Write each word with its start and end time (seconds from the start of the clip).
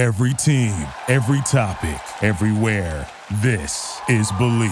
Every 0.00 0.32
team, 0.32 0.86
every 1.08 1.42
topic, 1.42 2.00
everywhere. 2.22 3.06
This 3.42 4.00
is 4.08 4.32
Believe. 4.32 4.70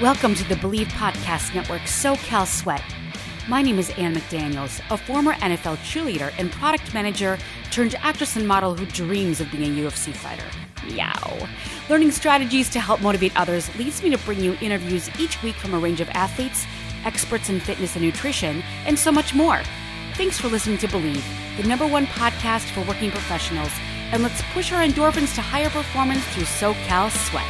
Welcome 0.00 0.34
to 0.34 0.42
the 0.48 0.58
Believe 0.60 0.88
Podcast 0.88 1.54
Network 1.54 1.82
SoCal 1.82 2.44
Sweat. 2.44 2.82
My 3.46 3.62
name 3.62 3.78
is 3.78 3.90
Ann 3.90 4.16
McDaniels, 4.16 4.80
a 4.90 4.96
former 4.96 5.34
NFL 5.34 5.76
cheerleader 5.76 6.32
and 6.38 6.50
product 6.50 6.92
manager 6.92 7.38
turned 7.70 7.94
actress 8.00 8.34
and 8.34 8.48
model 8.48 8.74
who 8.74 8.84
dreams 8.86 9.40
of 9.40 9.48
being 9.52 9.78
a 9.78 9.88
UFC 9.88 10.12
fighter. 10.12 10.42
Meow. 10.88 11.48
Learning 11.88 12.10
strategies 12.10 12.68
to 12.70 12.80
help 12.80 13.00
motivate 13.00 13.38
others 13.38 13.72
leads 13.76 14.02
me 14.02 14.10
to 14.10 14.18
bring 14.24 14.40
you 14.40 14.56
interviews 14.60 15.08
each 15.20 15.40
week 15.44 15.54
from 15.54 15.72
a 15.72 15.78
range 15.78 16.00
of 16.00 16.08
athletes, 16.08 16.66
experts 17.04 17.48
in 17.48 17.60
fitness 17.60 17.94
and 17.94 18.04
nutrition, 18.04 18.64
and 18.86 18.98
so 18.98 19.12
much 19.12 19.36
more. 19.36 19.62
Thanks 20.16 20.40
for 20.40 20.48
listening 20.48 20.78
to 20.78 20.88
Believe, 20.88 21.22
the 21.58 21.68
number 21.68 21.86
one 21.86 22.06
podcast 22.06 22.70
for 22.70 22.80
working 22.88 23.10
professionals, 23.10 23.70
and 24.12 24.22
let's 24.22 24.40
push 24.54 24.72
our 24.72 24.82
endorphins 24.82 25.34
to 25.34 25.42
higher 25.42 25.68
performance 25.68 26.24
through 26.28 26.44
SoCal 26.44 27.10
Sweat. 27.10 27.44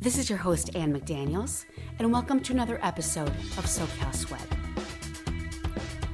This 0.00 0.18
is 0.18 0.28
your 0.28 0.40
host, 0.40 0.74
Ann 0.74 0.92
McDaniels, 0.92 1.64
and 2.00 2.12
welcome 2.12 2.40
to 2.40 2.52
another 2.52 2.80
episode 2.82 3.28
of 3.28 3.66
SoCal 3.66 4.12
Sweat. 4.16 4.44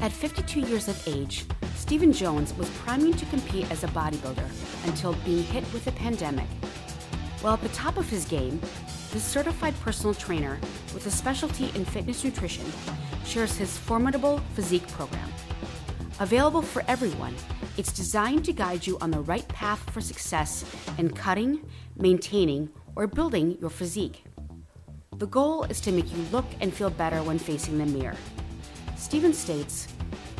At 0.02 0.12
52 0.12 0.60
years 0.60 0.88
of 0.88 1.08
age, 1.08 1.46
Stephen 1.74 2.12
Jones 2.12 2.52
was 2.58 2.68
priming 2.80 3.14
to 3.14 3.24
compete 3.26 3.70
as 3.70 3.82
a 3.82 3.88
bodybuilder 3.88 4.86
until 4.86 5.14
being 5.24 5.42
hit 5.44 5.64
with 5.72 5.86
a 5.86 5.92
pandemic. 5.92 6.48
While 7.40 7.54
at 7.54 7.62
the 7.62 7.68
top 7.70 7.96
of 7.96 8.08
his 8.08 8.24
game, 8.24 8.60
this 9.12 9.24
certified 9.24 9.78
personal 9.80 10.14
trainer 10.14 10.58
with 10.92 11.06
a 11.06 11.10
specialty 11.10 11.70
in 11.74 11.84
fitness 11.84 12.24
nutrition 12.24 12.64
shares 13.24 13.56
his 13.56 13.76
formidable 13.76 14.38
physique 14.54 14.86
program. 14.88 15.28
Available 16.20 16.62
for 16.62 16.84
everyone, 16.88 17.34
it's 17.76 17.92
designed 17.92 18.44
to 18.44 18.52
guide 18.52 18.86
you 18.86 18.98
on 19.00 19.10
the 19.10 19.20
right 19.20 19.46
path 19.48 19.90
for 19.90 20.00
success 20.00 20.64
in 20.98 21.10
cutting, 21.10 21.68
maintaining, 21.96 22.70
or 22.96 23.06
building 23.06 23.58
your 23.60 23.70
physique. 23.70 24.24
The 25.16 25.26
goal 25.26 25.64
is 25.64 25.80
to 25.82 25.92
make 25.92 26.10
you 26.12 26.24
look 26.32 26.46
and 26.60 26.72
feel 26.72 26.90
better 26.90 27.22
when 27.22 27.38
facing 27.38 27.78
the 27.78 27.86
mirror. 27.86 28.16
Stephen 28.96 29.32
states, 29.32 29.88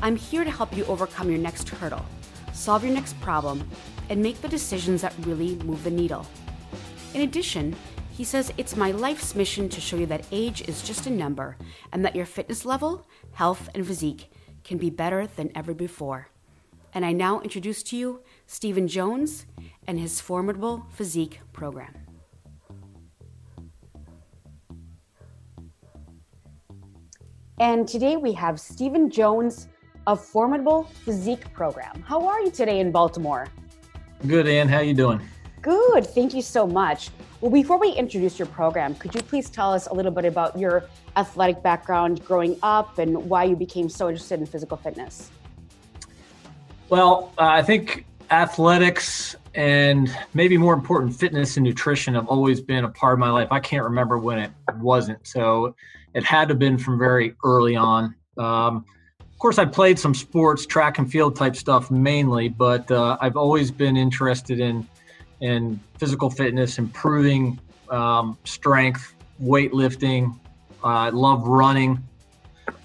I'm 0.03 0.17
here 0.17 0.45
to 0.45 0.51
help 0.51 0.77
you 0.77 0.85
overcome 0.87 1.31
your 1.31 1.39
next 1.39 1.69
hurdle, 1.69 2.05
solve 2.53 2.85
your 2.85 2.93
next 2.93 3.21
problem, 3.21 3.69
and 4.11 4.23
make 4.23 4.41
the 4.41 4.49
decisions 4.49 5.03
that 5.03 5.15
really 5.21 5.57
move 5.57 5.83
the 5.85 5.91
needle. 5.91 6.27
In 7.15 7.21
addition, 7.21 7.77
he 8.11 8.25
says 8.25 8.53
it's 8.59 8.77
my 8.77 8.91
life's 8.91 9.37
mission 9.37 9.69
to 9.69 9.81
show 9.81 9.97
you 9.97 10.07
that 10.07 10.27
age 10.33 10.69
is 10.69 10.83
just 10.83 11.07
a 11.07 11.11
number 11.11 11.57
and 11.93 12.05
that 12.05 12.17
your 12.17 12.27
fitness 12.27 12.65
level, 12.65 13.07
health, 13.33 13.69
and 13.73 13.87
physique 13.87 14.33
can 14.65 14.79
be 14.79 14.91
better 14.91 15.29
than 15.37 15.53
ever 15.55 15.75
before. 15.75 16.29
And 16.93 17.05
I 17.05 17.13
now 17.13 17.41
introduce 17.41 17.85
to 17.85 17.97
you 17.97 18.23
Stephen 18.47 18.89
Jones 18.89 19.47
and 19.87 19.99
his 19.99 20.21
formidable 20.21 20.87
physique 20.91 21.39
program. 21.53 21.95
And 27.61 27.87
today 27.87 28.17
we 28.17 28.33
have 28.33 28.59
Stephen 28.59 29.09
Jones 29.09 29.69
of 30.09 30.25
Formidable 30.25 30.85
Physique 31.05 31.53
Program. 31.53 32.03
How 32.03 32.27
are 32.27 32.41
you 32.41 32.51
today 32.51 32.81
in 32.81 32.91
Baltimore? 32.91 33.47
Good, 34.27 34.49
Ann. 34.49 34.69
How 34.69 34.81
you 34.81 34.95
doing? 34.95 35.21
Good. 35.65 36.07
Thank 36.07 36.35
you 36.35 36.43
so 36.43 36.67
much. 36.67 37.09
Well, 37.41 37.51
before 37.51 37.79
we 37.79 37.89
introduce 37.89 38.39
your 38.39 38.45
program, 38.49 38.95
could 38.97 39.15
you 39.15 39.23
please 39.23 39.49
tell 39.49 39.73
us 39.73 39.87
a 39.87 39.95
little 39.95 40.13
bit 40.13 40.27
about 40.27 40.59
your 40.59 40.85
athletic 41.17 41.63
background 41.63 42.23
growing 42.23 42.59
up 42.63 42.99
and 42.99 43.31
why 43.31 43.45
you 43.45 43.57
became 43.57 43.89
so 43.89 44.11
interested 44.11 44.41
in 44.41 44.45
physical 44.45 44.77
fitness? 44.77 45.31
Well, 46.91 47.33
uh, 47.39 47.47
I 47.47 47.63
think 47.63 48.05
athletics 48.31 49.37
and 49.55 50.15
maybe 50.35 50.59
more 50.59 50.75
important, 50.75 51.17
fitness 51.17 51.57
and 51.57 51.65
nutrition 51.65 52.13
have 52.13 52.27
always 52.27 52.61
been 52.61 52.85
a 52.85 52.91
part 52.91 53.15
of 53.15 53.19
my 53.19 53.31
life. 53.31 53.49
I 53.51 53.61
can't 53.61 53.85
remember 53.85 54.19
when 54.19 54.39
it 54.39 54.51
wasn't. 54.77 55.27
So 55.27 55.75
it 56.13 56.25
had 56.25 56.49
to 56.49 56.53
have 56.53 56.59
been 56.59 56.77
from 56.77 56.99
very 56.99 57.37
early 57.43 57.75
on. 57.75 58.15
Um, 58.37 58.85
of 59.19 59.39
course, 59.39 59.59
I 59.59 59.65
played 59.65 59.99
some 59.99 60.13
sports, 60.13 60.67
track 60.67 60.99
and 60.99 61.11
field 61.11 61.37
type 61.37 61.57
stuff 61.57 61.91
mainly, 61.91 62.51
but 62.51 62.91
uh, 62.91 63.17
I've 63.19 63.39
always 63.39 63.71
been 63.71 63.97
interested 63.97 64.61
in 64.61 64.87
in 65.45 65.79
physical 65.99 66.31
fitness, 66.31 66.79
improving 66.79 67.61
um, 67.91 68.39
strength, 68.45 69.15
weightlifting. 69.43 70.35
Uh, 70.83 70.87
I 70.87 71.09
love 71.11 71.47
running. 71.47 72.03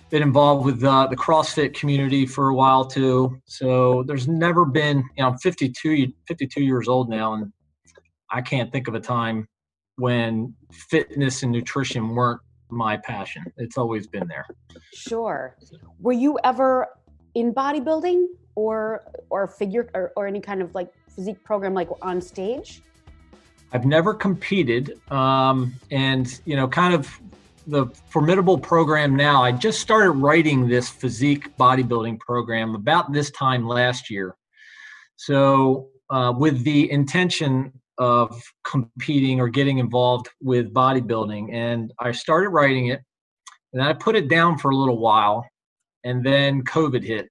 Been 0.09 0.23
involved 0.23 0.65
with 0.65 0.83
uh, 0.83 1.07
the 1.07 1.15
CrossFit 1.15 1.73
community 1.73 2.25
for 2.25 2.49
a 2.49 2.53
while 2.53 2.83
too. 2.83 3.39
So 3.45 4.03
there's 4.07 4.27
never 4.27 4.65
been, 4.65 4.97
you 5.15 5.23
know, 5.23 5.29
I'm 5.29 5.37
52, 5.37 6.11
52 6.27 6.61
years 6.61 6.89
old 6.89 7.09
now, 7.09 7.33
and 7.35 7.53
I 8.29 8.41
can't 8.41 8.71
think 8.73 8.89
of 8.89 8.93
a 8.93 8.99
time 8.99 9.47
when 9.95 10.53
fitness 10.71 11.43
and 11.43 11.53
nutrition 11.53 12.09
weren't 12.09 12.41
my 12.69 12.97
passion. 12.97 13.45
It's 13.55 13.77
always 13.77 14.05
been 14.05 14.27
there. 14.27 14.45
Sure. 14.93 15.55
Were 15.99 16.11
you 16.11 16.37
ever 16.43 16.87
in 17.35 17.53
bodybuilding 17.53 18.25
or 18.55 19.03
or 19.29 19.47
figure 19.47 19.89
or, 19.93 20.11
or 20.17 20.27
any 20.27 20.41
kind 20.41 20.61
of 20.61 20.75
like 20.75 20.91
physique 21.15 21.43
program 21.43 21.73
like 21.73 21.89
on 22.01 22.21
stage? 22.21 22.81
I've 23.71 23.85
never 23.85 24.13
competed, 24.13 24.99
um, 25.11 25.73
and 25.91 26.39
you 26.45 26.55
know, 26.55 26.67
kind 26.67 26.93
of 26.93 27.19
the 27.67 27.87
formidable 28.09 28.57
program 28.57 29.15
now. 29.15 29.43
I 29.43 29.51
just 29.51 29.79
started 29.79 30.11
writing 30.11 30.67
this 30.67 30.89
physique 30.89 31.55
bodybuilding 31.57 32.19
program 32.19 32.73
about 32.73 33.13
this 33.13 33.29
time 33.31 33.67
last 33.67 34.09
year. 34.09 34.35
So, 35.17 35.89
uh, 36.09 36.33
with 36.35 36.63
the 36.63 36.91
intention 36.91 37.73
of 37.99 38.41
competing 38.63 39.41
or 39.41 39.49
getting 39.49 39.77
involved 39.77 40.29
with 40.41 40.73
bodybuilding. 40.73 41.53
And 41.53 41.93
I 41.99 42.13
started 42.13 42.49
writing 42.49 42.87
it, 42.87 43.01
and 43.73 43.83
I 43.83 43.93
put 43.93 44.15
it 44.15 44.29
down 44.29 44.57
for 44.57 44.71
a 44.71 44.75
little 44.75 44.97
while, 44.97 45.45
and 46.03 46.25
then 46.25 46.63
COVID 46.63 47.03
hit. 47.03 47.29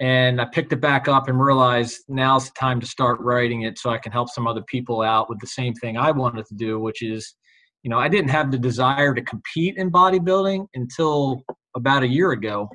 And 0.00 0.40
I 0.40 0.46
picked 0.46 0.72
it 0.72 0.80
back 0.80 1.08
up 1.08 1.28
and 1.28 1.38
realized 1.38 2.04
now's 2.08 2.46
the 2.46 2.52
time 2.58 2.80
to 2.80 2.86
start 2.86 3.20
writing 3.20 3.62
it 3.62 3.78
so 3.78 3.90
I 3.90 3.98
can 3.98 4.12
help 4.12 4.30
some 4.30 4.46
other 4.46 4.62
people 4.62 5.02
out 5.02 5.28
with 5.28 5.38
the 5.40 5.46
same 5.46 5.74
thing 5.74 5.98
I 5.98 6.10
wanted 6.10 6.46
to 6.46 6.54
do, 6.54 6.80
which 6.80 7.02
is, 7.02 7.34
you 7.82 7.90
know, 7.90 7.98
I 7.98 8.08
didn't 8.08 8.30
have 8.30 8.50
the 8.50 8.58
desire 8.58 9.14
to 9.14 9.20
compete 9.20 9.76
in 9.76 9.90
bodybuilding 9.90 10.66
until 10.74 11.44
about 11.76 12.02
a 12.02 12.08
year 12.08 12.32
ago. 12.32 12.70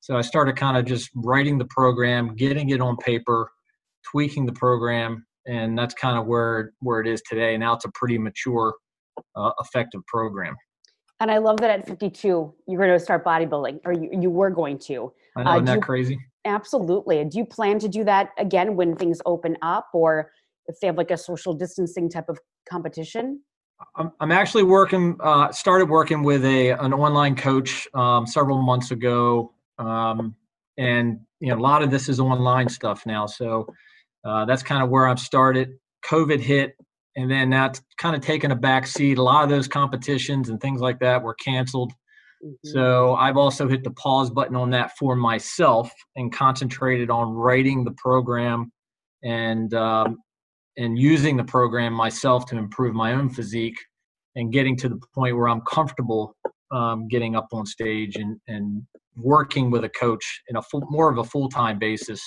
So 0.00 0.16
I 0.16 0.20
started 0.20 0.56
kind 0.56 0.76
of 0.76 0.84
just 0.84 1.10
writing 1.14 1.56
the 1.56 1.66
program, 1.66 2.34
getting 2.36 2.68
it 2.68 2.82
on 2.82 2.98
paper, 2.98 3.50
tweaking 4.10 4.44
the 4.44 4.52
program, 4.52 5.24
and 5.46 5.76
that's 5.76 5.94
kind 5.94 6.18
of 6.18 6.26
where 6.26 6.72
where 6.80 7.00
it 7.00 7.06
is 7.06 7.22
today. 7.22 7.56
Now 7.56 7.74
it's 7.74 7.86
a 7.86 7.90
pretty 7.94 8.18
mature, 8.18 8.74
uh, 9.34 9.50
effective 9.60 10.02
program. 10.06 10.54
And 11.20 11.30
I 11.30 11.38
love 11.38 11.56
that 11.58 11.70
at 11.70 11.88
52 11.88 12.54
you're 12.68 12.78
going 12.78 12.96
to 12.96 13.00
start 13.02 13.24
bodybuilding, 13.24 13.80
or 13.84 13.92
you, 13.92 14.10
you 14.20 14.30
were 14.30 14.50
going 14.50 14.78
to. 14.80 15.12
I 15.36 15.42
know, 15.42 15.50
uh, 15.50 15.54
isn't 15.54 15.64
that 15.64 15.74
you, 15.76 15.80
crazy? 15.80 16.18
Absolutely. 16.48 17.22
Do 17.26 17.36
you 17.38 17.44
plan 17.44 17.78
to 17.80 17.88
do 17.88 18.04
that 18.04 18.30
again 18.38 18.74
when 18.74 18.96
things 18.96 19.20
open 19.26 19.56
up, 19.60 19.88
or 19.92 20.32
if 20.66 20.80
they 20.80 20.86
have 20.86 20.96
like 20.96 21.10
a 21.10 21.16
social 21.16 21.52
distancing 21.52 22.08
type 22.08 22.28
of 22.28 22.38
competition? 22.68 23.42
I'm, 23.94 24.32
actually 24.32 24.64
working. 24.64 25.16
Uh, 25.20 25.52
started 25.52 25.88
working 25.88 26.22
with 26.22 26.44
a 26.44 26.70
an 26.70 26.92
online 26.92 27.36
coach 27.36 27.86
um, 27.94 28.26
several 28.26 28.60
months 28.62 28.90
ago, 28.90 29.52
um, 29.78 30.34
and 30.78 31.20
you 31.38 31.50
know 31.50 31.58
a 31.58 31.60
lot 31.60 31.82
of 31.82 31.90
this 31.90 32.08
is 32.08 32.18
online 32.18 32.68
stuff 32.68 33.04
now. 33.04 33.26
So 33.26 33.66
uh, 34.24 34.46
that's 34.46 34.62
kind 34.62 34.82
of 34.82 34.88
where 34.88 35.06
I've 35.06 35.20
started. 35.20 35.74
COVID 36.06 36.40
hit, 36.40 36.76
and 37.14 37.30
then 37.30 37.50
that's 37.50 37.82
kind 37.98 38.16
of 38.16 38.22
taken 38.22 38.50
a 38.52 38.56
back 38.56 38.86
seat. 38.86 39.18
A 39.18 39.22
lot 39.22 39.44
of 39.44 39.50
those 39.50 39.68
competitions 39.68 40.48
and 40.48 40.60
things 40.60 40.80
like 40.80 40.98
that 41.00 41.22
were 41.22 41.34
canceled. 41.34 41.92
Mm-hmm. 42.44 42.68
So 42.68 43.14
I've 43.14 43.36
also 43.36 43.68
hit 43.68 43.84
the 43.84 43.90
pause 43.92 44.30
button 44.30 44.56
on 44.56 44.70
that 44.70 44.92
for 44.98 45.16
myself 45.16 45.90
and 46.16 46.32
concentrated 46.32 47.10
on 47.10 47.32
writing 47.32 47.84
the 47.84 47.92
program 47.92 48.72
and 49.24 49.72
um, 49.74 50.18
and 50.76 50.98
using 50.98 51.36
the 51.36 51.44
program 51.44 51.92
myself 51.92 52.46
to 52.46 52.56
improve 52.56 52.94
my 52.94 53.14
own 53.14 53.28
physique 53.28 53.78
and 54.36 54.52
getting 54.52 54.76
to 54.76 54.88
the 54.88 55.00
point 55.14 55.36
where 55.36 55.48
I'm 55.48 55.62
comfortable 55.62 56.36
um, 56.70 57.08
getting 57.08 57.34
up 57.34 57.48
on 57.52 57.66
stage 57.66 58.16
and, 58.16 58.38
and 58.46 58.82
working 59.16 59.70
with 59.70 59.84
a 59.84 59.88
coach 59.88 60.42
in 60.48 60.56
a 60.56 60.62
full, 60.62 60.82
more 60.90 61.10
of 61.10 61.18
a 61.18 61.24
full 61.24 61.48
time 61.48 61.78
basis 61.78 62.22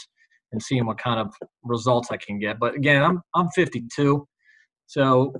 and 0.52 0.62
seeing 0.62 0.86
what 0.86 0.98
kind 0.98 1.20
of 1.20 1.34
results 1.64 2.10
I 2.12 2.18
can 2.18 2.40
get. 2.40 2.60
But 2.60 2.76
again, 2.76 3.02
I'm 3.04 3.22
I'm 3.36 3.50
52, 3.50 4.28
so 4.88 5.34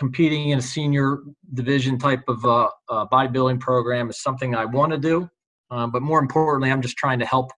competing 0.00 0.48
in 0.48 0.58
a 0.58 0.62
senior 0.62 1.18
division 1.52 1.98
type 1.98 2.22
of 2.26 2.42
uh, 2.46 2.68
uh, 2.88 3.06
bodybuilding 3.12 3.60
program 3.60 4.08
is 4.08 4.22
something 4.22 4.54
I 4.54 4.64
want 4.64 4.92
to 4.92 4.98
do. 4.98 5.28
Um, 5.70 5.90
but 5.92 6.00
more 6.00 6.18
importantly, 6.18 6.72
I'm 6.72 6.80
just 6.80 6.96
trying 6.96 7.18
to 7.18 7.26
help 7.26 7.52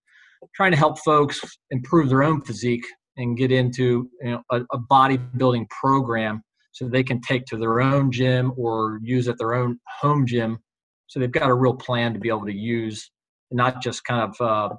trying 0.56 0.72
to 0.72 0.76
help 0.76 0.98
folks 0.98 1.40
improve 1.70 2.08
their 2.08 2.24
own 2.24 2.40
physique 2.42 2.84
and 3.16 3.36
get 3.36 3.52
into 3.52 4.10
you 4.22 4.32
know, 4.32 4.42
a, 4.50 4.62
a 4.72 4.78
bodybuilding 4.90 5.68
program 5.70 6.42
so 6.72 6.88
they 6.88 7.04
can 7.04 7.20
take 7.20 7.44
to 7.46 7.56
their 7.56 7.80
own 7.80 8.10
gym 8.10 8.52
or 8.56 8.98
use 9.02 9.28
at 9.28 9.38
their 9.38 9.54
own 9.54 9.78
home 10.00 10.26
gym. 10.26 10.58
So 11.06 11.20
they've 11.20 11.30
got 11.30 11.48
a 11.48 11.54
real 11.54 11.74
plan 11.74 12.12
to 12.12 12.18
be 12.18 12.28
able 12.28 12.46
to 12.46 12.52
use, 12.52 13.08
not 13.52 13.80
just 13.80 14.02
kind 14.04 14.20
of, 14.20 14.40
uh, 14.40 14.74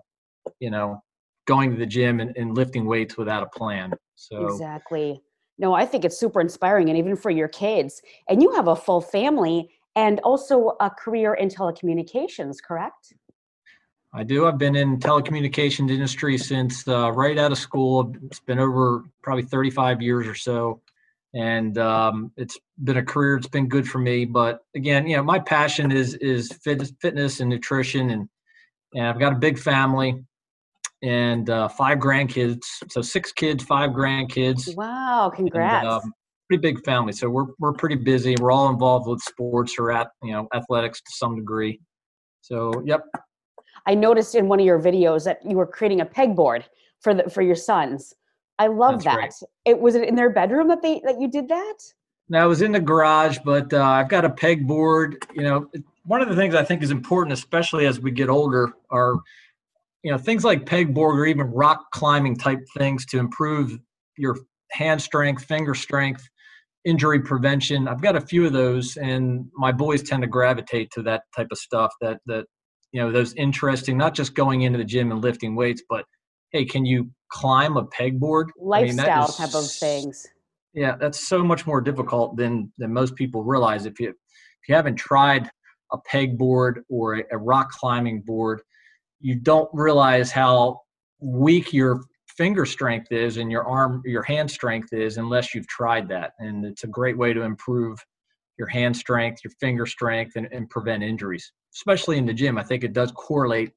you 0.59 0.69
know, 0.69 0.99
going 1.47 1.71
to 1.71 1.77
the 1.77 1.85
gym 1.85 2.19
and, 2.19 2.35
and 2.35 2.57
lifting 2.57 2.85
weights 2.85 3.17
without 3.17 3.43
a 3.43 3.57
plan. 3.57 3.93
So 4.15 4.47
exactly. 4.47 5.21
No, 5.57 5.73
I 5.73 5.85
think 5.85 6.03
it's 6.03 6.17
super 6.17 6.41
inspiring, 6.41 6.89
and 6.89 6.97
even 6.97 7.15
for 7.15 7.29
your 7.29 7.47
kids. 7.47 8.01
And 8.27 8.41
you 8.41 8.51
have 8.53 8.67
a 8.67 8.75
full 8.75 9.01
family 9.01 9.69
and 9.95 10.19
also 10.21 10.75
a 10.79 10.89
career 10.89 11.33
in 11.35 11.49
telecommunications, 11.49 12.57
correct? 12.65 13.13
I 14.15 14.23
do. 14.23 14.45
I've 14.45 14.57
been 14.57 14.75
in 14.75 14.99
telecommunications 14.99 15.89
industry 15.89 16.37
since 16.37 16.87
uh, 16.87 17.11
right 17.11 17.37
out 17.37 17.51
of 17.51 17.57
school. 17.57 18.13
It's 18.25 18.39
been 18.39 18.59
over 18.59 19.05
probably 19.23 19.43
35 19.43 20.01
years 20.01 20.27
or 20.27 20.35
so, 20.35 20.81
and 21.33 21.77
um, 21.79 22.31
it's 22.37 22.59
been 22.83 22.97
a 22.97 23.03
career. 23.03 23.37
It's 23.37 23.47
been 23.47 23.67
good 23.67 23.87
for 23.87 23.97
me. 23.97 24.25
But 24.25 24.63
again, 24.75 25.07
you 25.07 25.17
know, 25.17 25.23
my 25.23 25.39
passion 25.39 25.91
is 25.91 26.13
is 26.15 26.51
fitness, 26.51 27.39
and 27.39 27.49
nutrition, 27.49 28.11
and 28.11 28.29
and 28.93 29.07
I've 29.07 29.19
got 29.19 29.33
a 29.33 29.37
big 29.37 29.57
family 29.57 30.23
and 31.03 31.49
uh, 31.49 31.67
five 31.67 31.99
grandkids. 31.99 32.61
So 32.89 33.01
six 33.01 33.31
kids, 33.31 33.63
five 33.63 33.91
grandkids. 33.91 34.75
Wow! 34.75 35.31
Congrats. 35.35 35.85
And, 35.85 35.93
um, 35.93 36.13
pretty 36.49 36.61
big 36.61 36.83
family, 36.83 37.13
so 37.13 37.29
we're 37.29 37.47
we're 37.59 37.73
pretty 37.73 37.95
busy. 37.95 38.35
We're 38.39 38.51
all 38.51 38.69
involved 38.69 39.07
with 39.07 39.21
sports 39.21 39.75
or 39.77 39.91
at 39.91 40.07
you 40.23 40.31
know 40.31 40.47
athletics 40.55 41.01
to 41.01 41.11
some 41.11 41.35
degree. 41.35 41.79
So, 42.41 42.81
yep, 42.85 43.05
I 43.85 43.95
noticed 43.95 44.35
in 44.35 44.47
one 44.47 44.59
of 44.59 44.65
your 44.65 44.79
videos 44.79 45.23
that 45.25 45.39
you 45.45 45.57
were 45.57 45.67
creating 45.67 46.01
a 46.01 46.05
pegboard 46.05 46.63
for 47.01 47.13
the 47.13 47.29
for 47.29 47.41
your 47.41 47.55
sons. 47.55 48.13
I 48.59 48.67
love 48.67 49.03
That's 49.03 49.39
that. 49.39 49.47
It 49.65 49.79
was 49.79 49.95
it 49.95 50.07
in 50.07 50.15
their 50.15 50.29
bedroom 50.29 50.67
that 50.69 50.81
they 50.81 51.01
that 51.05 51.19
you 51.19 51.27
did 51.27 51.47
that? 51.49 51.75
No, 52.29 52.45
it 52.45 52.47
was 52.47 52.61
in 52.61 52.71
the 52.71 52.79
garage, 52.79 53.37
but 53.43 53.73
uh, 53.73 53.83
I've 53.83 54.07
got 54.07 54.23
a 54.23 54.29
pegboard. 54.29 55.15
You 55.35 55.43
know, 55.43 55.69
one 56.05 56.21
of 56.21 56.29
the 56.29 56.35
things 56.35 56.55
I 56.55 56.63
think 56.63 56.81
is 56.81 56.91
important, 56.91 57.33
especially 57.33 57.85
as 57.85 57.99
we 57.99 58.11
get 58.11 58.29
older, 58.29 58.73
are 58.89 59.15
you 60.03 60.11
know 60.11 60.17
things 60.17 60.43
like 60.43 60.65
pegboard 60.65 61.17
or 61.17 61.25
even 61.25 61.47
rock 61.47 61.91
climbing 61.91 62.35
type 62.35 62.59
things 62.77 63.05
to 63.07 63.19
improve 63.19 63.77
your 64.17 64.37
hand 64.71 65.01
strength, 65.01 65.43
finger 65.45 65.73
strength, 65.73 66.27
injury 66.85 67.21
prevention. 67.21 67.87
I've 67.87 68.01
got 68.01 68.15
a 68.15 68.21
few 68.21 68.45
of 68.45 68.53
those, 68.53 68.97
and 68.97 69.45
my 69.55 69.71
boys 69.71 70.03
tend 70.03 70.21
to 70.23 70.27
gravitate 70.27 70.91
to 70.91 71.03
that 71.03 71.23
type 71.35 71.47
of 71.51 71.57
stuff. 71.57 71.93
That 72.01 72.19
that 72.27 72.45
you 72.93 73.01
know 73.01 73.11
those 73.11 73.33
interesting 73.33 73.97
not 73.97 74.13
just 74.13 74.35
going 74.35 74.61
into 74.61 74.77
the 74.77 74.85
gym 74.85 75.11
and 75.11 75.21
lifting 75.21 75.55
weights 75.55 75.83
but 75.89 76.05
hey 76.51 76.63
can 76.63 76.85
you 76.85 77.09
climb 77.29 77.75
a 77.75 77.85
pegboard 77.87 78.45
lifestyle 78.57 79.23
I 79.23 79.25
mean, 79.25 79.27
type 79.27 79.55
of 79.55 79.69
things 79.69 80.27
yeah 80.73 80.95
that's 80.95 81.27
so 81.27 81.43
much 81.43 81.67
more 81.67 81.81
difficult 81.81 82.37
than 82.37 82.71
than 82.77 82.93
most 82.93 83.15
people 83.15 83.43
realize 83.43 83.85
if 83.85 83.99
you 83.99 84.09
if 84.09 84.69
you 84.69 84.75
haven't 84.75 84.95
tried 84.95 85.49
a 85.91 85.97
pegboard 86.09 86.83
or 86.87 87.15
a, 87.15 87.23
a 87.31 87.37
rock 87.37 87.71
climbing 87.71 88.21
board 88.21 88.61
you 89.23 89.35
don't 89.35 89.69
realize 89.73 90.31
how 90.31 90.81
weak 91.19 91.73
your 91.73 92.01
finger 92.27 92.65
strength 92.65 93.11
is 93.11 93.37
and 93.37 93.51
your 93.51 93.67
arm 93.67 94.01
your 94.05 94.23
hand 94.23 94.49
strength 94.49 94.93
is 94.93 95.17
unless 95.17 95.55
you've 95.55 95.67
tried 95.67 96.07
that 96.07 96.33
and 96.39 96.65
it's 96.65 96.83
a 96.83 96.87
great 96.87 97.17
way 97.17 97.33
to 97.33 97.41
improve 97.41 97.97
your 98.57 98.67
hand 98.67 98.95
strength 98.95 99.43
your 99.43 99.53
finger 99.59 99.85
strength 99.85 100.35
and, 100.35 100.47
and 100.51 100.69
prevent 100.69 101.03
injuries 101.03 101.51
especially 101.75 102.17
in 102.17 102.25
the 102.25 102.33
gym. 102.33 102.57
I 102.57 102.63
think 102.63 102.83
it 102.83 102.93
does 102.93 103.11
correlate 103.11 103.71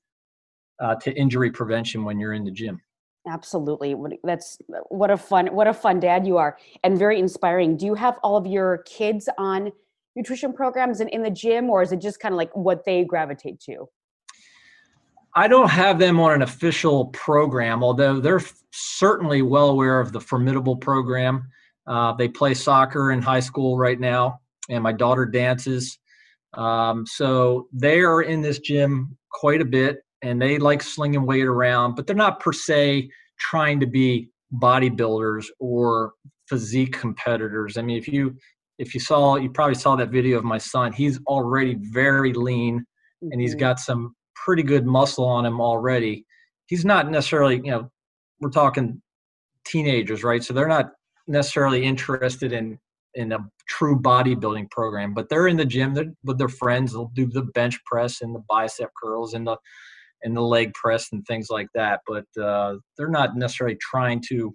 uh, 0.81 0.94
to 0.96 1.12
injury 1.14 1.50
prevention 1.50 2.04
when 2.04 2.19
you're 2.19 2.34
in 2.34 2.44
the 2.44 2.50
gym. 2.50 2.81
Absolutely. 3.28 3.96
That's 4.22 4.58
what 4.88 5.10
a 5.10 5.16
fun 5.16 5.49
what 5.49 5.66
a 5.66 5.75
fun 5.75 5.99
dad 5.99 6.26
you 6.26 6.37
are 6.37 6.56
and 6.84 6.96
very 6.96 7.19
inspiring. 7.19 7.76
Do 7.76 7.87
you 7.87 7.94
have 7.94 8.19
all 8.22 8.37
of 8.37 8.46
your 8.46 8.78
kids 8.87 9.28
on 9.37 9.72
nutrition 10.14 10.52
programs 10.52 11.00
and 11.00 11.10
in 11.10 11.22
the 11.22 11.31
gym 11.31 11.69
or 11.69 11.82
is 11.82 11.92
it 11.92 12.00
just 12.00 12.20
kind 12.20 12.32
of 12.32 12.37
like 12.37 12.54
what 12.54 12.84
they 12.84 13.04
gravitate 13.04 13.58
to? 13.60 13.88
I 15.36 15.48
don't 15.48 15.70
have 15.70 15.98
them 15.98 16.18
on 16.18 16.32
an 16.32 16.42
official 16.42 17.06
program, 17.08 17.84
although 17.84 18.20
they're 18.20 18.40
certainly 18.72 19.42
well 19.42 19.68
aware 19.68 20.00
of 20.00 20.12
the 20.12 20.20
formidable 20.20 20.76
program. 20.76 21.48
Uh, 21.86 22.14
they 22.14 22.26
play 22.26 22.54
soccer 22.54 23.12
in 23.12 23.20
high 23.20 23.40
school 23.40 23.76
right 23.76 24.00
now, 24.00 24.40
and 24.70 24.82
my 24.82 24.92
daughter 24.92 25.26
dances. 25.26 25.98
Um, 26.54 27.04
so 27.06 27.68
they 27.70 28.00
are 28.00 28.22
in 28.22 28.40
this 28.40 28.58
gym 28.60 29.16
quite 29.30 29.60
a 29.60 29.64
bit 29.66 29.98
and 30.22 30.40
they 30.40 30.58
like 30.58 30.82
slinging 30.82 31.26
weight 31.26 31.44
around, 31.44 31.94
but 31.94 32.06
they're 32.06 32.16
not 32.16 32.40
per 32.40 32.52
se 32.52 33.10
trying 33.38 33.78
to 33.80 33.86
be 33.86 34.30
bodybuilders 34.54 35.46
or 35.60 36.12
physique 36.48 36.98
competitors. 36.98 37.76
I 37.76 37.82
mean, 37.82 37.98
if 37.98 38.08
you 38.08 38.36
if 38.78 38.94
you 38.94 39.00
saw, 39.00 39.36
you 39.36 39.50
probably 39.50 39.74
saw 39.74 39.96
that 39.96 40.10
video 40.10 40.38
of 40.38 40.44
my 40.44 40.58
son. 40.58 40.92
He's 40.92 41.18
already 41.26 41.76
very 41.80 42.32
lean, 42.32 42.84
and 43.22 43.40
he's 43.40 43.52
mm-hmm. 43.52 43.60
got 43.60 43.80
some 43.80 44.14
pretty 44.46 44.62
good 44.62 44.87
muscle 44.87 45.25
on 45.25 45.44
him 45.44 45.60
already. 45.60 46.25
He's 46.66 46.84
not 46.84 47.10
necessarily, 47.10 47.56
you 47.56 47.72
know, 47.72 47.90
we're 48.40 48.50
talking 48.50 49.02
teenagers, 49.64 50.22
right? 50.22 50.43
So 50.43 50.54
they're 50.54 50.69
not 50.69 50.93
necessarily 51.26 51.84
interested 51.84 52.52
in 52.52 52.78
in 53.14 53.32
a 53.32 53.38
true 53.66 53.98
bodybuilding 53.98 54.70
program, 54.70 55.14
but 55.14 55.28
they're 55.28 55.48
in 55.48 55.56
the 55.56 55.64
gym 55.64 55.96
with 56.22 56.38
their 56.38 56.50
friends. 56.50 56.93
They'll 56.93 57.10
do 57.14 57.26
the 57.26 57.43
bench 57.43 57.82
press 57.87 58.20
and 58.20 58.34
the 58.34 58.44
bicep 58.48 58.90
curls 59.02 59.34
and 59.34 59.46
the 59.46 59.56
and 60.22 60.37
the 60.37 60.43
leg 60.43 60.72
press 60.75 61.08
and 61.12 61.26
things 61.26 61.49
like 61.50 61.69
that. 61.75 62.00
But 62.06 62.26
uh, 62.40 62.76
they're 62.96 63.08
not 63.08 63.37
necessarily 63.37 63.76
trying 63.81 64.22
to 64.28 64.54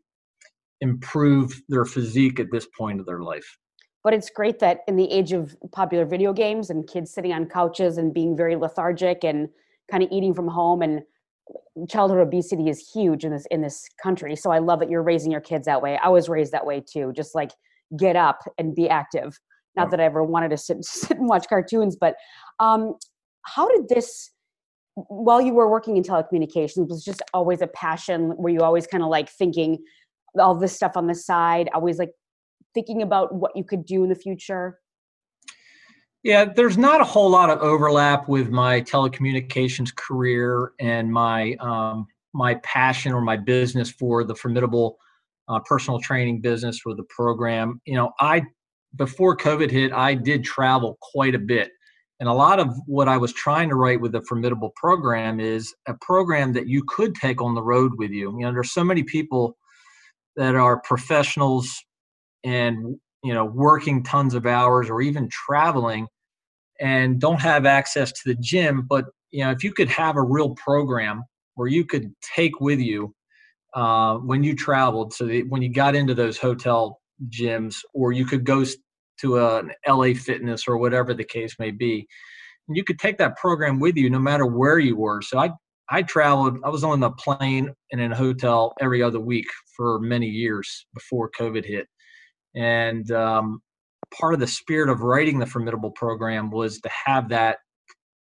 improve 0.79 1.61
their 1.67 1.85
physique 1.85 2.39
at 2.39 2.47
this 2.51 2.67
point 2.77 3.01
of 3.01 3.05
their 3.05 3.21
life. 3.21 3.57
But 4.03 4.13
it's 4.13 4.29
great 4.29 4.59
that 4.59 4.79
in 4.87 4.95
the 4.95 5.11
age 5.11 5.33
of 5.33 5.55
popular 5.73 6.05
video 6.05 6.31
games 6.31 6.69
and 6.69 6.87
kids 6.87 7.13
sitting 7.13 7.33
on 7.33 7.45
couches 7.45 7.97
and 7.97 8.13
being 8.13 8.37
very 8.37 8.55
lethargic 8.55 9.23
and 9.23 9.49
kind 9.91 10.03
of 10.03 10.09
eating 10.11 10.33
from 10.33 10.47
home 10.47 10.81
and 10.81 11.01
childhood 11.89 12.19
obesity 12.19 12.69
is 12.69 12.89
huge 12.93 13.25
in 13.25 13.31
this 13.31 13.45
in 13.51 13.61
this 13.61 13.85
country. 14.01 14.35
So 14.35 14.51
I 14.51 14.59
love 14.59 14.79
that 14.79 14.89
you're 14.89 15.03
raising 15.03 15.31
your 15.31 15.41
kids 15.41 15.65
that 15.65 15.81
way. 15.81 15.99
I 16.01 16.09
was 16.09 16.29
raised 16.29 16.51
that 16.53 16.65
way 16.65 16.81
too. 16.81 17.11
Just 17.15 17.35
like 17.35 17.51
get 17.97 18.15
up 18.15 18.39
and 18.57 18.75
be 18.75 18.89
active. 18.89 19.39
Not 19.75 19.91
that 19.91 19.99
I 19.99 20.05
ever 20.05 20.23
wanted 20.23 20.49
to 20.49 20.57
sit, 20.57 20.83
sit 20.85 21.17
and 21.17 21.27
watch 21.27 21.47
cartoons, 21.47 21.95
but 21.99 22.15
um, 22.59 22.95
how 23.43 23.67
did 23.69 23.89
this, 23.89 24.31
while 24.95 25.41
you 25.41 25.53
were 25.53 25.69
working 25.69 25.97
in 25.97 26.03
telecommunications, 26.03 26.89
was 26.89 27.03
just 27.03 27.21
always 27.33 27.61
a 27.61 27.67
passion? 27.67 28.35
Were 28.37 28.49
you 28.49 28.61
always 28.61 28.87
kind 28.87 29.03
of 29.03 29.09
like 29.09 29.29
thinking 29.29 29.77
all 30.39 30.55
this 30.55 30.73
stuff 30.73 30.93
on 30.95 31.07
the 31.07 31.15
side, 31.15 31.69
always 31.73 31.97
like 31.97 32.11
thinking 32.73 33.01
about 33.01 33.33
what 33.33 33.51
you 33.55 33.63
could 33.63 33.85
do 33.85 34.03
in 34.03 34.09
the 34.09 34.15
future? 34.15 34.79
Yeah, 36.23 36.45
there's 36.45 36.77
not 36.77 37.01
a 37.01 37.03
whole 37.03 37.29
lot 37.29 37.49
of 37.49 37.59
overlap 37.59 38.29
with 38.29 38.49
my 38.49 38.81
telecommunications 38.81 39.95
career 39.95 40.73
and 40.79 41.11
my 41.11 41.55
um, 41.59 42.05
my 42.33 42.55
passion 42.63 43.11
or 43.11 43.21
my 43.21 43.37
business 43.37 43.89
for 43.91 44.23
the 44.23 44.35
formidable 44.35 44.97
uh, 45.49 45.59
personal 45.65 45.99
training 45.99 46.41
business 46.41 46.79
for 46.79 46.95
the 46.95 47.03
program. 47.09 47.81
You 47.85 47.95
know, 47.95 48.11
I 48.19 48.43
before 48.95 49.35
COVID 49.35 49.71
hit, 49.71 49.91
I 49.93 50.13
did 50.13 50.43
travel 50.43 50.97
quite 51.01 51.35
a 51.35 51.39
bit. 51.39 51.71
And 52.19 52.29
a 52.29 52.33
lot 52.33 52.59
of 52.59 52.67
what 52.85 53.07
I 53.07 53.17
was 53.17 53.33
trying 53.33 53.67
to 53.69 53.75
write 53.75 53.99
with 53.99 54.11
the 54.11 54.21
Formidable 54.21 54.71
program 54.75 55.39
is 55.39 55.73
a 55.87 55.95
program 56.01 56.53
that 56.53 56.67
you 56.67 56.83
could 56.87 57.15
take 57.15 57.41
on 57.41 57.55
the 57.55 57.63
road 57.63 57.93
with 57.97 58.11
you. 58.11 58.31
You 58.37 58.45
know, 58.45 58.53
there's 58.53 58.73
so 58.73 58.83
many 58.83 59.01
people 59.01 59.57
that 60.35 60.53
are 60.53 60.81
professionals 60.81 61.83
and, 62.43 62.99
you 63.23 63.33
know, 63.33 63.45
working 63.45 64.03
tons 64.03 64.33
of 64.33 64.45
hours 64.45 64.89
or 64.89 65.01
even 65.01 65.29
traveling 65.29 66.07
and 66.79 67.19
don't 67.19 67.41
have 67.41 67.65
access 67.65 68.11
to 68.11 68.21
the 68.25 68.35
gym. 68.35 68.85
But, 68.87 69.05
you 69.31 69.43
know, 69.43 69.51
if 69.51 69.63
you 69.63 69.73
could 69.73 69.89
have 69.89 70.15
a 70.15 70.21
real 70.21 70.55
program 70.55 71.23
where 71.55 71.67
you 71.67 71.85
could 71.85 72.13
take 72.35 72.59
with 72.59 72.79
you 72.79 73.13
uh, 73.73 74.17
when 74.17 74.43
you 74.43 74.55
traveled. 74.55 75.13
So 75.13 75.25
that 75.27 75.45
when 75.49 75.61
you 75.61 75.71
got 75.71 75.95
into 75.95 76.13
those 76.13 76.37
hotel 76.37 76.99
gyms, 77.29 77.77
or 77.93 78.11
you 78.11 78.25
could 78.25 78.43
go 78.43 78.65
to 79.21 79.37
an 79.37 79.71
LA 79.87 80.13
Fitness 80.13 80.67
or 80.67 80.77
whatever 80.77 81.13
the 81.13 81.23
case 81.23 81.55
may 81.59 81.71
be, 81.71 82.07
and 82.67 82.77
you 82.77 82.83
could 82.83 82.99
take 82.99 83.17
that 83.17 83.37
program 83.37 83.79
with 83.79 83.95
you 83.95 84.09
no 84.09 84.19
matter 84.19 84.45
where 84.45 84.79
you 84.79 84.95
were. 84.95 85.21
So 85.21 85.39
I 85.39 85.51
I 85.89 86.03
traveled. 86.03 86.57
I 86.63 86.69
was 86.69 86.85
on 86.85 87.01
the 87.01 87.11
plane 87.11 87.73
and 87.91 87.99
in 87.99 88.13
a 88.13 88.15
hotel 88.15 88.73
every 88.79 89.03
other 89.03 89.19
week 89.19 89.47
for 89.75 89.99
many 89.99 90.27
years 90.27 90.85
before 90.93 91.29
COVID 91.37 91.65
hit, 91.65 91.87
and 92.55 93.11
um, 93.11 93.61
part 94.17 94.33
of 94.33 94.39
the 94.39 94.47
spirit 94.47 94.89
of 94.89 95.01
writing 95.01 95.39
the 95.39 95.45
formidable 95.45 95.91
program 95.91 96.51
was 96.51 96.79
to 96.79 96.89
have 97.05 97.29
that 97.29 97.57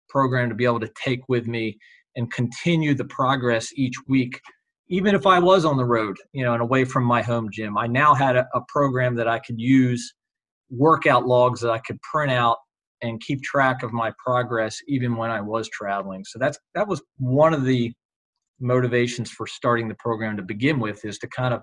program 0.09 0.49
to 0.49 0.55
be 0.55 0.65
able 0.65 0.79
to 0.79 0.91
take 1.03 1.21
with 1.27 1.47
me 1.47 1.77
and 2.15 2.31
continue 2.31 2.93
the 2.93 3.05
progress 3.05 3.69
each 3.75 3.95
week 4.07 4.39
even 4.91 5.15
if 5.15 5.25
I 5.25 5.39
was 5.39 5.63
on 5.63 5.77
the 5.77 5.85
road, 5.85 6.17
you 6.33 6.43
know, 6.43 6.51
and 6.51 6.61
away 6.61 6.83
from 6.83 7.05
my 7.05 7.21
home 7.21 7.49
gym, 7.49 7.77
I 7.77 7.87
now 7.87 8.13
had 8.13 8.35
a, 8.35 8.45
a, 8.53 8.59
program 8.67 9.15
that 9.15 9.27
I 9.27 9.39
could 9.39 9.57
use, 9.57 10.13
workout 10.69 11.25
logs 11.25 11.61
that 11.61 11.71
I 11.71 11.79
could 11.79 11.97
print 12.01 12.29
out 12.29 12.57
and 13.01 13.21
keep 13.21 13.41
track 13.41 13.83
of 13.83 13.93
my 13.93 14.11
progress 14.23 14.77
even 14.89 15.15
when 15.15 15.31
I 15.31 15.39
was 15.39 15.69
traveling. 15.69 16.25
So 16.25 16.39
that's 16.39 16.59
that 16.75 16.89
was 16.89 17.01
one 17.17 17.53
of 17.53 17.63
the 17.63 17.93
motivations 18.59 19.31
for 19.31 19.47
starting 19.47 19.87
the 19.87 19.95
program 19.95 20.35
to 20.35 20.43
begin 20.43 20.77
with 20.77 21.05
is 21.05 21.17
to 21.19 21.27
kind 21.27 21.53
of 21.53 21.61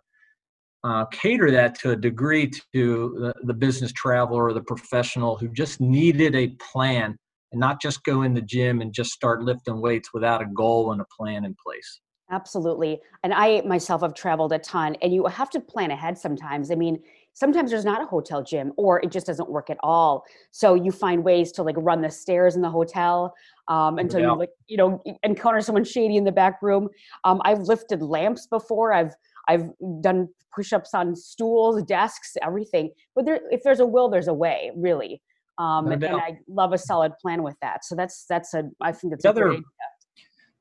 uh, 0.84 1.04
cater 1.06 1.50
that 1.50 1.78
to 1.80 1.90
a 1.90 1.96
degree 1.96 2.50
to 2.72 3.16
the, 3.18 3.34
the 3.44 3.54
business 3.54 3.92
traveler 3.92 4.44
or 4.44 4.52
the 4.52 4.62
professional 4.62 5.36
who 5.36 5.48
just 5.48 5.80
needed 5.80 6.34
a 6.34 6.48
plan 6.72 7.16
and 7.52 7.60
not 7.60 7.80
just 7.80 8.04
go 8.04 8.22
in 8.22 8.34
the 8.34 8.42
gym 8.42 8.80
and 8.80 8.92
just 8.92 9.10
start 9.10 9.42
lifting 9.42 9.80
weights 9.80 10.10
without 10.12 10.42
a 10.42 10.46
goal 10.46 10.92
and 10.92 11.00
a 11.00 11.06
plan 11.16 11.44
in 11.44 11.54
place. 11.64 12.00
Absolutely. 12.30 13.00
And 13.24 13.32
I 13.32 13.62
myself 13.62 14.02
have 14.02 14.12
traveled 14.12 14.52
a 14.52 14.58
ton, 14.58 14.96
and 15.00 15.14
you 15.14 15.24
have 15.26 15.48
to 15.50 15.60
plan 15.60 15.90
ahead 15.90 16.18
sometimes. 16.18 16.70
I 16.70 16.74
mean, 16.74 16.98
sometimes 17.38 17.70
there's 17.70 17.84
not 17.84 18.02
a 18.02 18.04
hotel 18.04 18.42
gym 18.42 18.72
or 18.76 19.00
it 19.00 19.12
just 19.12 19.26
doesn't 19.26 19.48
work 19.48 19.70
at 19.70 19.78
all. 19.82 20.24
So 20.50 20.74
you 20.74 20.90
find 20.90 21.22
ways 21.22 21.52
to 21.52 21.62
like 21.62 21.76
run 21.78 22.02
the 22.02 22.10
stairs 22.10 22.56
in 22.56 22.62
the 22.62 22.70
hotel 22.70 23.32
um, 23.68 23.98
until 23.98 24.20
yeah. 24.20 24.32
you 24.32 24.38
like, 24.38 24.50
you 24.66 24.76
know, 24.76 25.02
encounter 25.22 25.60
someone 25.60 25.84
shady 25.84 26.16
in 26.16 26.24
the 26.24 26.32
back 26.32 26.60
room. 26.62 26.88
Um, 27.22 27.40
I've 27.44 27.60
lifted 27.60 28.02
lamps 28.02 28.48
before. 28.48 28.92
I've 28.92 29.14
I've 29.48 29.70
done 30.00 30.28
push-ups 30.54 30.94
on 30.94 31.16
stools, 31.16 31.82
desks, 31.84 32.36
everything. 32.42 32.90
But 33.14 33.26
there, 33.26 33.40
if 33.50 33.62
there's 33.62 33.80
a 33.80 33.86
will, 33.86 34.08
there's 34.08 34.28
a 34.28 34.34
way, 34.34 34.70
really. 34.76 35.22
Um, 35.58 35.86
no 35.86 35.92
and, 35.92 36.04
I 36.04 36.38
love 36.48 36.72
a 36.72 36.78
solid 36.78 37.12
plan 37.20 37.42
with 37.42 37.56
that. 37.62 37.84
So 37.84 37.96
that's 37.96 38.24
that's 38.28 38.54
a 38.54 38.70
I 38.80 38.92
think 38.92 39.12
that's 39.12 39.24
the 39.24 39.30
other 39.30 39.58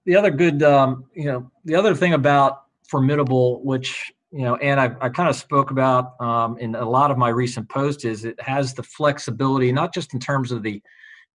the 0.05 0.15
other 0.15 0.31
good 0.31 0.63
um, 0.63 1.05
you 1.15 1.25
know 1.25 1.51
the 1.65 1.75
other 1.75 1.93
thing 1.93 2.13
about 2.13 2.63
formidable, 2.89 3.63
which 3.63 4.11
you 4.31 4.43
know, 4.43 4.55
and 4.57 4.79
I, 4.79 4.91
I 4.99 5.09
kind 5.09 5.29
of 5.29 5.35
spoke 5.35 5.71
about 5.71 6.19
um, 6.19 6.57
in 6.57 6.75
a 6.75 6.87
lot 6.87 7.11
of 7.11 7.17
my 7.17 7.29
recent 7.29 7.69
posts, 7.69 8.05
is 8.05 8.25
it 8.25 8.39
has 8.41 8.73
the 8.73 8.83
flexibility, 8.83 9.71
not 9.71 9.93
just 9.93 10.13
in 10.13 10.19
terms 10.19 10.51
of 10.51 10.63
the 10.63 10.81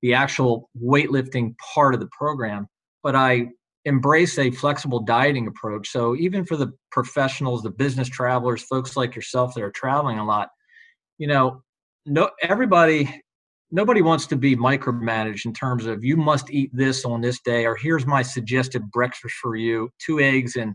the 0.02 0.14
actual 0.14 0.68
weightlifting 0.82 1.54
part 1.58 1.94
of 1.94 2.00
the 2.00 2.08
program, 2.08 2.68
but 3.02 3.14
I 3.14 3.48
embrace 3.84 4.38
a 4.38 4.50
flexible 4.50 5.00
dieting 5.00 5.46
approach. 5.46 5.88
So 5.88 6.14
even 6.16 6.44
for 6.44 6.56
the 6.56 6.72
professionals, 6.90 7.62
the 7.62 7.70
business 7.70 8.08
travelers, 8.08 8.62
folks 8.62 8.96
like 8.96 9.16
yourself 9.16 9.54
that 9.54 9.62
are 9.62 9.72
traveling 9.72 10.18
a 10.18 10.24
lot, 10.24 10.48
you 11.18 11.26
know, 11.26 11.62
no 12.06 12.30
everybody 12.42 13.22
nobody 13.70 14.02
wants 14.02 14.26
to 14.26 14.36
be 14.36 14.54
micromanaged 14.54 15.46
in 15.46 15.52
terms 15.52 15.86
of 15.86 16.04
you 16.04 16.16
must 16.16 16.50
eat 16.50 16.70
this 16.74 17.04
on 17.04 17.20
this 17.20 17.40
day 17.40 17.64
or 17.64 17.74
here's 17.74 18.06
my 18.06 18.20
suggested 18.20 18.90
breakfast 18.90 19.34
for 19.40 19.56
you, 19.56 19.88
two 20.04 20.20
eggs 20.20 20.56
and 20.56 20.74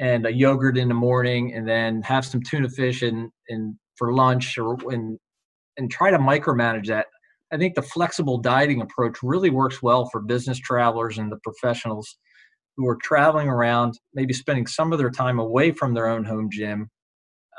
and 0.00 0.26
a 0.26 0.32
yogurt 0.32 0.76
in 0.76 0.88
the 0.88 0.94
morning 0.94 1.54
and 1.54 1.68
then 1.68 2.02
have 2.02 2.24
some 2.24 2.42
tuna 2.42 2.68
fish 2.68 3.02
and 3.02 3.30
and 3.48 3.74
for 3.96 4.12
lunch 4.12 4.58
or 4.58 4.76
and 4.90 5.18
and 5.76 5.90
try 5.90 6.10
to 6.10 6.18
micromanage 6.18 6.86
that. 6.86 7.06
I 7.52 7.56
think 7.56 7.74
the 7.74 7.82
flexible 7.82 8.38
dieting 8.38 8.80
approach 8.80 9.18
really 9.22 9.50
works 9.50 9.82
well 9.82 10.06
for 10.06 10.20
business 10.20 10.58
travelers 10.58 11.18
and 11.18 11.30
the 11.30 11.38
professionals 11.44 12.16
who 12.76 12.88
are 12.88 12.98
traveling 13.02 13.48
around, 13.48 13.98
maybe 14.14 14.32
spending 14.32 14.66
some 14.66 14.92
of 14.92 14.98
their 14.98 15.10
time 15.10 15.38
away 15.38 15.70
from 15.70 15.94
their 15.94 16.08
own 16.08 16.24
home 16.24 16.48
gym 16.50 16.90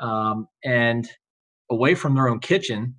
um, 0.00 0.46
and 0.64 1.08
away 1.70 1.94
from 1.94 2.14
their 2.14 2.28
own 2.28 2.38
kitchen. 2.38 2.94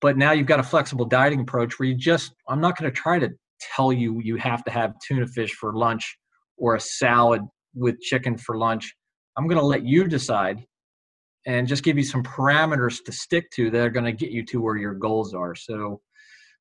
But 0.00 0.18
now 0.18 0.32
you've 0.32 0.46
got 0.46 0.60
a 0.60 0.64
flexible 0.64 1.04
dieting 1.04 1.40
approach 1.40 1.78
where 1.78 1.88
you 1.88 1.94
just, 1.94 2.34
I'm 2.48 2.60
not 2.60 2.76
going 2.76 2.90
to 2.90 2.96
try 2.96 3.18
to 3.18 3.30
tell 3.74 3.92
you 3.92 4.20
you 4.22 4.36
have 4.36 4.64
to 4.64 4.70
have 4.70 4.94
tuna 5.06 5.26
fish 5.26 5.52
for 5.52 5.74
lunch 5.74 6.16
or 6.56 6.74
a 6.74 6.80
salad 6.80 7.42
with 7.74 8.00
chicken 8.00 8.36
for 8.36 8.58
lunch. 8.58 8.94
I'm 9.36 9.46
going 9.46 9.58
to 9.58 9.66
let 9.66 9.84
you 9.84 10.06
decide 10.06 10.64
and 11.46 11.68
just 11.68 11.84
give 11.84 11.96
you 11.96 12.04
some 12.04 12.22
parameters 12.22 13.04
to 13.04 13.12
stick 13.12 13.50
to 13.52 13.70
that 13.70 13.80
are 13.80 13.90
going 13.90 14.04
to 14.04 14.12
get 14.12 14.30
you 14.30 14.44
to 14.46 14.60
where 14.60 14.76
your 14.76 14.94
goals 14.94 15.34
are. 15.34 15.54
So, 15.54 16.00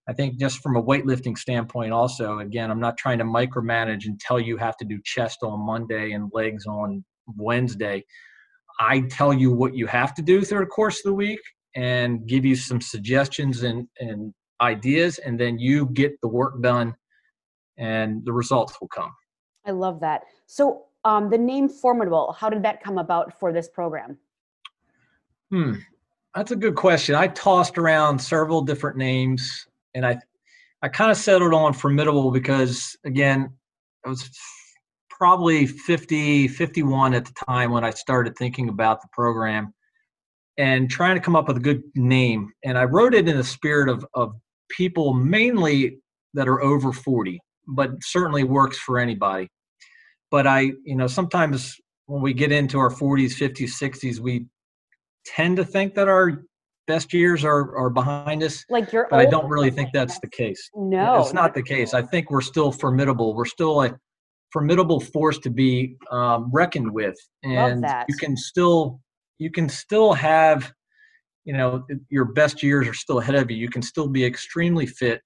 I 0.07 0.13
think 0.13 0.37
just 0.37 0.59
from 0.59 0.75
a 0.75 0.83
weightlifting 0.83 1.37
standpoint, 1.37 1.93
also, 1.93 2.39
again, 2.39 2.69
I'm 2.69 2.79
not 2.79 2.97
trying 2.97 3.19
to 3.19 3.23
micromanage 3.23 4.05
and 4.05 4.19
tell 4.19 4.39
you 4.39 4.57
have 4.57 4.75
to 4.77 4.85
do 4.85 4.99
chest 5.03 5.39
on 5.43 5.65
Monday 5.65 6.11
and 6.11 6.29
legs 6.33 6.65
on 6.65 7.05
Wednesday. 7.37 8.03
I 8.79 9.01
tell 9.01 9.33
you 9.33 9.51
what 9.51 9.75
you 9.75 9.87
have 9.87 10.13
to 10.15 10.21
do 10.21 10.43
through 10.43 10.59
the 10.59 10.65
course 10.65 10.97
of 10.99 11.03
the 11.05 11.13
week 11.13 11.39
and 11.75 12.27
give 12.27 12.43
you 12.43 12.55
some 12.55 12.81
suggestions 12.81 13.63
and, 13.63 13.87
and 13.99 14.33
ideas, 14.61 15.19
and 15.19 15.39
then 15.39 15.57
you 15.57 15.87
get 15.87 16.19
the 16.21 16.27
work 16.27 16.61
done 16.61 16.95
and 17.77 18.23
the 18.25 18.33
results 18.33 18.79
will 18.81 18.89
come. 18.89 19.11
I 19.65 19.71
love 19.71 20.01
that. 20.01 20.23
So, 20.47 20.85
um, 21.05 21.29
the 21.29 21.37
name 21.37 21.67
Formidable, 21.69 22.35
how 22.37 22.49
did 22.49 22.63
that 22.63 22.83
come 22.83 22.97
about 22.97 23.37
for 23.39 23.51
this 23.51 23.67
program? 23.67 24.17
Hmm, 25.49 25.75
that's 26.35 26.51
a 26.51 26.55
good 26.55 26.75
question. 26.75 27.15
I 27.15 27.27
tossed 27.27 27.77
around 27.77 28.19
several 28.19 28.61
different 28.61 28.97
names 28.97 29.67
and 29.95 30.05
I 30.05 30.17
I 30.81 30.89
kind 30.89 31.11
of 31.11 31.17
settled 31.17 31.53
on 31.53 31.73
formidable 31.73 32.31
because 32.31 32.95
again, 33.05 33.53
I 34.05 34.09
was 34.09 34.29
probably 35.09 35.65
50, 35.65 36.49
51 36.49 37.13
at 37.13 37.23
the 37.23 37.33
time 37.47 37.71
when 37.71 37.85
I 37.85 37.91
started 37.91 38.35
thinking 38.35 38.67
about 38.67 39.01
the 39.01 39.07
program 39.13 39.73
and 40.57 40.89
trying 40.89 41.15
to 41.15 41.21
come 41.21 41.35
up 41.35 41.47
with 41.47 41.57
a 41.57 41.61
good 41.61 41.83
name. 41.95 42.51
And 42.65 42.77
I 42.77 42.83
wrote 42.83 43.13
it 43.13 43.29
in 43.29 43.37
the 43.37 43.43
spirit 43.43 43.87
of, 43.87 44.05
of 44.13 44.33
people 44.69 45.13
mainly 45.13 45.99
that 46.33 46.49
are 46.49 46.61
over 46.61 46.91
40, 46.91 47.39
but 47.67 47.91
certainly 48.01 48.43
works 48.43 48.77
for 48.77 48.99
anybody. 48.99 49.47
But 50.29 50.47
I, 50.47 50.71
you 50.83 50.95
know, 50.95 51.07
sometimes 51.07 51.77
when 52.07 52.21
we 52.21 52.33
get 52.33 52.51
into 52.51 52.79
our 52.79 52.89
40s, 52.89 53.37
50s, 53.37 53.81
60s, 53.81 54.19
we 54.19 54.47
tend 55.25 55.57
to 55.57 55.63
think 55.63 55.93
that 55.95 56.07
our 56.07 56.43
best 56.87 57.13
years 57.13 57.43
are 57.43 57.75
are 57.77 57.89
behind 57.89 58.43
us. 58.43 58.63
Like 58.69 58.91
you're, 58.91 59.07
but 59.09 59.19
I 59.19 59.25
don't 59.25 59.47
really 59.47 59.71
think 59.71 59.89
that's 59.93 60.19
the 60.19 60.29
case. 60.29 60.69
No, 60.75 61.21
it's 61.21 61.33
not 61.33 61.53
the 61.53 61.63
case. 61.63 61.93
I 61.93 62.01
think 62.01 62.29
we're 62.29 62.41
still 62.41 62.71
formidable. 62.71 63.35
We're 63.35 63.45
still 63.45 63.83
a 63.83 63.97
formidable 64.51 64.99
force 64.99 65.39
to 65.39 65.49
be 65.49 65.95
um, 66.11 66.49
reckoned 66.53 66.91
with, 66.91 67.15
and 67.43 67.85
you 68.07 68.15
can 68.17 68.37
still 68.37 68.99
you 69.39 69.51
can 69.51 69.69
still 69.69 70.13
have 70.13 70.71
you 71.45 71.53
know 71.53 71.83
your 72.09 72.25
best 72.25 72.63
years 72.63 72.87
are 72.87 72.93
still 72.93 73.19
ahead 73.19 73.35
of 73.35 73.49
you. 73.49 73.57
You 73.57 73.69
can 73.69 73.81
still 73.81 74.07
be 74.07 74.25
extremely 74.25 74.85
fit. 74.85 75.21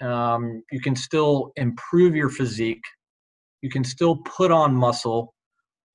Um, 0.00 0.62
you 0.70 0.80
can 0.80 0.94
still 0.94 1.52
improve 1.56 2.14
your 2.14 2.30
physique. 2.30 2.82
You 3.62 3.70
can 3.70 3.82
still 3.82 4.16
put 4.18 4.52
on 4.52 4.74
muscle 4.74 5.34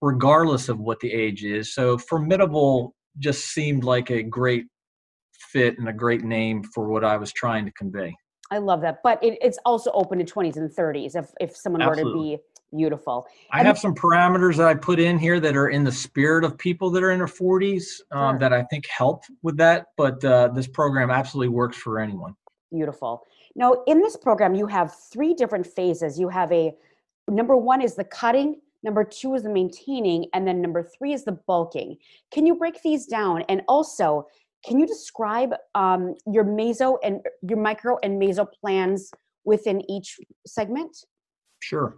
regardless 0.02 0.68
of 0.68 0.80
what 0.80 1.00
the 1.00 1.12
age 1.14 1.46
is. 1.46 1.74
So 1.74 1.98
formidable 1.98 2.94
just 3.20 3.54
seemed 3.54 3.86
like 3.86 4.12
a 4.12 4.22
great 4.22 4.66
fit 5.52 5.78
and 5.78 5.88
a 5.90 5.94
great 5.94 6.24
name 6.24 6.64
for 6.64 6.88
what 6.88 7.04
I 7.04 7.18
was 7.18 7.32
trying 7.32 7.66
to 7.66 7.72
convey. 7.72 8.16
I 8.52 8.60
love 8.60 8.82
that. 8.82 9.00
But 9.04 9.24
it, 9.24 9.38
it's 9.42 9.58
also 9.66 9.92
open 9.92 10.20
to 10.20 10.26
20s 10.26 10.58
and 10.58 10.70
30s 10.70 11.16
if, 11.16 11.32
if 11.40 11.56
someone 11.56 11.82
Absolutely. 11.82 12.14
were 12.14 12.38
to 12.38 12.38
be 12.38 12.44
beautiful. 12.76 13.26
I 13.52 13.60
and 13.60 13.68
have 13.68 13.78
some 13.78 13.96
parameters 13.96 14.58
that 14.58 14.68
I 14.68 14.76
put 14.76 15.00
in 15.00 15.18
here 15.18 15.40
that 15.40 15.56
are 15.56 15.70
in 15.70 15.84
the 15.84 15.92
spirit 15.92 16.44
of 16.44 16.58
people 16.58 16.90
that 16.92 17.04
are 17.04 17.12
in 17.12 17.20
their 17.20 17.28
40s 17.28 18.02
um, 18.12 18.34
sure. 18.34 18.40
that 18.40 18.54
I 18.54 18.64
think 18.64 18.86
help 18.88 19.24
with 19.42 19.58
that. 19.58 19.88
But 19.98 20.24
uh, 20.24 20.50
this 20.50 20.68
program 20.68 21.10
absolutely 21.10 21.50
works 21.50 21.78
for 21.78 22.00
anyone. 22.00 22.36
Beautiful. 22.72 23.24
Now, 23.56 23.84
in 23.86 24.02
this 24.02 24.18
program, 24.18 24.56
you 24.56 24.66
have 24.68 24.96
three 25.12 25.34
different 25.34 25.68
phases. 25.68 26.20
You 26.20 26.30
have 26.30 26.52
a 26.52 26.74
number 27.30 27.56
one 27.56 27.82
is 27.82 27.96
the 27.96 28.04
cutting, 28.04 28.60
number 28.82 29.04
two 29.04 29.36
is 29.36 29.44
the 29.44 29.50
maintaining, 29.50 30.26
and 30.34 30.48
then 30.48 30.62
number 30.62 30.84
three 30.84 31.14
is 31.14 31.24
the 31.24 31.34
bulking. 31.34 31.98
Can 32.32 32.46
you 32.46 32.56
break 32.56 32.82
these 32.82 33.06
down? 33.06 33.44
And 33.50 33.62
also, 33.68 34.28
can 34.66 34.80
you 34.80 34.88
describe 34.88 35.54
um, 35.76 36.16
your 36.26 36.44
meso 36.44 36.98
and 37.04 37.22
your 37.48 37.60
micro 37.60 37.98
and 38.04 38.22
meso 38.22 38.48
plans 38.62 39.12
within 39.44 39.82
each 39.90 40.20
segment? 40.48 40.96
Sure. 41.60 41.98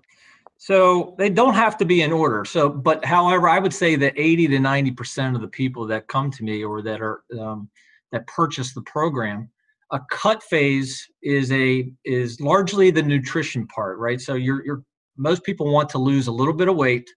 So 0.58 1.16
they 1.18 1.30
don't 1.30 1.54
have 1.54 1.78
to 1.78 1.86
be 1.86 2.02
in 2.02 2.12
order. 2.12 2.46
So, 2.46 2.70
but 2.70 3.04
however, 3.04 3.50
I 3.50 3.60
would 3.60 3.74
say 3.74 3.96
that 3.98 4.14
80 4.16 4.48
to 4.50 4.60
90 4.60 4.92
percent 4.92 5.36
of 5.36 5.42
the 5.42 5.48
people 5.48 5.86
that 5.88 6.08
come 6.08 6.32
to 6.32 6.44
me 6.44 6.64
or 6.64 6.82
that 6.82 7.02
are 7.02 7.24
um, 7.40 7.70
that 8.12 8.26
purchase 8.28 8.74
the 8.74 8.82
program, 8.84 9.50
a 9.92 10.00
cut 10.10 10.42
phase 10.44 11.06
is 11.22 11.52
a 11.52 11.92
is 12.06 12.40
largely 12.40 12.90
the 12.90 13.04
nutrition 13.04 13.68
part, 13.68 14.00
right? 14.00 14.22
So 14.22 14.36
you're 14.36 14.66
you're 14.66 14.84
most 15.18 15.44
people 15.44 15.72
want 15.72 15.90
to 15.90 15.98
lose 15.98 16.28
a 16.28 16.32
little 16.32 16.54
bit 16.54 16.68
of 16.68 16.76
weight. 16.76 17.10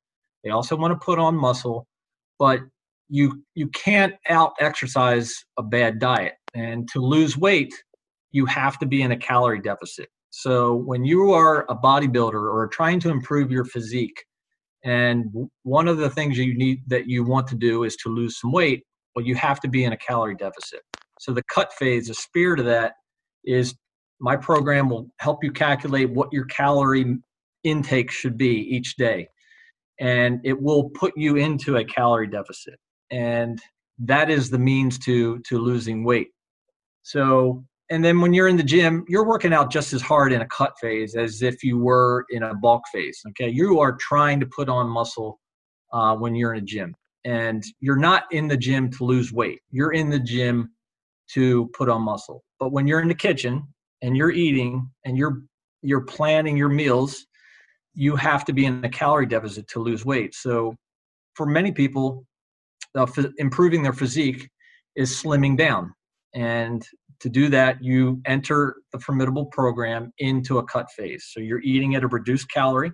They 0.45 0.51
also 0.51 0.77
want 0.77 0.93
to 0.93 1.05
put 1.05 1.19
on 1.19 1.35
muscle, 1.37 1.87
but 2.39 2.61
you 3.09 3.43
you 3.55 3.69
can't 3.69 4.15
out 4.29 4.53
exercise 4.61 5.35
a 5.59 5.63
bad 5.63 5.99
diet. 5.99 6.35
And 6.55 6.89
to 6.93 7.01
lose 7.01 7.37
weight 7.37 7.73
you 8.31 8.45
have 8.47 8.79
to 8.79 8.87
be 8.87 9.03
in 9.03 9.13
a 9.13 9.17
calorie 9.17 9.61
deficit. 9.61 10.09
So 10.31 10.75
when 10.75 11.05
you 11.05 11.33
are 11.33 11.65
a 11.71 11.75
bodybuilder 11.75 12.35
or 12.35 12.69
trying 12.69 13.01
to 13.01 13.11
improve 13.11 13.51
your 13.51 13.65
physique 13.65 14.25
and 14.85 15.25
one 15.63 15.89
of 15.89 15.97
the 15.97 16.11
things 16.11 16.37
you 16.37 16.57
need 16.57 16.83
that 16.89 17.09
you 17.09 17.25
want 17.25 17.47
to 17.49 17.57
do 17.57 17.85
is 17.85 17.97
to 17.97 18.11
lose 18.11 18.39
some 18.39 18.53
weight 18.53 18.85
well 19.17 19.25
you 19.25 19.35
have 19.35 19.59
to 19.61 19.69
be 19.69 19.85
in 19.85 19.93
a 19.93 19.97
calorie 19.97 20.37
deficit. 20.37 20.81
So 21.21 21.33
the 21.33 21.43
cut 21.53 21.73
phase 21.73 22.09
the 22.09 22.15
spirit 22.15 22.61
of 22.61 22.67
that 22.67 22.95
is 23.45 23.75
my 24.21 24.37
program 24.37 24.89
will 24.91 25.09
help 25.19 25.43
you 25.43 25.53
calculate 25.53 26.11
what 26.11 26.33
your 26.33 26.45
calorie 26.47 27.17
intake 27.65 28.11
should 28.11 28.37
be 28.37 28.51
each 28.51 28.97
day. 28.97 29.29
And 30.01 30.41
it 30.45 30.61
will 30.61 30.91
put 30.91 31.13
you 31.17 31.37
into 31.37 31.77
a 31.77 31.85
calorie 31.85 32.29
deficit 32.29 32.79
and 33.11 33.61
that 33.99 34.31
is 34.31 34.51
the 34.51 34.59
means 34.59 34.99
to 34.99 35.39
to 35.41 35.59
losing 35.59 36.05
weight 36.05 36.29
so 37.03 37.65
and 37.91 38.05
then 38.05 38.21
when 38.21 38.35
you're 38.35 38.49
in 38.49 38.57
the 38.57 38.63
gym 38.63 39.05
you're 39.09 39.27
working 39.27 39.53
out 39.53 39.71
just 39.73 39.93
as 39.93 40.03
hard 40.03 40.33
in 40.33 40.43
a 40.43 40.47
cut 40.49 40.73
phase 40.81 41.15
as 41.17 41.43
if 41.43 41.63
you 41.63 41.79
were 41.79 42.25
in 42.31 42.43
a 42.43 42.55
bulk 42.55 42.83
phase 42.93 43.21
okay 43.29 43.49
you 43.49 43.81
are 43.81 43.97
trying 43.97 44.39
to 44.39 44.47
put 44.47 44.69
on 44.69 44.89
muscle 44.89 45.39
uh, 45.93 46.15
when 46.15 46.35
you're 46.35 46.53
in 46.55 46.63
a 46.63 46.67
gym 46.67 46.95
And 47.25 47.65
you're 47.81 47.97
not 47.97 48.25
in 48.31 48.49
the 48.49 48.57
gym 48.57 48.91
to 48.93 49.05
lose 49.05 49.33
weight. 49.33 49.61
You're 49.71 49.93
in 49.93 50.11
the 50.11 50.21
gym 50.21 50.71
to 51.35 51.69
put 51.77 51.89
on 51.89 52.03
muscle. 52.03 52.45
But 52.59 52.73
when 52.73 52.87
you're 52.87 53.01
in 53.01 53.09
the 53.09 53.15
kitchen 53.15 53.63
and 54.03 54.17
you're 54.17 54.31
eating 54.31 54.91
and 55.05 55.17
you're 55.17 55.43
you're 55.83 56.03
planning 56.03 56.57
your 56.57 56.69
meals, 56.69 57.27
you 57.95 58.17
have 58.17 58.45
to 58.47 58.53
be 58.53 58.67
in 58.67 58.85
a 58.85 58.89
calorie 58.89 59.27
deficit 59.27 59.69
to 59.69 59.81
lose 59.81 60.05
weight. 60.05 60.35
So 60.35 60.75
for 61.35 61.47
many 61.47 61.71
people, 61.71 62.27
uh, 62.95 63.07
improving 63.39 63.83
their 63.83 63.93
physique 63.93 64.49
is 64.97 65.11
slimming 65.11 65.57
down. 65.57 65.93
And 66.35 66.85
to 67.21 67.29
do 67.29 67.49
that, 67.49 67.83
you 67.83 68.21
enter 68.27 68.77
the 68.93 68.99
formidable 68.99 69.47
program 69.47 70.13
into 70.19 70.59
a 70.59 70.65
cut 70.65 70.91
phase. 70.97 71.29
So 71.33 71.41
you're 71.41 71.63
eating 71.63 71.95
at 71.95 72.05
a 72.05 72.09
reduced 72.09 72.51
calorie. 72.51 72.93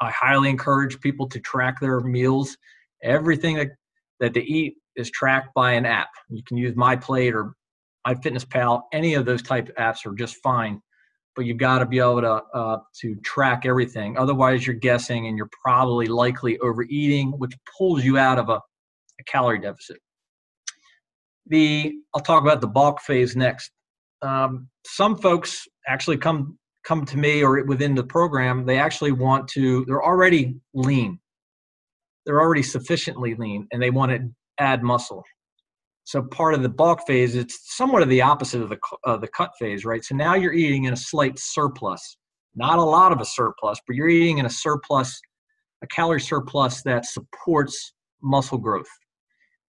I 0.00 0.10
highly 0.10 0.48
encourage 0.48 1.00
people 1.00 1.28
to 1.28 1.40
track 1.40 1.80
their 1.80 2.00
meals. 2.00 2.56
Everything 3.02 3.56
that, 3.56 3.68
that 4.20 4.34
they 4.34 4.42
eat 4.42 4.76
is 4.96 5.10
tracked 5.10 5.54
by 5.54 5.72
an 5.72 5.86
app. 5.86 6.08
You 6.28 6.42
can 6.44 6.56
use 6.56 6.74
MyPlate 6.74 7.34
or 7.34 7.54
MyFitnessPal. 8.06 8.82
Any 8.92 9.14
of 9.14 9.24
those 9.24 9.42
type 9.42 9.70
apps 9.78 10.06
are 10.06 10.14
just 10.14 10.36
fine, 10.42 10.80
but 11.38 11.46
you've 11.46 11.56
got 11.56 11.78
to 11.78 11.86
be 11.86 12.00
able 12.00 12.20
to 12.20 12.42
uh, 12.52 12.78
to 13.00 13.14
track 13.22 13.64
everything. 13.64 14.18
Otherwise, 14.18 14.66
you're 14.66 14.74
guessing, 14.74 15.28
and 15.28 15.38
you're 15.38 15.48
probably 15.62 16.06
likely 16.08 16.58
overeating, 16.58 17.30
which 17.38 17.52
pulls 17.78 18.04
you 18.04 18.18
out 18.18 18.40
of 18.40 18.48
a, 18.48 18.54
a 18.54 19.24
calorie 19.28 19.60
deficit. 19.60 19.98
The 21.46 21.94
I'll 22.12 22.22
talk 22.22 22.42
about 22.42 22.60
the 22.60 22.66
bulk 22.66 23.00
phase 23.02 23.36
next. 23.36 23.70
Um, 24.20 24.68
some 24.84 25.16
folks 25.16 25.64
actually 25.86 26.16
come 26.16 26.58
come 26.84 27.06
to 27.06 27.16
me 27.16 27.44
or 27.44 27.64
within 27.66 27.94
the 27.94 28.02
program. 28.02 28.66
They 28.66 28.76
actually 28.76 29.12
want 29.12 29.46
to. 29.50 29.84
They're 29.84 30.04
already 30.04 30.56
lean. 30.74 31.20
They're 32.26 32.40
already 32.40 32.64
sufficiently 32.64 33.36
lean, 33.36 33.68
and 33.70 33.80
they 33.80 33.90
want 33.90 34.10
to 34.10 34.28
add 34.58 34.82
muscle. 34.82 35.22
So 36.08 36.22
part 36.22 36.54
of 36.54 36.62
the 36.62 36.70
bulk 36.70 37.06
phase, 37.06 37.34
it's 37.34 37.76
somewhat 37.76 38.02
of 38.02 38.08
the 38.08 38.22
opposite 38.22 38.62
of 38.62 38.70
the 38.70 38.78
uh, 39.04 39.18
the 39.18 39.28
cut 39.28 39.50
phase, 39.58 39.84
right? 39.84 40.02
So 40.02 40.16
now 40.16 40.36
you're 40.36 40.54
eating 40.54 40.84
in 40.84 40.94
a 40.94 40.96
slight 40.96 41.38
surplus, 41.38 42.16
not 42.56 42.78
a 42.78 42.82
lot 42.82 43.12
of 43.12 43.20
a 43.20 43.26
surplus, 43.26 43.78
but 43.86 43.94
you're 43.94 44.08
eating 44.08 44.38
in 44.38 44.46
a 44.46 44.50
surplus, 44.50 45.20
a 45.82 45.86
calorie 45.88 46.22
surplus 46.22 46.80
that 46.84 47.04
supports 47.04 47.92
muscle 48.22 48.56
growth. 48.56 48.88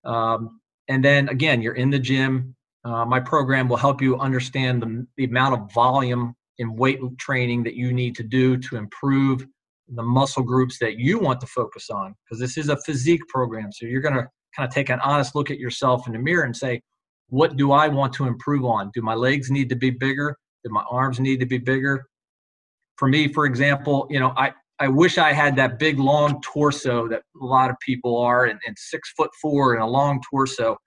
Um, 0.06 0.62
and 0.88 1.04
then 1.04 1.28
again, 1.28 1.62
you're 1.62 1.76
in 1.76 1.90
the 1.90 2.00
gym. 2.00 2.56
Uh, 2.86 3.04
my 3.04 3.20
program 3.20 3.68
will 3.68 3.76
help 3.76 4.02
you 4.02 4.18
understand 4.18 4.82
the, 4.82 5.06
the 5.18 5.26
amount 5.26 5.60
of 5.60 5.74
volume 5.74 6.34
in 6.58 6.74
weight 6.78 7.02
training 7.18 7.64
that 7.64 7.76
you 7.76 7.92
need 7.92 8.16
to 8.16 8.24
do 8.24 8.56
to 8.56 8.78
improve 8.78 9.46
the 9.90 10.04
muscle 10.04 10.44
groups 10.44 10.80
that 10.80 10.98
you 10.98 11.20
want 11.20 11.42
to 11.42 11.48
focus 11.48 11.90
on 11.90 12.16
because 12.24 12.40
this 12.40 12.58
is 12.58 12.70
a 12.70 12.78
physique 12.86 13.28
program 13.28 13.72
so 13.72 13.88
you're 13.88 14.02
going 14.02 14.14
to 14.14 14.28
kind 14.60 14.68
of 14.68 14.74
take 14.74 14.90
an 14.90 15.00
honest 15.02 15.36
look 15.36 15.50
at 15.50 15.58
yourself 15.58 16.06
in 16.06 16.14
the 16.14 16.20
mirror 16.20 16.44
and 16.44 16.56
say 16.56 16.82
what 17.30 17.56
do 17.56 17.72
i 17.72 17.88
want 17.88 18.12
to 18.12 18.26
improve 18.26 18.66
on 18.66 18.92
do 18.94 19.02
my 19.02 19.14
legs 19.14 19.50
need 19.50 19.70
to 19.70 19.76
be 19.76 19.90
bigger 19.90 20.36
do 20.66 20.70
my 20.70 20.84
arms 20.92 21.20
need 21.20 21.40
to 21.40 21.46
be 21.46 21.58
bigger 21.58 22.06
for 22.98 23.08
me 23.08 23.32
for 23.32 23.46
example 23.46 24.06
you 24.10 24.20
know 24.20 24.34
i 24.36 24.52
I 24.82 24.88
wish 24.88 25.18
I 25.18 25.34
had 25.34 25.58
that 25.58 25.78
big 25.78 26.00
long 26.00 26.40
torso 26.40 27.10
that 27.10 27.24
a 27.42 27.46
lot 27.46 27.70
of 27.70 27.76
people 27.86 28.18
are, 28.18 28.46
and, 28.46 28.58
and 28.66 28.78
six 28.80 29.12
foot 29.12 29.30
four 29.42 29.74
and 29.74 29.84
a 29.84 29.86
long 29.86 30.22
torso. 30.32 30.78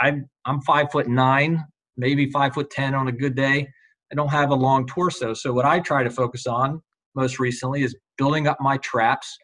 I'm 0.00 0.28
I'm 0.44 0.60
five 0.60 0.92
foot 0.92 1.08
nine, 1.08 1.64
maybe 1.96 2.30
five 2.30 2.52
foot 2.52 2.68
ten 2.68 2.94
on 2.94 3.08
a 3.08 3.12
good 3.12 3.34
day. 3.34 3.66
I 4.12 4.14
don't 4.14 4.28
have 4.28 4.50
a 4.50 4.54
long 4.54 4.86
torso, 4.86 5.32
so 5.32 5.50
what 5.50 5.64
I 5.64 5.80
try 5.80 6.02
to 6.02 6.10
focus 6.10 6.46
on 6.46 6.82
most 7.14 7.38
recently 7.38 7.84
is 7.84 7.96
building 8.18 8.48
up 8.48 8.58
my 8.60 8.76
traps, 8.76 9.34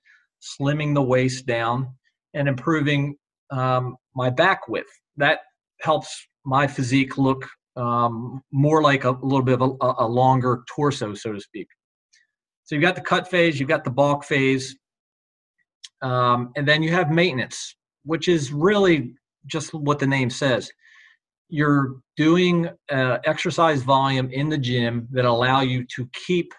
slimming 0.42 0.92
the 0.92 1.00
waist 1.00 1.46
down, 1.46 1.88
and 2.34 2.46
improving 2.46 3.16
um, 3.50 3.97
my 4.14 4.31
back 4.31 4.69
width. 4.69 4.90
That 5.17 5.40
helps 5.81 6.26
my 6.45 6.67
physique 6.67 7.19
look 7.19 7.47
um, 7.76 8.43
more 8.52 8.83
like 8.83 9.05
a, 9.05 9.11
little 9.11 9.43
bit 9.43 9.61
of 9.61 9.76
a, 9.81 9.95
a 9.99 10.07
longer 10.07 10.64
torso, 10.75 11.15
so 11.15 11.32
to 11.32 11.41
speak. 11.41 11.69
So 12.65 12.75
you've 12.75 12.82
got 12.82 12.97
the 12.97 13.00
cut 13.00 13.28
phase, 13.28 13.58
you've 13.58 13.69
got 13.69 13.84
the 13.84 13.91
bulk 13.91 14.25
phase, 14.25 14.76
um, 16.02 16.52
and 16.56 16.67
then 16.67 16.82
you 16.82 16.91
have 16.91 17.11
maintenance, 17.11 17.76
which 18.04 18.28
is 18.28 18.52
really 18.52 19.15
just 19.47 19.73
what 19.73 19.99
the 19.99 20.06
name 20.06 20.30
says. 20.30 20.71
You're 21.49 21.97
doing 22.17 22.69
uh, 22.91 23.19
exercise 23.25 23.82
volume 23.82 24.30
in 24.30 24.49
the 24.49 24.58
gym 24.58 25.08
that 25.13 25.25
allow 25.25 25.61
you 25.61 25.87
to 25.97 26.08
keep 26.26 26.52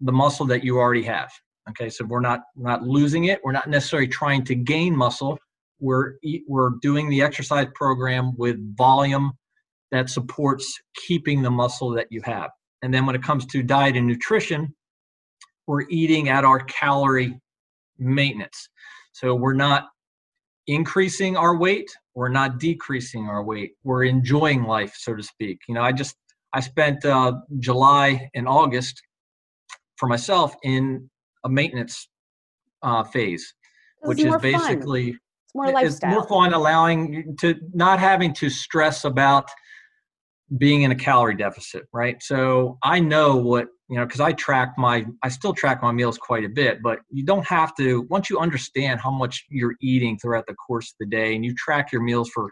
the 0.00 0.12
muscle 0.12 0.46
that 0.46 0.64
you 0.64 0.78
already 0.78 1.04
have. 1.04 1.30
Okay, 1.70 1.90
so 1.90 2.04
we're 2.04 2.20
not 2.20 2.40
we're 2.56 2.70
not 2.70 2.82
losing 2.82 3.24
it. 3.24 3.40
We're 3.44 3.52
not 3.52 3.68
necessarily 3.68 4.08
trying 4.08 4.44
to 4.44 4.54
gain 4.54 4.96
muscle. 4.96 5.38
We're 5.80 6.14
we're 6.46 6.70
doing 6.82 7.10
the 7.10 7.22
exercise 7.22 7.66
program 7.74 8.32
with 8.36 8.56
volume 8.76 9.32
that 9.92 10.10
supports 10.10 10.80
keeping 11.06 11.42
the 11.42 11.50
muscle 11.50 11.90
that 11.90 12.08
you 12.10 12.20
have. 12.24 12.50
And 12.82 12.92
then 12.92 13.06
when 13.06 13.14
it 13.14 13.22
comes 13.22 13.46
to 13.46 13.62
diet 13.62 13.96
and 13.96 14.06
nutrition, 14.06 14.74
we're 15.66 15.88
eating 15.88 16.28
at 16.28 16.44
our 16.44 16.60
calorie 16.60 17.40
maintenance. 17.98 18.68
So 19.12 19.34
we're 19.34 19.54
not 19.54 19.88
increasing 20.66 21.36
our 21.36 21.56
weight, 21.56 21.90
we're 22.14 22.28
not 22.28 22.58
decreasing 22.58 23.28
our 23.28 23.42
weight. 23.42 23.72
We're 23.84 24.04
enjoying 24.04 24.64
life, 24.64 24.94
so 24.96 25.14
to 25.14 25.22
speak. 25.22 25.60
You 25.68 25.74
know, 25.74 25.82
I 25.82 25.92
just 25.92 26.16
I 26.52 26.60
spent 26.60 27.04
uh, 27.04 27.34
July 27.58 28.30
and 28.34 28.48
August 28.48 29.02
for 29.96 30.08
myself 30.08 30.54
in 30.62 31.10
a 31.44 31.48
maintenance 31.48 32.08
uh, 32.82 33.04
phase, 33.04 33.54
which 34.00 34.20
is 34.20 34.34
basically 34.36 35.12
fun. 35.12 35.20
It's 35.64 35.72
more 35.72 35.82
lifestyle. 35.82 36.10
It's 36.10 36.30
more 36.30 36.42
fun, 36.42 36.54
allowing 36.54 37.36
to 37.40 37.54
not 37.72 37.98
having 37.98 38.32
to 38.34 38.50
stress 38.50 39.04
about 39.04 39.48
being 40.58 40.82
in 40.82 40.92
a 40.92 40.96
calorie 40.96 41.36
deficit, 41.36 41.84
right? 41.92 42.22
So 42.22 42.78
I 42.82 43.00
know 43.00 43.36
what 43.36 43.68
you 43.88 43.96
know 43.96 44.04
because 44.04 44.20
i 44.20 44.32
track 44.32 44.74
my 44.76 45.04
i 45.22 45.28
still 45.28 45.52
track 45.52 45.82
my 45.82 45.92
meals 45.92 46.18
quite 46.18 46.44
a 46.44 46.48
bit 46.48 46.82
but 46.82 46.98
you 47.10 47.24
don't 47.24 47.46
have 47.46 47.74
to 47.76 48.02
once 48.10 48.28
you 48.28 48.38
understand 48.38 49.00
how 49.00 49.10
much 49.10 49.44
you're 49.48 49.76
eating 49.80 50.18
throughout 50.18 50.46
the 50.46 50.54
course 50.54 50.88
of 50.90 50.96
the 51.00 51.06
day 51.06 51.34
and 51.34 51.44
you 51.44 51.54
track 51.54 51.92
your 51.92 52.02
meals 52.02 52.28
for 52.30 52.50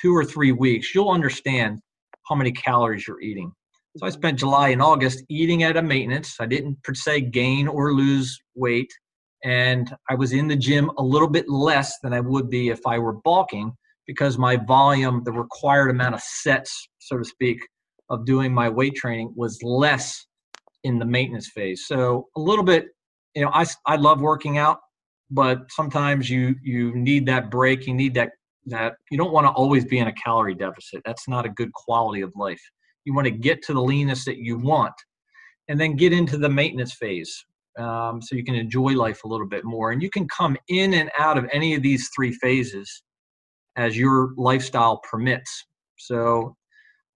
two 0.00 0.16
or 0.16 0.24
three 0.24 0.52
weeks 0.52 0.94
you'll 0.94 1.10
understand 1.10 1.78
how 2.26 2.34
many 2.34 2.50
calories 2.52 3.06
you're 3.06 3.20
eating 3.20 3.52
so 3.96 4.06
i 4.06 4.08
mm-hmm. 4.08 4.18
spent 4.18 4.38
july 4.38 4.68
and 4.68 4.80
august 4.80 5.22
eating 5.28 5.62
at 5.62 5.76
a 5.76 5.82
maintenance 5.82 6.36
i 6.40 6.46
didn't 6.46 6.82
per 6.82 6.94
se 6.94 7.20
gain 7.20 7.68
or 7.68 7.92
lose 7.92 8.38
weight 8.54 8.90
and 9.44 9.94
i 10.08 10.14
was 10.14 10.32
in 10.32 10.48
the 10.48 10.56
gym 10.56 10.90
a 10.98 11.02
little 11.02 11.28
bit 11.28 11.48
less 11.48 11.98
than 12.02 12.12
i 12.12 12.20
would 12.20 12.48
be 12.48 12.68
if 12.68 12.80
i 12.86 12.98
were 12.98 13.14
bulking 13.24 13.72
because 14.06 14.38
my 14.38 14.56
volume 14.56 15.22
the 15.24 15.32
required 15.32 15.90
amount 15.90 16.14
of 16.14 16.20
sets 16.20 16.88
so 16.98 17.16
to 17.16 17.24
speak 17.24 17.58
of 18.12 18.26
doing 18.26 18.52
my 18.52 18.68
weight 18.68 18.94
training 18.94 19.32
was 19.36 19.58
less 19.62 20.26
in 20.84 20.98
the 20.98 21.04
maintenance 21.04 21.50
phase. 21.54 21.86
So 21.86 22.28
a 22.36 22.40
little 22.40 22.64
bit, 22.64 22.86
you 23.34 23.42
know, 23.42 23.50
I, 23.52 23.64
I 23.86 23.96
love 23.96 24.20
working 24.20 24.58
out, 24.58 24.78
but 25.30 25.62
sometimes 25.70 26.28
you 26.28 26.54
you 26.62 26.94
need 26.94 27.26
that 27.26 27.50
break. 27.50 27.86
You 27.86 27.94
need 27.94 28.14
that 28.14 28.30
that 28.66 28.94
you 29.10 29.18
don't 29.18 29.32
want 29.32 29.46
to 29.46 29.50
always 29.50 29.84
be 29.84 29.98
in 29.98 30.08
a 30.08 30.12
calorie 30.12 30.54
deficit. 30.54 31.02
That's 31.04 31.26
not 31.26 31.46
a 31.46 31.48
good 31.48 31.72
quality 31.72 32.20
of 32.20 32.32
life. 32.36 32.60
You 33.04 33.14
want 33.14 33.26
to 33.26 33.30
get 33.30 33.62
to 33.62 33.72
the 33.72 33.80
leanness 33.80 34.24
that 34.26 34.36
you 34.36 34.58
want, 34.58 34.94
and 35.68 35.80
then 35.80 35.96
get 35.96 36.12
into 36.12 36.36
the 36.36 36.50
maintenance 36.50 36.94
phase 36.94 37.44
um, 37.78 38.20
so 38.20 38.36
you 38.36 38.44
can 38.44 38.54
enjoy 38.54 38.92
life 38.92 39.24
a 39.24 39.28
little 39.28 39.48
bit 39.48 39.64
more. 39.64 39.92
And 39.92 40.02
you 40.02 40.10
can 40.10 40.28
come 40.28 40.56
in 40.68 40.94
and 40.94 41.10
out 41.18 41.38
of 41.38 41.48
any 41.52 41.74
of 41.74 41.82
these 41.82 42.10
three 42.14 42.32
phases 42.32 43.02
as 43.76 43.96
your 43.96 44.32
lifestyle 44.36 45.00
permits. 45.10 45.64
So 45.98 46.56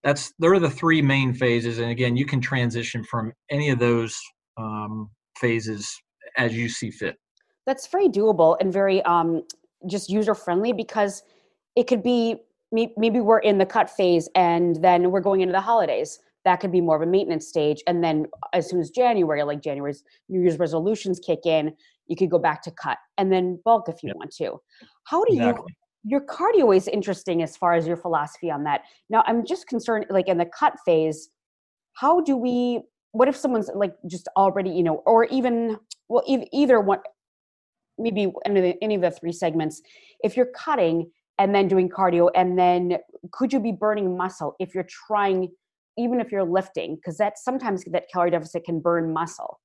that's 0.07 0.33
there 0.39 0.53
are 0.53 0.61
the 0.61 0.71
three 0.71 1.03
main 1.03 1.35
phases 1.35 1.79
and 1.79 1.91
again 1.91 2.17
you 2.17 2.25
can 2.25 2.41
transition 2.41 3.03
from 3.03 3.33
any 3.51 3.71
of 3.71 3.79
those 3.81 4.17
um, 4.57 5.11
phases 5.37 6.01
as 6.39 6.55
you 6.55 6.69
see 6.69 6.91
fit 6.91 7.17
that's 7.67 7.89
very 7.89 8.09
doable 8.09 8.57
and 8.61 8.73
very 8.73 9.03
um, 9.03 9.43
just 9.89 10.09
user 10.09 10.35
friendly 10.35 10.73
because 10.73 11.25
it 11.75 11.89
could 11.89 12.03
be 12.05 12.37
maybe 12.73 13.21
we're 13.21 13.41
in 13.41 13.59
the 13.59 13.67
cut 13.67 13.91
phase 13.91 14.29
and 14.35 14.77
then 14.83 15.11
we're 15.11 15.21
going 15.21 15.41
into 15.41 15.53
the 15.53 15.61
holidays 15.61 16.21
that 16.47 16.61
could 16.61 16.73
be 16.73 16.81
more 16.81 16.97
of 16.97 17.03
a 17.03 17.11
maintenance 17.11 17.47
stage 17.47 17.83
and 17.87 18.03
then 18.03 18.25
as 18.55 18.71
soon 18.71 18.81
as 18.81 18.89
january 18.89 19.43
like 19.43 19.61
january's 19.61 20.03
new 20.31 20.41
year's 20.41 20.59
resolutions 20.59 21.21
kick 21.21 21.41
in 21.45 21.73
you 22.07 22.17
could 22.17 22.31
go 22.31 22.39
back 22.39 22.63
to 22.63 22.71
cut 22.71 22.97
and 23.19 23.31
then 23.31 23.61
bulk 23.65 23.89
if 23.89 24.03
you 24.03 24.09
yep. 24.09 24.17
want 24.17 24.31
to 24.31 24.59
how 25.05 25.23
do 25.25 25.35
exactly. 25.35 25.65
you 25.69 25.75
your 26.09 26.21
cardio 26.21 26.75
is 26.75 26.87
interesting 26.87 27.43
as 27.43 27.57
far 27.57 27.75
as 27.75 27.85
your 27.85 27.97
philosophy 27.97 28.49
on 28.49 28.63
that. 28.63 28.83
Now, 29.11 29.25
I'm 29.27 29.45
just 29.45 29.67
concerned, 29.67 30.07
like 30.09 30.29
in 30.29 30.39
the 30.39 30.47
cut 30.47 30.75
phase, 30.85 31.31
how 31.95 32.21
do 32.21 32.37
we? 32.37 32.81
What 33.11 33.27
if 33.27 33.37
someone's 33.37 33.71
like 33.75 33.95
just 34.09 34.29
already, 34.37 34.71
you 34.71 34.85
know, 34.85 35.03
or 35.05 35.25
even 35.25 35.79
well, 36.09 36.23
either 36.53 36.81
one, 36.81 37.01
maybe 37.99 38.33
any 38.45 38.59
of, 38.61 38.65
the, 38.65 38.75
any 38.83 38.95
of 38.95 39.01
the 39.01 39.11
three 39.11 39.33
segments. 39.33 39.83
If 40.23 40.37
you're 40.37 40.51
cutting 40.55 41.11
and 41.39 41.55
then 41.55 41.67
doing 41.67 41.89
cardio, 41.89 42.31
and 42.37 42.59
then 42.59 42.99
could 43.33 43.53
you 43.53 43.59
be 43.59 43.73
burning 43.73 44.17
muscle 44.17 44.55
if 44.61 44.75
you're 44.75 44.87
trying, 45.09 45.49
even 45.99 46.21
if 46.21 46.31
you're 46.33 46.45
lifting, 46.45 46.97
because 46.97 47.17
that 47.19 47.39
sometimes 47.39 47.85
that 47.85 48.05
calorie 48.13 48.31
deficit 48.31 48.65
can 48.65 48.81
burn 48.81 49.13
muscle. 49.13 49.61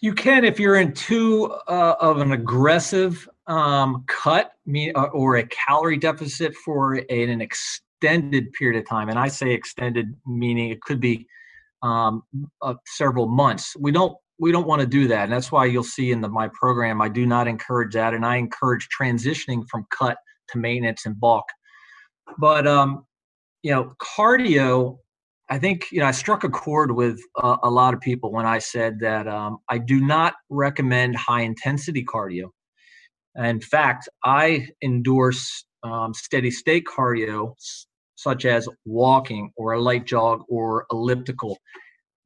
You 0.00 0.14
can 0.14 0.44
if 0.44 0.58
you're 0.58 0.76
in 0.76 0.92
too 0.94 1.54
uh, 1.68 1.96
of 2.00 2.18
an 2.18 2.32
aggressive 2.32 3.28
um, 3.46 4.04
cut 4.06 4.52
uh, 4.94 5.02
or 5.12 5.36
a 5.36 5.46
calorie 5.46 5.98
deficit 5.98 6.54
for 6.54 6.96
a, 6.96 7.04
an 7.08 7.40
extended 7.40 8.52
period 8.54 8.80
of 8.80 8.88
time. 8.88 9.10
And 9.10 9.18
I 9.18 9.28
say 9.28 9.50
extended 9.50 10.14
meaning 10.26 10.70
it 10.70 10.80
could 10.80 11.00
be 11.00 11.26
um, 11.82 12.22
uh, 12.62 12.74
several 12.86 13.26
months. 13.26 13.76
We 13.78 13.92
don't 13.92 14.16
we 14.38 14.52
don't 14.52 14.66
want 14.66 14.80
to 14.80 14.86
do 14.86 15.06
that, 15.08 15.24
and 15.24 15.32
that's 15.32 15.52
why 15.52 15.66
you'll 15.66 15.84
see 15.84 16.12
in 16.12 16.22
the, 16.22 16.28
my 16.28 16.48
program 16.54 17.02
I 17.02 17.10
do 17.10 17.26
not 17.26 17.46
encourage 17.46 17.92
that, 17.92 18.14
and 18.14 18.24
I 18.24 18.36
encourage 18.36 18.88
transitioning 18.88 19.68
from 19.68 19.86
cut 19.90 20.16
to 20.50 20.58
maintenance 20.58 21.04
and 21.04 21.20
bulk. 21.20 21.44
But 22.38 22.66
um, 22.66 23.04
you 23.62 23.70
know, 23.70 23.92
cardio 24.00 24.98
I 25.50 25.58
think 25.58 25.90
you 25.90 25.98
know 25.98 26.06
I 26.06 26.12
struck 26.12 26.44
a 26.44 26.48
chord 26.48 26.92
with 26.92 27.20
uh, 27.42 27.56
a 27.64 27.70
lot 27.70 27.92
of 27.92 28.00
people 28.00 28.32
when 28.32 28.46
I 28.46 28.58
said 28.58 29.00
that 29.00 29.26
um, 29.26 29.58
I 29.68 29.78
do 29.78 30.00
not 30.00 30.34
recommend 30.48 31.16
high 31.16 31.42
intensity 31.42 32.04
cardio. 32.04 32.50
In 33.36 33.60
fact, 33.60 34.08
I 34.24 34.68
endorse 34.82 35.64
um, 35.82 36.14
steady 36.14 36.52
state 36.52 36.84
cardio, 36.86 37.54
such 38.14 38.44
as 38.44 38.68
walking 38.84 39.50
or 39.56 39.72
a 39.72 39.80
light 39.80 40.06
jog 40.06 40.42
or 40.48 40.86
elliptical. 40.92 41.58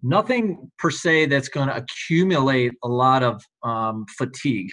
Nothing 0.02 0.70
per 0.78 0.90
se 0.90 1.26
that's 1.26 1.48
going 1.48 1.68
to 1.68 1.76
accumulate 1.76 2.72
a 2.82 2.88
lot 2.88 3.22
of 3.22 3.42
um, 3.62 4.04
fatigue 4.18 4.68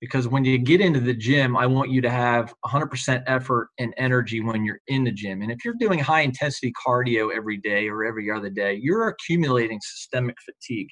because 0.00 0.28
when 0.28 0.44
you 0.44 0.58
get 0.58 0.80
into 0.80 1.00
the 1.00 1.14
gym, 1.14 1.56
I 1.56 1.66
want 1.66 1.90
you 1.90 2.00
to 2.02 2.10
have 2.10 2.52
100% 2.64 3.22
effort 3.26 3.68
and 3.78 3.94
energy 3.96 4.40
when 4.40 4.64
you're 4.64 4.80
in 4.88 5.04
the 5.04 5.12
gym. 5.12 5.42
And 5.42 5.50
if 5.50 5.64
you're 5.64 5.74
doing 5.78 5.98
high 5.98 6.20
intensity 6.20 6.72
cardio 6.86 7.34
every 7.34 7.56
day 7.56 7.88
or 7.88 8.04
every 8.04 8.30
other 8.30 8.50
day, 8.50 8.78
you're 8.80 9.08
accumulating 9.08 9.80
systemic 9.82 10.36
fatigue. 10.44 10.88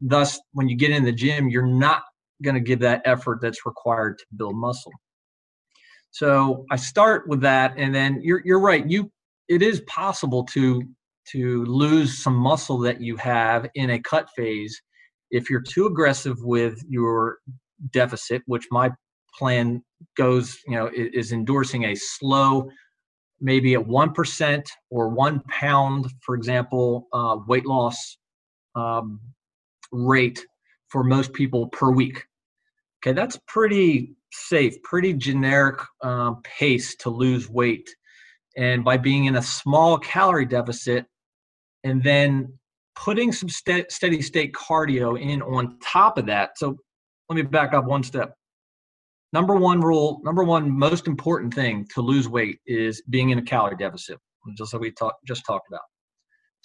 Thus, 0.00 0.40
when 0.52 0.68
you 0.68 0.76
get 0.76 0.90
in 0.90 1.04
the 1.04 1.12
gym, 1.12 1.48
you're 1.48 1.66
not 1.66 2.02
going 2.42 2.54
to 2.54 2.60
give 2.60 2.80
that 2.80 3.02
effort 3.04 3.40
that's 3.40 3.66
required 3.66 4.18
to 4.18 4.24
build 4.36 4.56
muscle. 4.56 4.92
So 6.10 6.64
I 6.70 6.76
start 6.76 7.28
with 7.28 7.40
that, 7.40 7.74
and 7.76 7.94
then 7.94 8.20
you're 8.22 8.40
you're 8.44 8.60
right. 8.60 8.88
You 8.88 9.10
it 9.48 9.62
is 9.62 9.80
possible 9.82 10.44
to 10.46 10.82
to 11.32 11.64
lose 11.64 12.22
some 12.22 12.36
muscle 12.36 12.78
that 12.78 13.00
you 13.00 13.16
have 13.16 13.68
in 13.74 13.90
a 13.90 14.00
cut 14.00 14.28
phase 14.36 14.80
if 15.30 15.50
you're 15.50 15.62
too 15.62 15.86
aggressive 15.86 16.36
with 16.42 16.78
your 16.88 17.38
deficit, 17.90 18.42
which 18.46 18.66
my 18.70 18.90
plan 19.36 19.82
goes, 20.16 20.58
you 20.66 20.76
know, 20.76 20.90
is, 20.94 21.32
endorsing 21.32 21.84
a 21.84 21.94
slow, 21.94 22.68
maybe 23.40 23.74
a 23.74 23.80
1% 23.80 24.66
or 24.90 25.08
one 25.08 25.40
pound, 25.48 26.06
for 26.20 26.34
example, 26.34 27.08
uh, 27.12 27.36
weight 27.46 27.66
loss 27.66 28.16
um, 28.74 29.20
rate 29.92 30.44
for 30.88 31.02
most 31.02 31.32
people 31.32 31.68
per 31.68 31.90
week. 31.90 32.24
Okay, 33.00 33.12
that's 33.12 33.38
pretty 33.48 34.14
safe, 34.32 34.80
pretty 34.82 35.12
generic 35.12 35.80
um, 36.02 36.40
pace 36.42 36.94
to 36.96 37.10
lose 37.10 37.48
weight. 37.48 37.88
And 38.56 38.84
by 38.84 38.96
being 38.96 39.24
in 39.24 39.36
a 39.36 39.42
small 39.42 39.98
calorie 39.98 40.46
deficit 40.46 41.06
and 41.82 42.02
then 42.02 42.52
putting 42.94 43.32
some 43.32 43.48
st- 43.48 43.90
steady 43.90 44.22
state 44.22 44.52
cardio 44.52 45.20
in 45.20 45.42
on 45.42 45.78
top 45.80 46.18
of 46.18 46.26
that. 46.26 46.56
So 46.56 46.78
let 47.28 47.36
me 47.36 47.42
back 47.42 47.72
up 47.72 47.84
one 47.84 48.02
step. 48.02 48.34
Number 49.32 49.56
one 49.56 49.80
rule, 49.80 50.20
number 50.22 50.44
one 50.44 50.70
most 50.70 51.06
important 51.08 51.52
thing 51.52 51.86
to 51.94 52.00
lose 52.00 52.28
weight 52.28 52.58
is 52.66 53.02
being 53.10 53.30
in 53.30 53.38
a 53.38 53.42
calorie 53.42 53.76
deficit, 53.76 54.18
just 54.56 54.72
like 54.72 54.80
we 54.80 54.92
talk, 54.92 55.16
just 55.26 55.44
talked 55.44 55.68
about. 55.68 55.80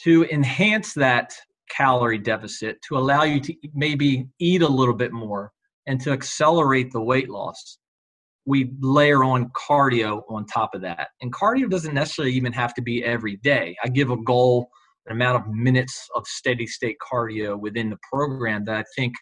To 0.03 0.25
enhance 0.25 0.93
that 0.93 1.33
calorie 1.69 2.19
deficit, 2.19 2.77
to 2.87 2.97
allow 2.97 3.23
you 3.23 3.39
to 3.39 3.55
maybe 3.73 4.27
eat 4.39 4.61
a 4.61 4.67
little 4.67 4.93
bit 4.93 5.11
more 5.11 5.51
and 5.87 5.99
to 6.01 6.11
accelerate 6.11 6.91
the 6.91 7.01
weight 7.01 7.29
loss, 7.29 7.79
we 8.45 8.71
layer 8.81 9.23
on 9.23 9.49
cardio 9.49 10.23
on 10.29 10.45
top 10.45 10.75
of 10.75 10.81
that. 10.81 11.09
And 11.21 11.33
cardio 11.33 11.69
doesn't 11.69 11.93
necessarily 11.93 12.33
even 12.33 12.53
have 12.53 12.73
to 12.75 12.81
be 12.81 13.03
every 13.03 13.37
day. 13.37 13.75
I 13.83 13.87
give 13.87 14.11
a 14.11 14.17
goal, 14.17 14.69
an 15.07 15.13
amount 15.13 15.37
of 15.37 15.51
minutes 15.51 16.07
of 16.15 16.27
steady 16.27 16.67
state 16.67 16.97
cardio 16.99 17.59
within 17.59 17.89
the 17.89 17.97
program 18.11 18.65
that 18.65 18.75
I 18.75 18.83
think 18.95 19.13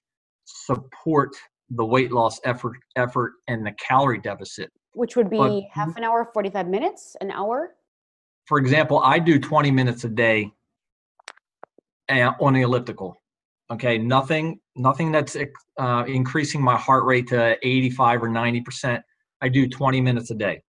support 0.48 1.36
the 1.72 1.86
weight 1.86 2.12
loss 2.12 2.40
effort 2.46 2.78
effort 2.96 3.34
and 3.48 3.66
the 3.66 3.74
calorie 3.74 4.20
deficit. 4.20 4.72
Which 4.94 5.16
would 5.16 5.30
be 5.30 5.38
but, 5.38 5.64
half 5.72 5.96
an 5.98 6.04
hour 6.04 6.30
45 6.34 6.68
minutes 6.68 7.16
an 7.22 7.32
hour? 7.32 7.76
For 8.46 8.58
example 8.58 9.00
i 9.00 9.20
do 9.20 9.40
20 9.40 9.72
minutes 9.72 10.04
a 10.06 10.10
day 10.10 10.52
uh, 12.10 12.32
on 12.40 12.54
the 12.54 12.62
elliptical 12.62 13.22
okay? 13.72 13.98
Nothing 13.98 14.60
nothing 14.76 15.12
that's 15.12 15.36
uh, 15.80 16.04
increasing 16.08 16.62
my 16.62 16.78
heart 16.78 17.06
rate 17.06 17.28
to 17.28 17.58
85 17.64 18.24
or 18.24 18.30
90 18.30 18.62
percent 18.62 19.04
i 19.42 19.50
do 19.50 19.68
20 19.68 20.02
minutes 20.02 20.32
a 20.32 20.36
day. 20.36 20.62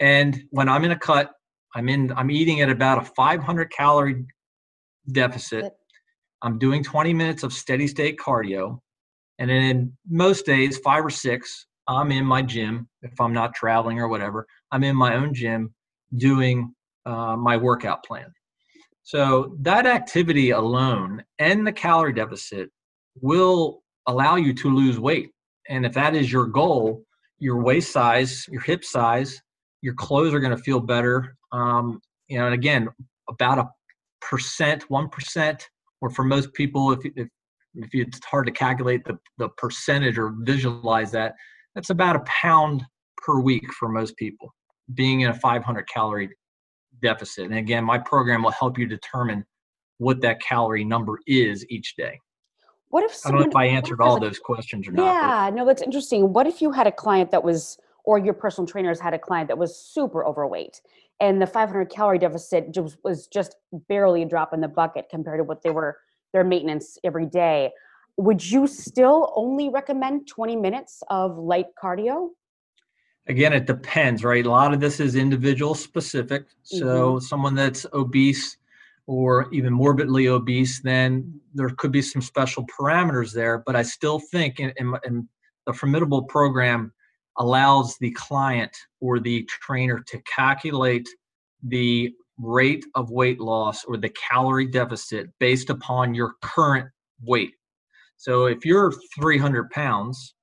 And 0.00 0.42
when 0.50 0.68
i'm 0.68 0.84
in 0.84 0.92
a 0.92 0.98
cut 0.98 1.32
i'm 1.74 1.88
in 1.88 2.12
i'm 2.16 2.30
eating 2.30 2.60
at 2.60 2.70
about 2.70 2.98
a 2.98 3.04
500 3.04 3.70
calorie 3.70 4.24
deficit. 5.10 5.72
I'm 6.44 6.58
doing 6.58 6.82
20 6.82 7.14
minutes 7.14 7.44
of 7.44 7.52
steady 7.52 7.86
state 7.86 8.18
cardio 8.18 8.80
and 9.38 9.50
then 9.50 9.96
most 10.08 10.46
days, 10.46 10.78
five 10.78 11.04
or 11.04 11.10
six, 11.10 11.66
I'm 11.88 12.12
in 12.12 12.24
my 12.24 12.42
gym. 12.42 12.88
If 13.02 13.20
I'm 13.20 13.32
not 13.32 13.54
traveling 13.54 13.98
or 13.98 14.08
whatever, 14.08 14.46
I'm 14.70 14.84
in 14.84 14.96
my 14.96 15.14
own 15.14 15.34
gym 15.34 15.74
doing 16.16 16.74
uh, 17.06 17.36
my 17.36 17.56
workout 17.56 18.04
plan. 18.04 18.26
So 19.02 19.56
that 19.60 19.86
activity 19.86 20.50
alone 20.50 21.24
and 21.38 21.66
the 21.66 21.72
calorie 21.72 22.12
deficit 22.12 22.70
will 23.20 23.82
allow 24.06 24.36
you 24.36 24.54
to 24.54 24.74
lose 24.74 24.98
weight. 24.98 25.30
And 25.68 25.84
if 25.84 25.92
that 25.94 26.14
is 26.14 26.30
your 26.30 26.46
goal, 26.46 27.04
your 27.38 27.60
waist 27.62 27.90
size, 27.90 28.46
your 28.48 28.62
hip 28.62 28.84
size, 28.84 29.40
your 29.80 29.94
clothes 29.94 30.32
are 30.32 30.40
going 30.40 30.56
to 30.56 30.62
feel 30.62 30.78
better. 30.80 31.36
Um, 31.50 32.00
you 32.28 32.38
know, 32.38 32.46
and 32.46 32.54
again, 32.54 32.88
about 33.28 33.58
a 33.58 33.68
percent, 34.20 34.88
one 34.88 35.08
percent, 35.08 35.68
or 36.00 36.10
for 36.10 36.22
most 36.22 36.52
people, 36.54 36.92
if, 36.92 37.00
if 37.16 37.28
if 37.74 37.90
it's 37.92 38.24
hard 38.24 38.46
to 38.46 38.52
calculate 38.52 39.04
the, 39.04 39.18
the 39.38 39.48
percentage 39.50 40.18
or 40.18 40.34
visualize 40.40 41.10
that, 41.12 41.34
that's 41.74 41.90
about 41.90 42.16
a 42.16 42.20
pound 42.20 42.84
per 43.16 43.40
week 43.40 43.72
for 43.72 43.88
most 43.88 44.16
people 44.16 44.52
being 44.94 45.22
in 45.22 45.30
a 45.30 45.34
500 45.34 45.88
calorie 45.88 46.30
deficit. 47.00 47.46
And 47.46 47.54
again, 47.54 47.84
my 47.84 47.98
program 47.98 48.42
will 48.42 48.50
help 48.50 48.78
you 48.78 48.86
determine 48.86 49.44
what 49.98 50.20
that 50.20 50.40
calorie 50.40 50.84
number 50.84 51.18
is 51.26 51.64
each 51.70 51.96
day. 51.96 52.18
What 52.88 53.04
if 53.04 53.14
someone, 53.14 53.40
I 53.40 53.44
don't 53.44 53.54
know 53.54 53.60
if 53.60 53.62
I 53.62 53.74
answered 53.74 54.00
all 54.00 54.20
those 54.20 54.38
questions 54.38 54.86
or 54.86 54.92
not. 54.92 55.04
Yeah, 55.04 55.50
no, 55.54 55.64
that's 55.64 55.80
interesting. 55.82 56.32
What 56.32 56.46
if 56.46 56.60
you 56.60 56.72
had 56.72 56.86
a 56.86 56.92
client 56.92 57.30
that 57.30 57.42
was, 57.42 57.78
or 58.04 58.18
your 58.18 58.34
personal 58.34 58.66
trainers 58.66 59.00
had 59.00 59.14
a 59.14 59.18
client 59.18 59.48
that 59.48 59.56
was 59.56 59.76
super 59.76 60.26
overweight 60.26 60.82
and 61.20 61.40
the 61.40 61.46
500 61.46 61.88
calorie 61.88 62.18
deficit 62.18 62.72
just, 62.72 62.98
was 63.04 63.28
just 63.28 63.56
barely 63.88 64.22
a 64.22 64.26
drop 64.26 64.52
in 64.52 64.60
the 64.60 64.68
bucket 64.68 65.06
compared 65.08 65.38
to 65.38 65.44
what 65.44 65.62
they 65.62 65.70
were 65.70 65.96
their 66.32 66.44
maintenance 66.44 66.98
every 67.04 67.26
day. 67.26 67.70
Would 68.16 68.48
you 68.48 68.66
still 68.66 69.32
only 69.36 69.68
recommend 69.68 70.28
20 70.28 70.56
minutes 70.56 71.02
of 71.08 71.38
light 71.38 71.66
cardio? 71.82 72.30
Again 73.28 73.52
it 73.52 73.66
depends 73.66 74.24
right? 74.24 74.44
A 74.44 74.50
lot 74.50 74.74
of 74.74 74.80
this 74.80 75.00
is 75.00 75.14
individual 75.14 75.74
specific. 75.74 76.46
So 76.62 76.86
mm-hmm. 76.86 77.18
someone 77.20 77.54
that's 77.54 77.86
obese 77.92 78.56
or 79.06 79.48
even 79.52 79.72
morbidly 79.72 80.28
obese 80.28 80.80
then 80.80 81.40
there 81.54 81.68
could 81.70 81.92
be 81.92 82.02
some 82.02 82.22
special 82.22 82.64
parameters 82.66 83.32
there 83.32 83.62
but 83.66 83.74
i 83.74 83.82
still 83.82 84.20
think 84.30 84.60
in, 84.60 84.72
in, 84.76 84.94
in 85.04 85.28
the 85.66 85.72
formidable 85.72 86.22
program 86.22 86.92
allows 87.38 87.96
the 87.98 88.10
client 88.12 88.76
or 89.00 89.18
the 89.18 89.42
trainer 89.44 89.98
to 90.06 90.20
calculate 90.22 91.08
the 91.64 92.12
rate 92.38 92.84
of 92.94 93.10
weight 93.10 93.40
loss 93.40 93.84
or 93.84 93.96
the 93.96 94.10
calorie 94.10 94.66
deficit 94.66 95.28
based 95.38 95.70
upon 95.70 96.14
your 96.14 96.34
current 96.42 96.88
weight. 97.22 97.52
So 98.16 98.46
if 98.46 98.64
you're 98.64 98.92
300 99.18 99.70
pounds, 99.70 100.34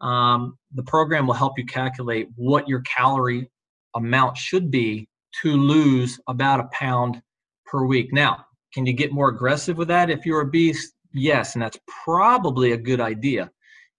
um, 0.00 0.56
the 0.74 0.82
program 0.82 1.26
will 1.26 1.34
help 1.34 1.58
you 1.58 1.66
calculate 1.66 2.28
what 2.36 2.68
your 2.68 2.80
calorie 2.82 3.50
amount 3.94 4.36
should 4.36 4.70
be 4.70 5.08
to 5.42 5.56
lose 5.56 6.18
about 6.28 6.60
a 6.60 6.68
pound 6.72 7.20
per 7.66 7.84
week. 7.84 8.12
Now, 8.12 8.44
can 8.72 8.86
you 8.86 8.92
get 8.92 9.12
more 9.12 9.28
aggressive 9.28 9.76
with 9.76 9.88
that 9.88 10.10
if 10.10 10.24
you're 10.24 10.40
obese? 10.40 10.92
Yes, 11.12 11.54
and 11.54 11.62
that's 11.62 11.78
probably 12.04 12.72
a 12.72 12.76
good 12.76 13.00
idea. 13.00 13.50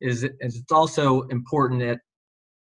Is 0.02 0.24
it's 0.24 0.72
also 0.72 1.24
important 1.24 1.82
that 1.82 2.00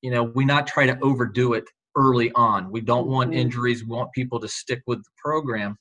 you 0.01 0.09
know 0.09 0.23
we 0.23 0.45
not 0.45 0.65
try 0.67 0.85
to 0.85 0.97
overdo 1.01 1.53
it 1.53 1.65
early 1.97 2.31
on. 2.33 2.71
We 2.71 2.79
don't 2.79 3.07
want 3.07 3.31
mm-hmm. 3.31 3.39
injuries. 3.39 3.83
We 3.83 3.89
want 3.89 4.13
people 4.13 4.39
to 4.39 4.47
stick 4.47 4.81
with 4.87 4.99
the 4.99 5.09
program. 5.17 5.77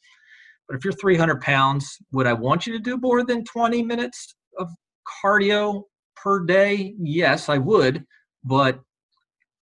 But 0.67 0.77
if 0.77 0.85
you're 0.85 0.95
300 0.95 1.41
pounds, 1.41 1.99
would 2.13 2.27
I 2.27 2.33
want 2.33 2.67
you 2.67 2.73
to 2.73 2.81
do 2.81 2.97
more 2.97 3.25
than 3.25 3.45
20 3.45 3.83
minutes 3.85 4.35
of 4.59 4.69
cardio 5.23 5.83
per 6.17 6.45
day? 6.45 6.95
Yes, 6.99 7.49
I 7.49 7.59
would. 7.59 8.05
But 8.43 8.81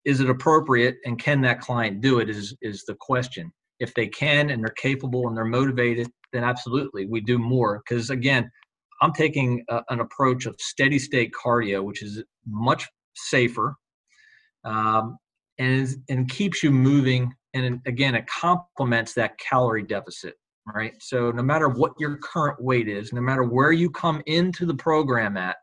is 0.05 0.19
it 0.19 0.29
appropriate 0.29 0.97
and 1.05 1.19
can 1.19 1.41
that 1.41 1.59
client 1.59 2.01
do 2.01 2.19
it 2.19 2.29
is, 2.29 2.55
is 2.61 2.85
the 2.85 2.95
question. 2.95 3.51
If 3.79 3.93
they 3.95 4.07
can 4.07 4.49
and 4.49 4.63
they're 4.63 4.73
capable 4.77 5.27
and 5.27 5.35
they're 5.35 5.45
motivated, 5.45 6.07
then 6.31 6.43
absolutely 6.43 7.05
we 7.05 7.19
do 7.19 7.37
more. 7.37 7.81
Because 7.85 8.09
again, 8.09 8.49
I'm 9.01 9.13
taking 9.13 9.63
a, 9.69 9.81
an 9.89 9.99
approach 9.99 10.45
of 10.45 10.55
steady 10.59 10.99
state 10.99 11.31
cardio, 11.33 11.83
which 11.83 12.01
is 12.01 12.23
much 12.45 12.87
safer 13.15 13.75
um, 14.63 15.17
and, 15.59 15.87
and 16.09 16.29
keeps 16.29 16.63
you 16.63 16.71
moving. 16.71 17.33
And 17.53 17.79
again, 17.85 18.15
it 18.15 18.25
complements 18.27 19.13
that 19.13 19.37
calorie 19.37 19.83
deficit, 19.83 20.35
right? 20.73 20.93
So 20.99 21.31
no 21.31 21.43
matter 21.43 21.69
what 21.69 21.93
your 21.99 22.17
current 22.17 22.61
weight 22.61 22.87
is, 22.87 23.13
no 23.13 23.21
matter 23.21 23.43
where 23.43 23.71
you 23.71 23.89
come 23.89 24.21
into 24.25 24.65
the 24.65 24.75
program 24.75 25.37
at, 25.37 25.57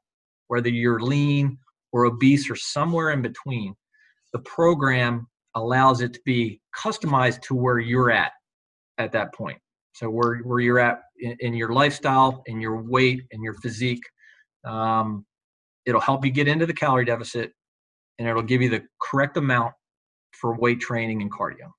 whether 0.49 0.69
you're 0.69 1.01
lean 1.01 1.59
or 1.93 2.07
obese 2.07 2.49
or 2.51 2.57
somewhere 2.57 3.11
in 3.11 3.23
between, 3.23 3.75
the 4.33 4.39
program 4.41 5.27
allows 5.57 6.01
it 6.01 6.13
to 6.15 6.21
be 6.25 6.61
customized 6.77 7.41
to 7.43 7.55
where 7.55 7.79
you're 7.79 8.11
at 8.11 8.33
at 8.99 9.13
that 9.13 9.35
point. 9.35 9.59
So 9.93 10.09
where 10.09 10.39
where 10.39 10.61
you're 10.61 10.79
at 10.79 11.03
in, 11.19 11.37
in 11.41 11.55
your 11.55 11.73
lifestyle, 11.73 12.43
in 12.47 12.61
your 12.61 12.83
weight, 12.83 13.23
and 13.33 13.43
your 13.43 13.55
physique, 13.55 14.03
um, 14.65 15.27
it'll 15.85 16.01
help 16.01 16.25
you 16.25 16.31
get 16.31 16.47
into 16.47 16.67
the 16.67 16.73
calorie 16.73 17.05
deficit, 17.05 17.53
and 18.19 18.29
it'll 18.29 18.43
give 18.43 18.63
you 18.63 18.71
the 18.71 18.83
correct 19.03 19.37
amount 19.37 19.75
for 20.33 20.57
weight 20.57 20.81
training 20.81 21.23
and 21.23 21.33
cardio. 21.33 21.73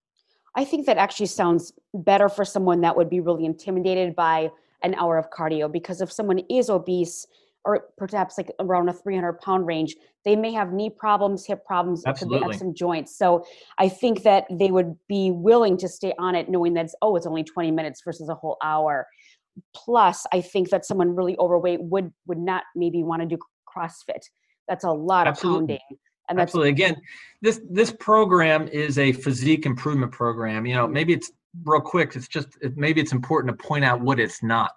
I 0.56 0.66
think 0.66 0.86
that 0.86 0.98
actually 0.98 1.28
sounds 1.28 1.74
better 1.94 2.28
for 2.28 2.44
someone 2.44 2.82
that 2.82 2.96
would 2.96 3.10
be 3.10 3.22
really 3.22 3.46
intimidated 3.46 4.16
by 4.16 4.50
an 4.84 4.96
hour 4.96 5.18
of 5.18 5.30
cardio 5.30 5.72
because 5.72 6.02
if 6.02 6.12
someone 6.12 6.40
is 6.50 6.70
obese 6.70 7.26
or 7.64 7.86
perhaps 7.98 8.38
like 8.38 8.52
around 8.60 8.90
a 8.90 8.94
300 8.94 9.34
pound 9.40 9.68
range, 9.68 9.96
they 10.26 10.36
may 10.36 10.52
have 10.52 10.74
knee 10.74 10.90
problems, 10.90 11.46
hip 11.46 11.64
problems, 11.66 12.04
Absolutely. 12.06 12.50
could 12.50 12.58
some 12.60 12.74
joints. 12.74 13.16
So 13.16 13.46
I 13.78 13.88
think 13.88 14.24
that 14.24 14.46
they 14.50 14.72
would 14.72 14.96
be 15.08 15.32
willing 15.32 15.78
to 15.78 15.88
stay 15.88 16.14
on 16.18 16.36
it 16.36 16.50
knowing 16.50 16.74
that, 16.74 16.90
oh, 17.02 17.16
it's 17.16 17.28
only 17.28 17.44
20 17.44 17.72
minutes 17.72 18.02
versus 18.04 18.30
a 18.30 18.36
whole 18.36 18.58
hour. 18.64 19.08
Plus, 19.76 20.26
I 20.34 20.42
think 20.42 20.70
that 20.70 20.86
someone 20.86 21.16
really 21.16 21.38
overweight 21.38 21.82
would 21.84 22.12
would 22.26 22.40
not 22.40 22.64
maybe 22.76 23.04
want 23.04 23.22
to 23.22 23.28
do 23.28 23.38
CrossFit. 23.68 24.24
That's 24.68 24.84
a 24.84 24.92
lot 24.92 25.28
Absolutely. 25.28 25.76
of 25.76 25.80
pounding. 25.80 26.00
And 26.30 26.38
that's 26.38 26.50
Absolutely. 26.50 26.70
Again, 26.70 26.96
this 27.42 27.60
this 27.70 27.92
program 27.92 28.68
is 28.68 28.98
a 28.98 29.12
physique 29.12 29.66
improvement 29.66 30.12
program. 30.12 30.66
You 30.66 30.76
know, 30.76 30.86
mm-hmm. 30.86 30.94
maybe 30.94 31.14
it's 31.14 31.32
real 31.66 31.82
quick. 31.82 32.16
It's 32.16 32.28
just 32.28 32.48
maybe 32.76 33.02
it's 33.02 33.12
important 33.12 33.58
to 33.58 33.68
point 33.68 33.84
out 33.84 34.02
what 34.02 34.20
it's 34.20 34.42
not. 34.44 34.72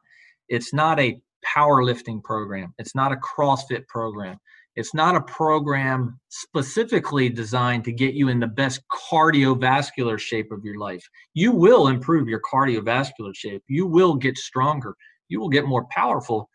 It's 0.49 0.73
not 0.73 0.99
a 0.99 1.21
powerlifting 1.47 2.23
program. 2.23 2.75
It's 2.79 2.95
not 2.95 3.13
a 3.13 3.17
CrossFit 3.17 3.87
program. 3.87 4.39
It's 4.77 4.93
not 4.93 5.15
a 5.15 5.21
program 5.21 6.19
specifically 6.31 7.29
designed 7.29 7.85
to 7.85 7.93
get 7.93 8.15
you 8.15 8.29
in 8.29 8.41
the 8.41 8.47
best 8.49 8.81
cardiovascular 9.13 10.19
shape 10.19 10.51
of 10.51 10.65
your 10.65 10.79
life. 10.79 11.09
You 11.33 11.53
will 11.53 11.89
improve 11.89 12.29
your 12.29 12.41
cardiovascular 12.41 13.35
shape. 13.35 13.63
You 13.69 13.87
will 13.87 14.15
get 14.15 14.37
stronger. 14.37 14.97
You 15.29 15.41
will 15.41 15.49
get 15.49 15.67
more 15.67 15.87
powerful. 15.91 16.49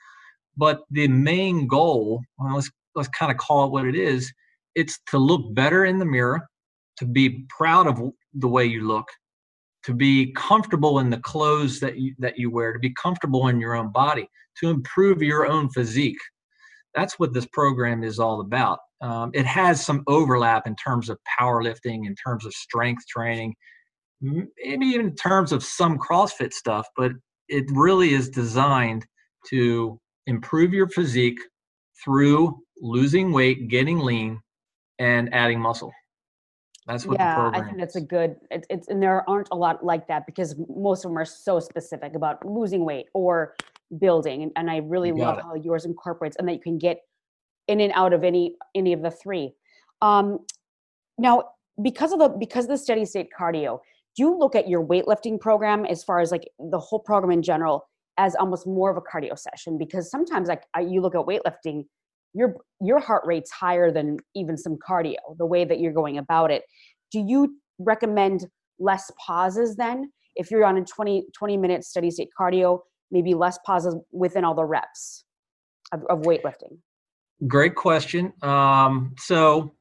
But 0.57 0.81
the 0.91 1.07
main 1.07 1.67
goal, 1.67 2.21
well, 2.37 2.55
let's 2.55 2.69
let's 2.95 3.09
kind 3.09 3.31
of 3.31 3.37
call 3.37 3.65
it 3.65 3.71
what 3.71 3.85
it 3.85 3.95
is, 3.95 4.33
it's 4.75 4.99
to 5.09 5.17
look 5.17 5.53
better 5.53 5.85
in 5.85 5.99
the 5.99 6.05
mirror, 6.05 6.47
to 6.97 7.05
be 7.05 7.45
proud 7.49 7.87
of 7.87 7.99
the 8.33 8.47
way 8.47 8.65
you 8.65 8.87
look, 8.87 9.07
to 9.85 9.93
be 9.93 10.31
comfortable 10.33 10.99
in 10.99 11.09
the 11.09 11.19
clothes 11.19 11.79
that 11.79 11.97
you 11.97 12.13
that 12.19 12.37
you 12.37 12.51
wear, 12.51 12.73
to 12.73 12.79
be 12.79 12.93
comfortable 12.93 13.47
in 13.47 13.59
your 13.59 13.75
own 13.75 13.91
body, 13.91 14.27
to 14.59 14.69
improve 14.69 15.21
your 15.21 15.47
own 15.47 15.69
physique. 15.69 16.19
That's 16.95 17.19
what 17.19 17.33
this 17.33 17.47
program 17.53 18.03
is 18.03 18.19
all 18.19 18.41
about. 18.41 18.79
Um, 19.01 19.31
it 19.33 19.45
has 19.45 19.85
some 19.85 20.03
overlap 20.07 20.67
in 20.67 20.75
terms 20.75 21.09
of 21.09 21.17
powerlifting, 21.39 22.05
in 22.05 22.15
terms 22.15 22.45
of 22.45 22.53
strength 22.53 23.05
training, 23.07 23.55
maybe 24.21 24.85
even 24.87 25.07
in 25.07 25.15
terms 25.15 25.51
of 25.51 25.63
some 25.63 25.97
CrossFit 25.97 26.51
stuff, 26.51 26.87
but 26.97 27.11
it 27.47 27.65
really 27.71 28.13
is 28.13 28.29
designed 28.29 29.05
to 29.49 29.99
improve 30.27 30.73
your 30.73 30.89
physique 30.89 31.39
through 32.03 32.59
losing 32.81 33.31
weight, 33.31 33.67
getting 33.69 33.99
lean, 33.99 34.39
and 34.99 35.33
adding 35.33 35.59
muscle. 35.59 35.91
That's 36.85 37.05
what 37.05 37.19
yeah, 37.19 37.35
the 37.35 37.41
program 37.41 37.61
I 37.61 37.65
think 37.65 37.77
that's 37.79 37.95
a 37.95 38.01
good. 38.01 38.35
It's, 38.51 38.67
it's 38.69 38.87
and 38.87 39.01
there 39.01 39.27
aren't 39.29 39.49
a 39.51 39.55
lot 39.55 39.83
like 39.85 40.07
that 40.07 40.25
because 40.25 40.55
most 40.67 41.05
of 41.05 41.11
them 41.11 41.17
are 41.17 41.25
so 41.25 41.59
specific 41.59 42.15
about 42.15 42.45
losing 42.45 42.83
weight 42.83 43.07
or 43.13 43.55
building, 43.99 44.43
and, 44.43 44.51
and 44.55 44.71
I 44.71 44.77
really 44.77 45.11
love 45.11 45.37
it. 45.37 45.43
how 45.43 45.55
yours 45.55 45.85
incorporates 45.85 46.35
and 46.37 46.47
that 46.47 46.53
you 46.53 46.61
can 46.61 46.77
get 46.77 47.01
in 47.67 47.79
and 47.79 47.93
out 47.95 48.13
of 48.13 48.23
any 48.23 48.55
any 48.75 48.93
of 48.93 49.01
the 49.01 49.11
three. 49.11 49.53
Um, 50.01 50.39
now, 51.17 51.43
because 51.81 52.11
of 52.11 52.19
the 52.19 52.29
because 52.29 52.65
of 52.65 52.71
the 52.71 52.77
steady 52.77 53.05
state 53.05 53.27
cardio, 53.37 53.79
do 54.15 54.23
you 54.23 54.37
look 54.37 54.55
at 54.55 54.67
your 54.67 54.83
weightlifting 54.83 55.39
program 55.39 55.85
as 55.85 56.03
far 56.03 56.19
as 56.19 56.31
like 56.31 56.49
the 56.71 56.79
whole 56.79 56.99
program 56.99 57.31
in 57.31 57.43
general 57.43 57.87
as 58.17 58.35
almost 58.35 58.65
more 58.65 58.89
of 58.89 58.97
a 58.97 59.01
cardio 59.01 59.37
session? 59.37 59.77
Because 59.77 60.09
sometimes 60.09 60.47
like 60.47 60.63
you 60.81 61.01
look 61.01 61.13
at 61.13 61.21
weightlifting, 61.21 61.85
your 62.33 62.55
your 62.81 62.99
heart 62.99 63.23
rate's 63.25 63.51
higher 63.51 63.91
than 63.91 64.17
even 64.35 64.57
some 64.57 64.77
cardio. 64.77 65.15
The 65.37 65.45
way 65.45 65.65
that 65.65 65.79
you're 65.79 65.93
going 65.93 66.17
about 66.17 66.51
it, 66.51 66.63
do 67.11 67.19
you 67.19 67.57
recommend 67.79 68.47
less 68.79 69.11
pauses 69.25 69.75
then? 69.75 70.11
If 70.35 70.51
you're 70.51 70.65
on 70.65 70.77
a 70.77 70.85
20 70.85 71.25
20 71.37 71.57
minute 71.57 71.83
steady 71.83 72.11
state 72.11 72.29
cardio, 72.39 72.79
maybe 73.11 73.33
less 73.33 73.57
pauses 73.65 73.95
within 74.11 74.43
all 74.43 74.55
the 74.55 74.65
reps 74.65 75.25
of, 75.91 76.03
of 76.09 76.21
weightlifting. 76.21 76.77
Great 77.47 77.75
question. 77.75 78.33
Um, 78.41 79.15
so, 79.17 79.73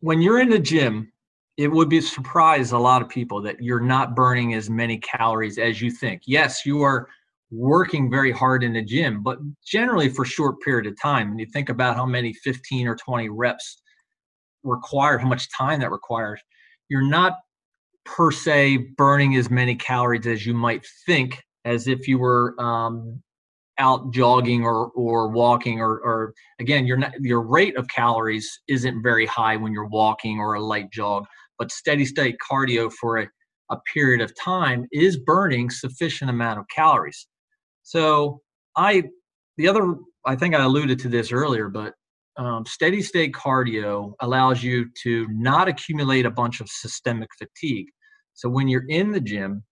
when 0.00 0.20
you're 0.20 0.40
in 0.40 0.50
the 0.50 0.58
gym, 0.58 1.12
it 1.56 1.68
would 1.68 1.88
be 1.88 2.00
surprise 2.00 2.72
a 2.72 2.78
lot 2.78 3.00
of 3.00 3.08
people 3.08 3.40
that 3.42 3.62
you're 3.62 3.80
not 3.80 4.16
burning 4.16 4.54
as 4.54 4.68
many 4.68 4.98
calories 4.98 5.58
as 5.58 5.80
you 5.80 5.90
think. 5.90 6.22
Yes, 6.26 6.66
you 6.66 6.82
are 6.82 7.08
working 7.54 8.10
very 8.10 8.32
hard 8.32 8.64
in 8.64 8.72
the 8.72 8.82
gym, 8.82 9.22
but 9.22 9.38
generally 9.64 10.08
for 10.08 10.24
short 10.24 10.60
period 10.60 10.86
of 10.86 11.00
time. 11.00 11.30
And 11.30 11.40
you 11.40 11.46
think 11.52 11.68
about 11.68 11.96
how 11.96 12.06
many 12.06 12.32
15 12.32 12.86
or 12.88 12.96
20 12.96 13.28
reps 13.28 13.82
require, 14.62 15.18
how 15.18 15.28
much 15.28 15.48
time 15.56 15.80
that 15.80 15.90
requires, 15.90 16.40
you're 16.88 17.08
not 17.08 17.34
per 18.04 18.30
se 18.30 18.76
burning 18.96 19.36
as 19.36 19.50
many 19.50 19.74
calories 19.74 20.26
as 20.26 20.44
you 20.44 20.54
might 20.54 20.86
think, 21.06 21.42
as 21.64 21.88
if 21.88 22.06
you 22.08 22.18
were 22.18 22.54
um, 22.60 23.22
out 23.78 24.12
jogging 24.12 24.64
or 24.64 24.88
or 24.90 25.28
walking 25.28 25.80
or 25.80 25.98
or 25.98 26.32
again 26.60 26.86
your 26.86 26.98
your 27.20 27.40
rate 27.42 27.76
of 27.76 27.88
calories 27.88 28.60
isn't 28.68 29.02
very 29.02 29.26
high 29.26 29.56
when 29.56 29.72
you're 29.72 29.88
walking 29.88 30.38
or 30.38 30.54
a 30.54 30.60
light 30.60 30.90
jog 30.92 31.24
but 31.58 31.72
steady 31.72 32.04
state 32.04 32.36
cardio 32.48 32.92
for 32.92 33.18
a, 33.18 33.26
a 33.70 33.76
period 33.92 34.20
of 34.20 34.32
time 34.38 34.86
is 34.92 35.16
burning 35.16 35.68
sufficient 35.70 36.30
amount 36.30 36.58
of 36.58 36.64
calories 36.68 37.26
so 37.84 38.40
i 38.76 39.04
the 39.56 39.68
other 39.68 39.94
i 40.26 40.34
think 40.34 40.54
i 40.54 40.62
alluded 40.62 40.98
to 40.98 41.08
this 41.08 41.30
earlier 41.30 41.68
but 41.68 41.94
um, 42.36 42.66
steady 42.66 43.00
state 43.00 43.32
cardio 43.32 44.14
allows 44.20 44.60
you 44.60 44.86
to 45.04 45.28
not 45.30 45.68
accumulate 45.68 46.26
a 46.26 46.30
bunch 46.30 46.60
of 46.60 46.68
systemic 46.68 47.28
fatigue 47.38 47.86
so 48.32 48.48
when 48.48 48.66
you're 48.66 48.88
in 48.88 49.12
the 49.12 49.20
gym 49.20 49.62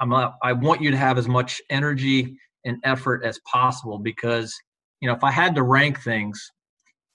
I'm 0.00 0.12
a, 0.12 0.34
I 0.42 0.52
want 0.52 0.82
you 0.82 0.90
to 0.90 0.96
have 0.96 1.18
as 1.18 1.28
much 1.28 1.60
energy 1.70 2.36
and 2.64 2.78
effort 2.84 3.24
as 3.24 3.38
possible 3.50 3.98
because 3.98 4.54
you 5.00 5.08
know 5.08 5.14
if 5.14 5.24
I 5.24 5.30
had 5.30 5.54
to 5.54 5.62
rank 5.62 6.02
things 6.02 6.50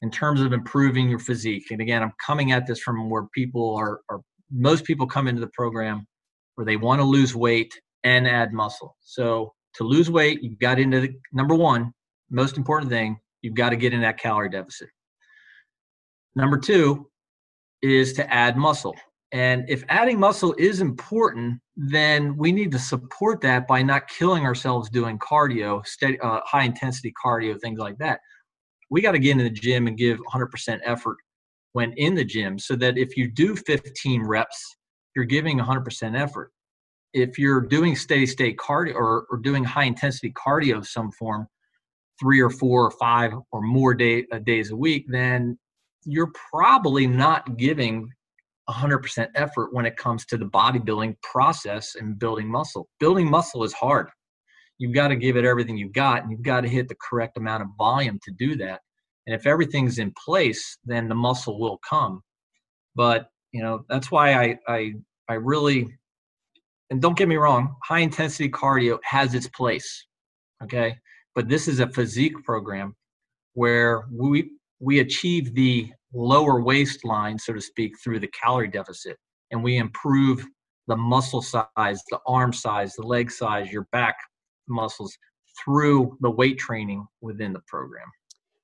in 0.01 0.09
terms 0.09 0.41
of 0.41 0.53
improving 0.53 1.09
your 1.09 1.19
physique, 1.19 1.69
and 1.71 1.81
again 1.81 2.01
I'm 2.01 2.13
coming 2.25 2.51
at 2.51 2.65
this 2.65 2.79
from 2.79 3.09
where 3.09 3.25
people 3.33 3.75
are, 3.75 3.99
are 4.09 4.21
most 4.51 4.83
people 4.85 5.07
come 5.07 5.27
into 5.27 5.41
the 5.41 5.51
program 5.53 6.07
where 6.55 6.65
they 6.65 6.77
want 6.77 6.99
to 6.99 7.05
lose 7.05 7.35
weight 7.35 7.73
and 8.03 8.27
add 8.27 8.51
muscle. 8.51 8.95
So 9.01 9.53
to 9.75 9.83
lose 9.83 10.09
weight, 10.09 10.41
you've 10.41 10.59
got 10.59 10.79
into 10.79 11.01
the 11.01 11.15
number 11.33 11.55
one 11.55 11.93
most 12.29 12.57
important 12.57 12.89
thing 12.89 13.19
you've 13.41 13.55
got 13.55 13.69
to 13.69 13.75
get 13.75 13.93
in 13.93 14.01
that 14.01 14.17
calorie 14.17 14.49
deficit. 14.49 14.89
Number 16.35 16.57
two 16.57 17.09
is 17.81 18.13
to 18.13 18.33
add 18.33 18.57
muscle. 18.57 18.95
And 19.33 19.65
if 19.69 19.83
adding 19.89 20.19
muscle 20.19 20.53
is 20.57 20.81
important, 20.81 21.59
then 21.75 22.35
we 22.37 22.51
need 22.51 22.71
to 22.71 22.79
support 22.79 23.41
that 23.41 23.67
by 23.67 23.81
not 23.81 24.07
killing 24.07 24.45
ourselves 24.45 24.89
doing 24.89 25.17
cardio, 25.19 25.85
steady, 25.85 26.19
uh, 26.19 26.41
high 26.45 26.63
intensity 26.63 27.13
cardio, 27.23 27.59
things 27.59 27.79
like 27.79 27.97
that. 27.99 28.19
We 28.89 29.01
got 29.01 29.13
to 29.13 29.19
get 29.19 29.31
in 29.31 29.37
the 29.37 29.49
gym 29.49 29.87
and 29.87 29.97
give 29.97 30.19
100% 30.19 30.79
effort 30.83 31.17
when 31.73 31.93
in 31.93 32.13
the 32.13 32.25
gym 32.25 32.59
so 32.59 32.75
that 32.75 32.97
if 32.97 33.15
you 33.15 33.31
do 33.31 33.55
15 33.55 34.23
reps, 34.23 34.75
you're 35.15 35.25
giving 35.25 35.59
100% 35.59 36.19
effort. 36.19 36.51
If 37.13 37.37
you're 37.37 37.61
doing 37.61 37.95
steady 37.95 38.25
state 38.25 38.57
cardio 38.57 38.95
or, 38.95 39.25
or 39.29 39.37
doing 39.37 39.63
high 39.63 39.83
intensity 39.83 40.31
cardio 40.33 40.77
of 40.77 40.87
some 40.87 41.11
form, 41.11 41.47
three 42.19 42.39
or 42.39 42.49
four 42.49 42.85
or 42.85 42.91
five 42.91 43.33
or 43.51 43.61
more 43.61 43.93
day, 43.93 44.25
uh, 44.31 44.39
days 44.39 44.71
a 44.71 44.75
week, 44.75 45.05
then 45.09 45.57
you're 46.05 46.31
probably 46.51 47.07
not 47.07 47.57
giving 47.57 48.09
100% 48.69 49.27
effort 49.35 49.73
when 49.73 49.85
it 49.85 49.97
comes 49.97 50.25
to 50.25 50.37
the 50.37 50.45
bodybuilding 50.45 51.15
process 51.21 51.95
and 51.95 52.17
building 52.17 52.47
muscle. 52.47 52.87
Building 52.99 53.29
muscle 53.29 53.63
is 53.63 53.73
hard. 53.73 54.09
You've 54.77 54.93
got 54.93 55.09
to 55.09 55.15
give 55.15 55.35
it 55.35 55.45
everything 55.45 55.77
you've 55.77 55.93
got, 55.93 56.23
and 56.23 56.31
you've 56.31 56.41
got 56.41 56.61
to 56.61 56.69
hit 56.69 56.87
the 56.87 56.95
correct 56.95 57.37
amount 57.37 57.63
of 57.63 57.69
volume 57.77 58.19
to 58.23 58.31
do 58.37 58.55
that. 58.57 58.81
And 59.27 59.35
if 59.35 59.45
everything's 59.45 59.99
in 59.99 60.13
place, 60.25 60.77
then 60.85 61.07
the 61.07 61.15
muscle 61.15 61.59
will 61.59 61.79
come. 61.87 62.21
But 62.95 63.27
you 63.51 63.61
know 63.61 63.85
that's 63.89 64.11
why 64.11 64.33
I 64.33 64.57
I 64.67 64.93
I 65.29 65.33
really 65.35 65.87
and 66.91 67.01
don't 67.01 67.17
get 67.17 67.29
me 67.29 67.37
wrong, 67.37 67.75
high 67.83 67.99
intensity 67.99 68.49
cardio 68.49 68.99
has 69.03 69.33
its 69.33 69.47
place. 69.47 70.05
Okay, 70.61 70.95
but 71.33 71.49
this 71.49 71.67
is 71.67 71.79
a 71.79 71.87
physique 71.87 72.35
program 72.43 72.95
where 73.53 74.03
we 74.11 74.51
we 74.79 74.99
achieve 74.99 75.55
the 75.55 75.91
lower 76.13 76.61
waistline, 76.61 77.39
so 77.39 77.53
to 77.53 77.61
speak, 77.61 77.93
through 78.03 78.19
the 78.19 78.27
calorie 78.27 78.67
deficit, 78.67 79.17
and 79.49 79.63
we 79.63 79.77
improve 79.77 80.45
the 80.87 80.95
muscle 80.95 81.41
size, 81.41 82.03
the 82.09 82.19
arm 82.27 82.51
size, 82.51 82.93
the 82.95 83.07
leg 83.07 83.31
size, 83.31 83.71
your 83.71 83.87
back 83.91 84.15
muscles 84.67 85.17
through 85.63 86.17
the 86.21 86.29
weight 86.29 86.57
training 86.59 87.05
within 87.21 87.53
the 87.53 87.61
program. 87.67 88.05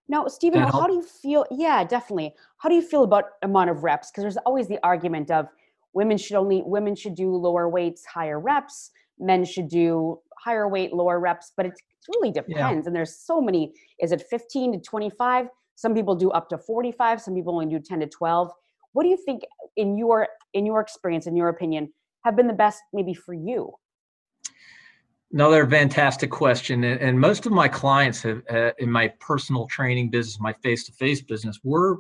Now, 0.10 0.28
Stephen, 0.28 0.62
how 0.62 0.88
do 0.88 0.94
you 0.94 1.04
feel? 1.04 1.46
Yeah, 1.52 1.84
definitely. 1.84 2.34
How 2.58 2.70
do 2.70 2.76
you 2.76 2.82
feel 2.82 3.04
about 3.04 3.26
amount 3.44 3.70
of 3.70 3.84
reps? 3.84 4.10
Because 4.10 4.24
there's 4.24 4.38
always 4.38 4.68
the 4.68 4.80
argument 4.84 5.32
of 5.32 5.48
women 5.98 6.16
should 6.16 6.38
only 6.38 6.62
women 6.64 6.96
should 6.96 7.16
do 7.16 7.36
lower 7.36 7.68
weights, 7.68 8.06
higher 8.06 8.40
reps. 8.40 8.92
Men 9.18 9.44
should 9.44 9.68
do 9.68 10.20
higher 10.46 10.68
weight, 10.70 10.94
lower 10.94 11.20
reps. 11.20 11.54
But 11.58 11.66
it 11.66 11.74
really 12.08 12.32
depends. 12.32 12.84
Yeah. 12.84 12.88
And 12.88 12.96
there's 12.96 13.16
so 13.18 13.42
many. 13.42 13.74
Is 14.00 14.12
it 14.12 14.22
15 14.30 14.74
to 14.74 14.80
25? 14.80 15.48
Some 15.74 15.96
people 15.96 16.14
do 16.14 16.30
up 16.30 16.50
to 16.50 16.58
45. 16.60 17.20
Some 17.20 17.34
people 17.34 17.54
only 17.54 17.66
do 17.66 17.80
10 17.80 18.02
to 18.02 18.08
12. 18.08 18.52
What 18.94 19.04
do 19.04 19.10
you 19.10 19.18
think, 19.26 19.42
in 19.76 19.98
your 19.98 20.28
in 20.54 20.68
your 20.68 20.82
experience, 20.82 21.26
in 21.26 21.36
your 21.36 21.50
opinion, 21.50 21.92
have 22.24 22.36
been 22.36 22.48
the 22.48 22.60
best 22.66 22.80
maybe 22.94 23.16
for 23.16 23.34
you? 23.34 23.74
Another 25.34 25.68
fantastic 25.68 26.30
question, 26.30 26.86
and 26.86 27.20
most 27.20 27.46
of 27.46 27.52
my 27.52 27.68
clients 27.68 28.22
have, 28.22 28.42
uh, 28.50 28.72
in 28.78 28.90
my 28.90 29.10
personal 29.20 29.68
training 29.68 30.10
business, 30.10 30.40
my 30.40 30.54
face-to-face 30.54 31.22
business, 31.22 31.60
were 31.66 31.98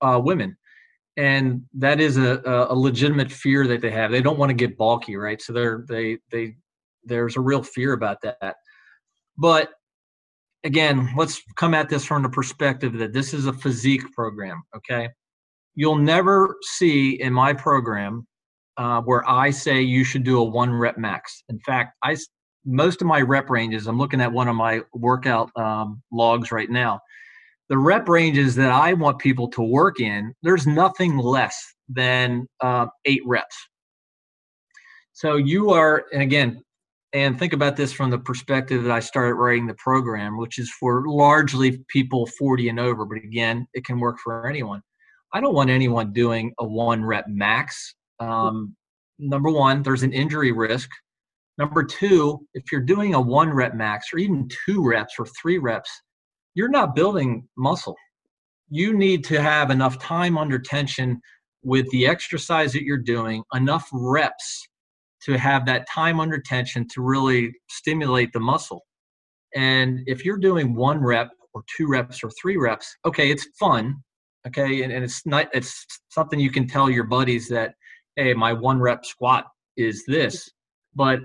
uh, 0.00 0.20
women, 0.22 0.56
and 1.16 1.62
that 1.74 2.00
is 2.00 2.18
a, 2.18 2.42
a 2.70 2.74
legitimate 2.74 3.32
fear 3.32 3.66
that 3.66 3.80
they 3.80 3.90
have. 3.90 4.10
They 4.10 4.20
don't 4.20 4.38
want 4.38 4.50
to 4.50 4.54
get 4.54 4.76
bulky, 4.76 5.16
right? 5.16 5.40
So 5.40 5.52
they're 5.52 5.84
they 5.88 6.18
they 6.30 6.56
there's 7.04 7.36
a 7.36 7.40
real 7.40 7.62
fear 7.62 7.92
about 7.92 8.20
that. 8.22 8.56
But 9.38 9.70
again, 10.64 11.10
let's 11.16 11.40
come 11.56 11.74
at 11.74 11.88
this 11.88 12.04
from 12.04 12.22
the 12.22 12.28
perspective 12.28 12.92
that 12.98 13.12
this 13.12 13.32
is 13.32 13.46
a 13.46 13.52
physique 13.52 14.12
program. 14.12 14.62
Okay, 14.76 15.08
you'll 15.74 15.96
never 15.96 16.56
see 16.62 17.20
in 17.20 17.32
my 17.32 17.52
program 17.52 18.26
uh, 18.76 19.00
where 19.02 19.28
I 19.28 19.50
say 19.50 19.80
you 19.80 20.04
should 20.04 20.24
do 20.24 20.38
a 20.38 20.44
one 20.44 20.70
rep 20.70 20.98
max. 20.98 21.44
In 21.48 21.58
fact, 21.60 21.94
I 22.02 22.16
most 22.66 23.00
of 23.00 23.06
my 23.06 23.20
rep 23.20 23.48
ranges, 23.48 23.86
I'm 23.86 23.96
looking 23.96 24.20
at 24.20 24.30
one 24.30 24.48
of 24.48 24.56
my 24.56 24.82
workout 24.92 25.50
um, 25.56 26.02
logs 26.12 26.52
right 26.52 26.68
now. 26.68 27.00
The 27.68 27.78
rep 27.78 28.08
ranges 28.08 28.54
that 28.56 28.70
I 28.70 28.92
want 28.92 29.18
people 29.18 29.48
to 29.50 29.62
work 29.62 30.00
in, 30.00 30.32
there's 30.42 30.66
nothing 30.66 31.18
less 31.18 31.56
than 31.88 32.46
uh, 32.60 32.86
eight 33.04 33.22
reps. 33.26 33.56
So 35.12 35.36
you 35.36 35.70
are, 35.70 36.04
and 36.12 36.22
again, 36.22 36.62
and 37.12 37.38
think 37.38 37.52
about 37.52 37.76
this 37.76 37.92
from 37.92 38.10
the 38.10 38.18
perspective 38.18 38.84
that 38.84 38.92
I 38.92 39.00
started 39.00 39.34
writing 39.34 39.66
the 39.66 39.74
program, 39.74 40.36
which 40.36 40.58
is 40.58 40.70
for 40.78 41.04
largely 41.06 41.82
people 41.88 42.26
40 42.38 42.68
and 42.68 42.80
over, 42.80 43.04
but 43.04 43.18
again, 43.18 43.66
it 43.72 43.84
can 43.84 43.98
work 43.98 44.18
for 44.22 44.46
anyone. 44.46 44.82
I 45.32 45.40
don't 45.40 45.54
want 45.54 45.70
anyone 45.70 46.12
doing 46.12 46.52
a 46.58 46.66
one 46.66 47.04
rep 47.04 47.24
max. 47.28 47.94
Um, 48.20 48.76
number 49.18 49.50
one, 49.50 49.82
there's 49.82 50.02
an 50.02 50.12
injury 50.12 50.52
risk 50.52 50.90
Number 51.58 51.82
two, 51.82 52.46
if 52.54 52.64
you're 52.70 52.82
doing 52.82 53.14
a 53.14 53.20
one 53.20 53.50
rep 53.50 53.74
max 53.74 54.12
or 54.12 54.18
even 54.18 54.48
two 54.66 54.86
reps 54.86 55.14
or 55.18 55.26
three 55.40 55.58
reps, 55.58 55.90
you're 56.56 56.70
not 56.70 56.96
building 56.96 57.46
muscle. 57.56 57.94
You 58.68 58.96
need 58.96 59.22
to 59.26 59.40
have 59.40 59.70
enough 59.70 60.00
time 60.00 60.36
under 60.36 60.58
tension 60.58 61.20
with 61.62 61.88
the 61.90 62.06
exercise 62.06 62.72
that 62.72 62.82
you're 62.82 62.96
doing, 62.96 63.44
enough 63.54 63.88
reps 63.92 64.66
to 65.24 65.36
have 65.38 65.66
that 65.66 65.86
time 65.88 66.18
under 66.18 66.40
tension 66.40 66.88
to 66.94 67.02
really 67.02 67.52
stimulate 67.68 68.32
the 68.32 68.40
muscle. 68.40 68.80
And 69.54 70.00
if 70.06 70.24
you're 70.24 70.38
doing 70.38 70.74
one 70.74 70.98
rep 70.98 71.28
or 71.52 71.62
two 71.76 71.88
reps 71.88 72.24
or 72.24 72.30
three 72.40 72.56
reps, 72.56 72.96
okay, 73.04 73.30
it's 73.30 73.46
fun. 73.60 73.96
Okay. 74.46 74.82
And, 74.82 74.92
and 74.92 75.04
it's 75.04 75.26
not, 75.26 75.48
it's 75.52 75.84
something 76.10 76.40
you 76.40 76.50
can 76.50 76.66
tell 76.66 76.88
your 76.88 77.04
buddies 77.04 77.48
that, 77.48 77.74
hey, 78.16 78.32
my 78.32 78.52
one 78.52 78.80
rep 78.80 79.04
squat 79.04 79.44
is 79.76 80.04
this. 80.06 80.48
But 80.94 81.18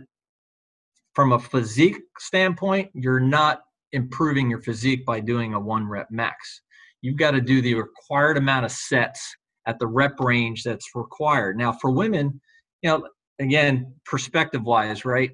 from 1.13 1.32
a 1.32 1.39
physique 1.39 2.00
standpoint, 2.20 2.89
you're 2.94 3.20
not 3.20 3.62
improving 3.94 4.50
your 4.50 4.62
physique 4.62 5.06
by 5.06 5.20
doing 5.20 5.54
a 5.54 5.60
one 5.60 5.88
rep 5.88 6.08
max. 6.12 6.62
You've 7.02 7.18
got 7.18 7.32
to 7.32 7.42
do 7.42 7.62
the 7.62 7.74
required 7.76 8.38
amount 8.38 8.66
of 8.66 8.72
sets 8.72 9.36
at 9.68 9.80
the 9.80 9.88
rep 9.88 10.20
range 10.20 10.64
that's 10.64 10.90
required. 10.96 11.58
Now, 11.58 11.72
for 11.72 11.92
women, 11.92 12.40
you 12.82 12.90
know, 12.90 13.08
again, 13.40 13.94
perspective 14.06 14.64
wise, 14.64 15.06
right? 15.06 15.32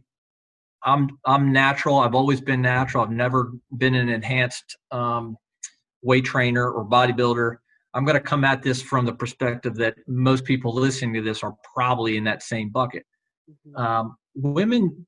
I'm 0.84 1.10
I'm 1.26 1.52
natural. 1.52 2.00
I've 2.00 2.16
always 2.16 2.40
been 2.40 2.62
natural. 2.62 3.04
I've 3.04 3.12
never 3.12 3.52
been 3.78 3.96
an 3.96 4.10
enhanced 4.10 4.78
um, 4.92 5.36
weight 6.02 6.26
trainer 6.26 6.70
or 6.70 6.86
bodybuilder. 6.86 7.58
I'm 7.94 8.06
going 8.06 8.16
to 8.16 8.22
come 8.22 8.44
at 8.44 8.62
this 8.62 8.82
from 8.82 9.06
the 9.06 9.14
perspective 9.14 9.76
that 9.76 9.96
most 10.08 10.46
people 10.46 10.74
listening 10.74 11.16
to 11.16 11.22
this 11.22 11.42
are 11.42 11.56
probably 11.74 12.16
in 12.16 12.24
that 12.26 12.44
same 12.44 12.70
bucket. 12.70 13.04
Mm-hmm. 13.50 13.76
Um, 13.76 14.18
women 14.36 15.06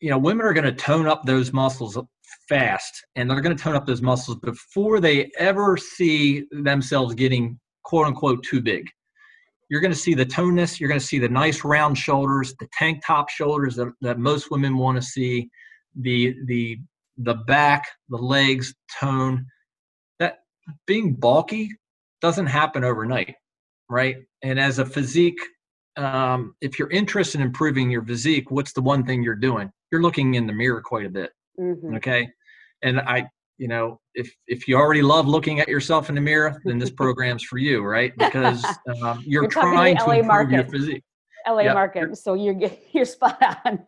you 0.00 0.10
know, 0.10 0.18
women 0.18 0.44
are 0.44 0.52
going 0.52 0.64
to 0.64 0.72
tone 0.72 1.06
up 1.06 1.24
those 1.24 1.52
muscles 1.52 1.96
fast 2.48 3.04
and 3.14 3.30
they're 3.30 3.40
going 3.40 3.56
to 3.56 3.62
tone 3.62 3.76
up 3.76 3.86
those 3.86 4.02
muscles 4.02 4.38
before 4.38 5.00
they 5.00 5.30
ever 5.38 5.76
see 5.76 6.44
themselves 6.50 7.14
getting 7.14 7.58
quote 7.84 8.06
unquote 8.06 8.42
too 8.44 8.60
big. 8.60 8.86
You're 9.68 9.80
going 9.80 9.92
to 9.92 9.98
see 9.98 10.14
the 10.14 10.24
toneness, 10.24 10.80
you're 10.80 10.88
going 10.88 11.00
to 11.00 11.06
see 11.06 11.18
the 11.18 11.28
nice 11.28 11.64
round 11.64 11.98
shoulders, 11.98 12.54
the 12.60 12.68
tank 12.72 13.02
top 13.04 13.28
shoulders 13.28 13.74
that, 13.76 13.92
that 14.00 14.18
most 14.18 14.50
women 14.50 14.76
want 14.76 14.96
to 14.96 15.02
see, 15.02 15.48
the 16.00 16.34
the 16.46 16.78
the 17.18 17.34
back, 17.34 17.84
the 18.08 18.16
legs 18.16 18.74
tone. 19.00 19.46
That 20.20 20.38
being 20.86 21.14
bulky 21.14 21.70
doesn't 22.20 22.46
happen 22.46 22.84
overnight, 22.84 23.34
right? 23.88 24.16
And 24.42 24.60
as 24.60 24.78
a 24.78 24.84
physique 24.84 25.40
um, 25.96 26.54
if 26.60 26.78
you're 26.78 26.90
interested 26.90 27.40
in 27.40 27.46
improving 27.46 27.90
your 27.90 28.04
physique, 28.04 28.50
what's 28.50 28.72
the 28.72 28.82
one 28.82 29.04
thing 29.04 29.22
you're 29.22 29.34
doing? 29.34 29.70
You're 29.90 30.02
looking 30.02 30.34
in 30.34 30.46
the 30.46 30.52
mirror 30.52 30.82
quite 30.82 31.06
a 31.06 31.10
bit. 31.10 31.30
Mm-hmm. 31.58 31.96
Okay. 31.96 32.28
And 32.82 33.00
I, 33.00 33.26
you 33.58 33.68
know, 33.68 34.00
if 34.14 34.30
if 34.46 34.68
you 34.68 34.76
already 34.76 35.02
love 35.02 35.26
looking 35.26 35.60
at 35.60 35.68
yourself 35.68 36.08
in 36.08 36.14
the 36.14 36.20
mirror, 36.20 36.60
then 36.64 36.78
this 36.78 36.90
program's 37.02 37.42
for 37.42 37.58
you, 37.58 37.82
right? 37.82 38.12
Because 38.16 38.64
um, 39.02 39.22
you're, 39.26 39.42
you're 39.42 39.48
trying 39.48 39.96
to, 39.96 40.04
to 40.04 40.10
improve 40.10 40.26
market. 40.26 40.54
your 40.54 40.64
physique. 40.64 41.04
LA 41.48 41.60
yep. 41.60 41.74
market, 41.74 42.16
so 42.16 42.34
you're 42.34 42.56
you're 42.92 43.04
spot 43.04 43.40
on. 43.64 43.78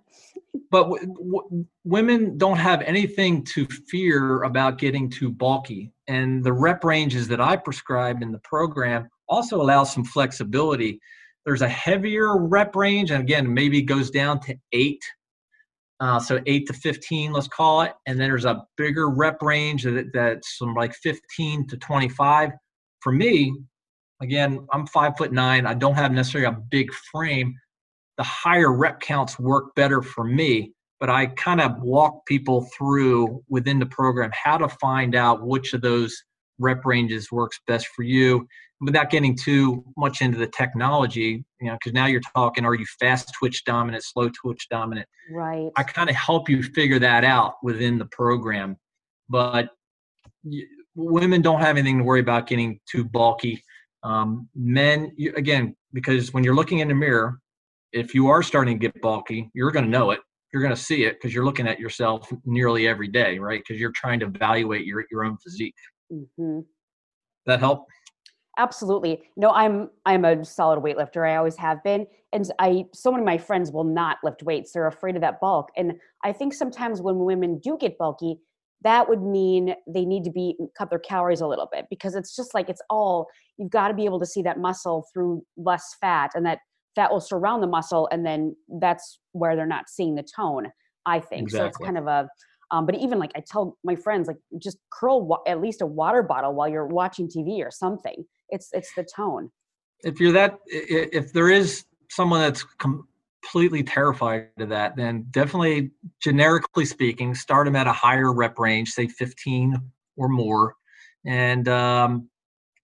but 0.70 0.84
w- 0.84 1.06
w- 1.06 1.66
women 1.84 2.38
don't 2.38 2.56
have 2.56 2.82
anything 2.82 3.44
to 3.44 3.66
fear 3.66 4.44
about 4.44 4.78
getting 4.78 5.10
too 5.10 5.28
bulky, 5.28 5.92
and 6.06 6.42
the 6.44 6.52
rep 6.52 6.84
ranges 6.84 7.26
that 7.28 7.40
I 7.40 7.56
prescribe 7.56 8.22
in 8.22 8.32
the 8.32 8.38
program 8.38 9.08
also 9.28 9.60
allow 9.60 9.84
some 9.84 10.04
flexibility 10.04 11.00
there's 11.48 11.62
a 11.62 11.68
heavier 11.68 12.36
rep 12.36 12.76
range, 12.76 13.10
and 13.10 13.22
again, 13.22 13.52
maybe 13.52 13.80
goes 13.80 14.10
down 14.10 14.38
to 14.40 14.54
eight. 14.72 15.02
Uh, 16.00 16.20
so 16.20 16.40
eight 16.46 16.66
to 16.66 16.72
15, 16.72 17.32
let's 17.32 17.48
call 17.48 17.82
it. 17.82 17.92
And 18.06 18.18
then 18.20 18.28
there's 18.28 18.44
a 18.44 18.64
bigger 18.76 19.10
rep 19.10 19.42
range 19.42 19.82
that, 19.82 20.12
that's 20.12 20.56
from 20.56 20.74
like 20.74 20.94
15 20.94 21.66
to 21.68 21.76
25. 21.76 22.50
For 23.00 23.12
me, 23.12 23.52
again, 24.22 24.66
I'm 24.72 24.86
five 24.86 25.14
foot 25.16 25.32
nine. 25.32 25.66
I 25.66 25.74
don't 25.74 25.94
have 25.94 26.12
necessarily 26.12 26.54
a 26.54 26.60
big 26.70 26.92
frame. 26.92 27.54
The 28.16 28.24
higher 28.24 28.72
rep 28.72 29.00
counts 29.00 29.38
work 29.38 29.74
better 29.74 30.02
for 30.02 30.24
me, 30.24 30.72
but 31.00 31.10
I 31.10 31.26
kind 31.26 31.60
of 31.60 31.80
walk 31.80 32.26
people 32.26 32.68
through 32.76 33.42
within 33.48 33.78
the 33.78 33.86
program 33.86 34.30
how 34.32 34.58
to 34.58 34.68
find 34.68 35.14
out 35.14 35.46
which 35.46 35.72
of 35.74 35.80
those 35.80 36.20
rep 36.58 36.84
ranges 36.84 37.30
works 37.30 37.60
best 37.66 37.88
for 37.88 38.02
you 38.02 38.46
without 38.80 39.10
getting 39.10 39.36
too 39.36 39.84
much 39.96 40.20
into 40.20 40.38
the 40.38 40.46
technology, 40.46 41.44
you 41.60 41.66
know, 41.66 41.74
because 41.74 41.92
now 41.92 42.06
you're 42.06 42.20
talking, 42.34 42.64
are 42.64 42.74
you 42.74 42.86
fast 43.00 43.32
twitch 43.38 43.64
dominant, 43.64 44.04
slow 44.04 44.28
twitch 44.28 44.68
dominant? 44.70 45.06
Right. 45.32 45.70
I 45.76 45.82
kind 45.82 46.08
of 46.08 46.16
help 46.16 46.48
you 46.48 46.62
figure 46.62 46.98
that 47.00 47.24
out 47.24 47.54
within 47.62 47.98
the 47.98 48.06
program. 48.06 48.76
But 49.28 49.70
women 50.94 51.42
don't 51.42 51.60
have 51.60 51.76
anything 51.76 51.98
to 51.98 52.04
worry 52.04 52.20
about 52.20 52.46
getting 52.46 52.78
too 52.90 53.04
bulky. 53.04 53.62
Um, 54.04 54.48
men, 54.54 55.12
you, 55.16 55.32
again, 55.36 55.74
because 55.92 56.32
when 56.32 56.44
you're 56.44 56.54
looking 56.54 56.78
in 56.78 56.88
the 56.88 56.94
mirror, 56.94 57.40
if 57.92 58.14
you 58.14 58.28
are 58.28 58.42
starting 58.42 58.78
to 58.78 58.86
get 58.86 59.00
bulky, 59.00 59.50
you're 59.54 59.70
going 59.70 59.84
to 59.84 59.90
know 59.90 60.12
it. 60.12 60.20
You're 60.52 60.62
going 60.62 60.74
to 60.74 60.80
see 60.80 61.04
it 61.04 61.14
because 61.14 61.34
you're 61.34 61.44
looking 61.44 61.66
at 61.66 61.78
yourself 61.78 62.32
nearly 62.44 62.86
every 62.86 63.08
day, 63.08 63.38
right? 63.38 63.60
Because 63.66 63.80
you're 63.80 63.92
trying 63.92 64.20
to 64.20 64.26
evaluate 64.26 64.86
your, 64.86 65.04
your 65.10 65.24
own 65.24 65.36
physique. 65.38 65.74
Mm-hmm. 66.12 66.60
That 67.46 67.60
help? 67.60 67.86
absolutely 68.58 69.22
no 69.36 69.50
i'm 69.50 69.88
i'm 70.04 70.24
a 70.24 70.44
solid 70.44 70.82
weightlifter 70.82 71.28
i 71.28 71.36
always 71.36 71.56
have 71.56 71.82
been 71.84 72.06
and 72.32 72.52
i 72.58 72.84
so 72.92 73.10
many 73.10 73.22
of 73.22 73.26
my 73.26 73.38
friends 73.38 73.70
will 73.72 73.84
not 73.84 74.18
lift 74.22 74.42
weights 74.42 74.72
they're 74.72 74.86
afraid 74.86 75.14
of 75.14 75.22
that 75.22 75.40
bulk 75.40 75.70
and 75.76 75.92
i 76.24 76.32
think 76.32 76.52
sometimes 76.52 77.00
when 77.00 77.18
women 77.20 77.58
do 77.60 77.78
get 77.80 77.96
bulky 77.96 78.36
that 78.82 79.08
would 79.08 79.22
mean 79.22 79.74
they 79.88 80.04
need 80.04 80.24
to 80.24 80.30
be 80.30 80.56
cut 80.76 80.90
their 80.90 80.98
calories 80.98 81.40
a 81.40 81.46
little 81.46 81.68
bit 81.72 81.86
because 81.88 82.14
it's 82.14 82.36
just 82.36 82.52
like 82.52 82.68
it's 82.68 82.82
all 82.90 83.26
you've 83.56 83.70
got 83.70 83.88
to 83.88 83.94
be 83.94 84.04
able 84.04 84.20
to 84.20 84.26
see 84.26 84.42
that 84.42 84.58
muscle 84.58 85.06
through 85.12 85.42
less 85.56 85.96
fat 86.00 86.30
and 86.34 86.44
that 86.44 86.58
fat 86.94 87.10
will 87.10 87.20
surround 87.20 87.62
the 87.62 87.66
muscle 87.66 88.08
and 88.12 88.26
then 88.26 88.54
that's 88.80 89.20
where 89.32 89.56
they're 89.56 89.66
not 89.66 89.88
seeing 89.88 90.16
the 90.16 90.26
tone 90.34 90.66
i 91.06 91.20
think 91.20 91.42
exactly. 91.42 91.64
so 91.64 91.66
it's 91.68 91.78
kind 91.78 91.98
of 91.98 92.06
a 92.06 92.28
Um, 92.70 92.86
but 92.86 92.94
even 92.96 93.18
like 93.18 93.32
I 93.34 93.42
tell 93.46 93.78
my 93.82 93.96
friends, 93.96 94.28
like 94.28 94.36
just 94.60 94.78
curl 94.90 95.26
wa- 95.26 95.42
at 95.46 95.60
least 95.60 95.80
a 95.80 95.86
water 95.86 96.22
bottle 96.22 96.54
while 96.54 96.68
you're 96.68 96.86
watching 96.86 97.28
TV 97.28 97.60
or 97.60 97.70
something. 97.70 98.24
It's 98.50 98.68
it's 98.72 98.92
the 98.94 99.04
tone. 99.04 99.50
If 100.04 100.20
you're 100.20 100.32
that, 100.32 100.58
if 100.66 101.32
there 101.32 101.48
is 101.50 101.84
someone 102.10 102.40
that's 102.40 102.64
completely 102.78 103.82
terrified 103.82 104.48
of 104.58 104.68
that, 104.68 104.96
then 104.96 105.26
definitely, 105.30 105.90
generically 106.22 106.84
speaking, 106.84 107.34
start 107.34 107.66
them 107.66 107.76
at 107.76 107.86
a 107.86 107.92
higher 107.92 108.32
rep 108.32 108.58
range, 108.58 108.90
say 108.90 109.08
15 109.08 109.76
or 110.16 110.28
more, 110.28 110.74
and 111.26 111.68
um, 111.68 112.28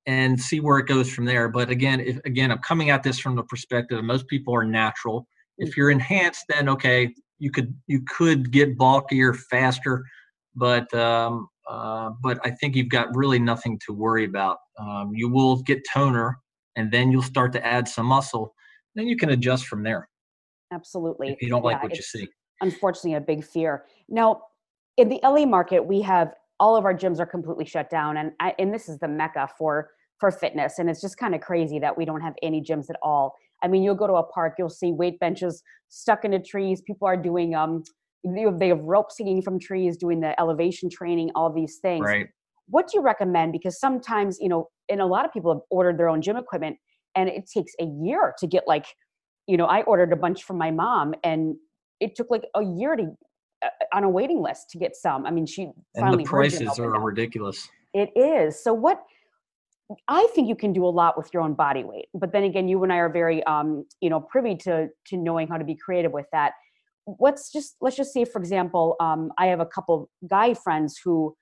and 0.07 0.41
see 0.41 0.61
where 0.61 0.79
it 0.79 0.87
goes 0.87 1.11
from 1.13 1.25
there. 1.25 1.49
But 1.49 1.71
again, 1.71 2.01
if 2.01 2.19
again, 2.25 2.51
I'm 2.51 2.59
coming 2.59 2.91
at 2.91 3.03
this 3.03 3.19
from 3.19 3.37
the 3.37 3.45
perspective 3.45 3.99
of 3.99 4.05
most 4.05 4.27
people 4.29 4.55
are 4.55 4.65
natural. 4.65 5.27
If 5.59 5.71
mm. 5.73 5.77
you're 5.77 5.91
enhanced, 5.91 6.45
then 6.49 6.69
okay, 6.71 7.15
you 7.45 7.51
could 7.51 7.75
you 7.87 8.01
could 8.09 8.51
get 8.51 8.79
bulkier 8.79 9.35
faster, 9.35 10.03
but 10.57 10.93
um, 10.95 11.47
uh, 11.69 12.11
but 12.23 12.39
I 12.43 12.51
think 12.51 12.75
you've 12.75 12.89
got 12.89 13.15
really 13.15 13.39
nothing 13.39 13.79
to 13.87 13.93
worry 13.93 14.25
about. 14.25 14.57
Um, 14.79 15.13
you 15.15 15.29
will 15.29 15.61
get 15.63 15.83
toner, 15.93 16.39
and 16.75 16.91
then 16.91 17.13
you'll 17.13 17.23
start 17.23 17.53
to 17.53 17.65
add 17.65 17.87
some 17.87 18.07
muscle. 18.07 18.55
Then 18.95 19.07
you 19.07 19.17
can 19.19 19.29
adjust 19.29 19.67
from 19.67 19.83
there. 19.83 20.09
Absolutely. 20.73 21.33
If 21.33 21.43
you 21.43 21.51
don't 21.51 21.63
like 21.63 21.83
what 21.83 21.95
you 21.95 22.03
see. 22.03 22.27
Unfortunately, 22.63 23.15
a 23.15 23.21
big 23.21 23.45
fear. 23.45 23.85
Now, 24.09 24.41
in 24.97 25.11
the 25.11 25.21
LA 25.23 25.45
market, 25.45 25.85
we 25.85 26.01
have 26.01 26.33
all 26.59 26.77
of 26.77 26.87
our 26.87 26.95
gyms 26.95 27.21
are 27.21 27.27
completely 27.27 27.67
shut 27.67 27.91
down, 27.91 28.17
and 28.17 28.33
I, 28.41 28.55
and 28.59 28.73
this 28.73 28.89
is 28.89 28.99
the 29.01 29.09
mecca 29.09 29.51
for 29.59 29.91
for 30.19 30.31
fitness, 30.31 30.79
and 30.79 30.89
it's 30.89 31.03
just 31.03 31.19
kind 31.19 31.35
of 31.35 31.43
crazy 31.43 31.79
that 31.81 31.95
we 31.95 32.07
don't 32.07 32.23
have 32.23 32.37
any 32.43 32.63
gyms 32.63 32.89
at 32.89 32.97
all. 33.03 33.35
I 33.65 33.69
mean, 33.69 33.83
you'll 33.83 33.95
go 33.95 34.07
to 34.07 34.15
a 34.15 34.23
park, 34.23 34.55
you'll 34.59 34.69
see 34.69 34.93
weight 34.93 35.19
benches 35.19 35.63
stuck 35.89 36.25
into 36.25 36.39
trees. 36.39 36.83
People 36.87 37.09
are 37.09 37.17
doing 37.17 37.55
um, 37.55 37.83
they 38.25 38.69
have 38.69 38.81
rope 38.81 39.09
hanging 39.19 39.43
from 39.43 39.59
trees, 39.59 39.97
doing 39.97 40.21
the 40.21 40.39
elevation 40.41 40.89
training, 40.91 41.31
all 41.35 41.53
these 41.53 41.79
things. 41.81 42.05
Right. 42.05 42.27
What 42.69 42.89
do 42.89 42.99
you 42.99 43.03
recommend? 43.03 43.53
Because 43.53 43.79
sometimes, 43.79 44.39
you 44.41 44.49
know, 44.49 44.69
and 44.89 45.01
a 45.01 45.07
lot 45.07 45.25
of 45.25 45.33
people 45.33 45.53
have 45.53 45.63
ordered 45.71 45.99
their 45.99 46.09
own 46.09 46.23
gym 46.23 46.37
equipment, 46.37 46.77
and 47.15 47.29
it 47.29 47.45
takes 47.53 47.73
a 47.81 47.85
year 47.85 48.35
to 48.39 48.47
get 48.47 48.65
like, 48.67 48.87
you 49.47 49.57
know, 49.57 49.67
I 49.67 49.83
ordered 49.83 50.13
a 50.13 50.17
bunch 50.17 50.45
from 50.45 50.57
my 50.59 50.71
mom, 50.71 51.15
and 51.23 51.57
it 52.01 52.17
took 52.17 52.31
like 52.31 52.45
a 52.55 52.63
year 52.63 52.97
to 52.97 53.05
uh, 53.63 53.69
on 53.93 54.05
a 54.05 54.09
waiting 54.09 54.43
list 54.43 54.71
to 54.71 54.79
get 54.79 54.97
some. 54.97 55.27
I 55.27 55.31
mean, 55.31 55.47
she 55.47 55.71
finally. 55.99 56.19
And 56.19 56.21
the 56.21 56.29
prices 56.29 56.79
are 56.79 57.01
ridiculous. 57.01 57.69
It 57.93 58.11
is. 58.17 58.63
So 58.63 58.73
what? 58.73 59.03
I 60.09 60.27
think 60.35 60.49
you 60.49 60.57
can 60.57 60.73
do 60.73 60.87
a 60.87 60.89
lot 60.89 61.17
with 61.17 61.29
your 61.33 61.43
own 61.43 61.55
body 61.55 61.85
weight, 61.85 62.07
but 62.15 62.33
then 62.33 62.45
again, 62.45 62.69
you 62.69 62.83
and 62.83 62.93
I 62.93 62.97
are 62.97 63.11
very, 63.11 63.45
um, 63.45 63.85
you 64.01 64.09
know, 64.09 64.21
privy 64.21 64.57
to 64.57 64.89
to 65.09 65.17
knowing 65.17 65.49
how 65.49 65.59
to 65.59 65.65
be 65.65 65.75
creative 65.75 66.13
with 66.13 66.27
that. 66.33 66.53
Let's 67.21 67.53
just 67.53 67.77
let's 67.81 67.97
just 67.97 68.13
say, 68.13 68.25
for 68.25 68.39
example, 68.39 68.97
um, 69.01 69.31
I 69.39 69.47
have 69.47 69.61
a 69.61 69.67
couple 69.67 70.09
guy 70.29 70.55
friends 70.55 70.99
who 71.05 71.37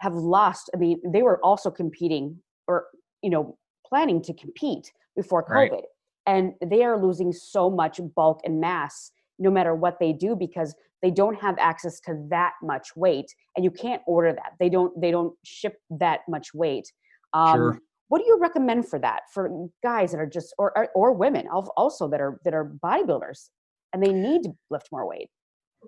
have 0.00 0.14
lost. 0.14 0.68
I 0.74 0.78
mean, 0.78 1.00
they 1.06 1.22
were 1.22 1.42
also 1.44 1.70
competing, 1.70 2.38
or 2.66 2.86
you 3.22 3.30
know, 3.30 3.56
planning 3.86 4.20
to 4.22 4.34
compete 4.34 4.92
before 5.14 5.44
COVID, 5.44 5.70
right. 5.70 5.84
and 6.26 6.54
they 6.66 6.82
are 6.82 7.00
losing 7.00 7.32
so 7.32 7.70
much 7.70 8.00
bulk 8.16 8.40
and 8.44 8.60
mass 8.60 9.12
no 9.38 9.50
matter 9.50 9.74
what 9.74 9.98
they 10.00 10.12
do 10.12 10.34
because 10.34 10.74
they 11.02 11.10
don't 11.10 11.40
have 11.40 11.56
access 11.58 12.00
to 12.00 12.26
that 12.30 12.54
much 12.62 12.96
weight, 12.96 13.32
and 13.54 13.64
you 13.64 13.70
can't 13.70 14.02
order 14.08 14.32
that. 14.32 14.54
They 14.58 14.68
don't 14.68 15.00
they 15.00 15.12
don't 15.12 15.34
ship 15.44 15.78
that 15.90 16.22
much 16.28 16.52
weight 16.52 16.90
um, 17.32 17.56
sure. 17.56 17.78
What 18.08 18.20
do 18.20 18.24
you 18.26 18.38
recommend 18.40 18.88
for 18.88 18.98
that 19.00 19.22
for 19.34 19.68
guys 19.82 20.12
that 20.12 20.18
are 20.18 20.26
just 20.26 20.54
or, 20.58 20.76
or 20.76 20.88
or 20.94 21.12
women 21.12 21.48
also 21.48 22.08
that 22.08 22.20
are 22.20 22.40
that 22.44 22.54
are 22.54 22.64
bodybuilders 22.64 23.48
and 23.92 24.02
they 24.02 24.12
need 24.12 24.44
to 24.44 24.52
lift 24.70 24.88
more 24.92 25.08
weight? 25.08 25.28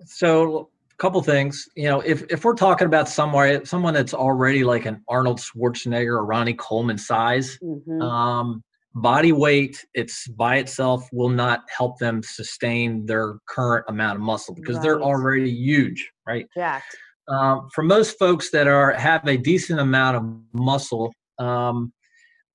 So 0.04 0.70
a 0.92 1.02
couple 1.02 1.22
things 1.22 1.68
you 1.76 1.88
know 1.88 2.00
if, 2.00 2.24
if 2.28 2.44
we're 2.44 2.54
talking 2.54 2.86
about 2.86 3.08
somewhere 3.08 3.64
someone 3.64 3.94
that's 3.94 4.14
already 4.14 4.64
like 4.64 4.84
an 4.84 5.02
arnold 5.08 5.38
schwarzenegger 5.38 6.18
or 6.18 6.24
ronnie 6.24 6.54
coleman 6.54 6.98
size 6.98 7.56
mm-hmm. 7.62 8.02
um, 8.02 8.62
body 8.94 9.30
weight 9.30 9.84
it's 9.94 10.26
by 10.28 10.56
itself 10.56 11.08
will 11.12 11.28
not 11.28 11.62
help 11.68 11.98
them 11.98 12.20
sustain 12.22 13.06
their 13.06 13.38
current 13.48 13.84
amount 13.88 14.16
of 14.16 14.22
muscle 14.22 14.54
because 14.54 14.76
right. 14.76 14.82
they're 14.82 15.00
already 15.00 15.48
huge 15.48 16.10
right 16.26 16.48
jacked 16.56 16.96
um, 17.28 17.68
for 17.72 17.84
most 17.84 18.18
folks 18.18 18.50
that 18.50 18.66
are 18.66 18.92
have 18.92 19.26
a 19.28 19.36
decent 19.36 19.78
amount 19.78 20.16
of 20.16 20.24
muscle 20.52 21.12
um, 21.38 21.92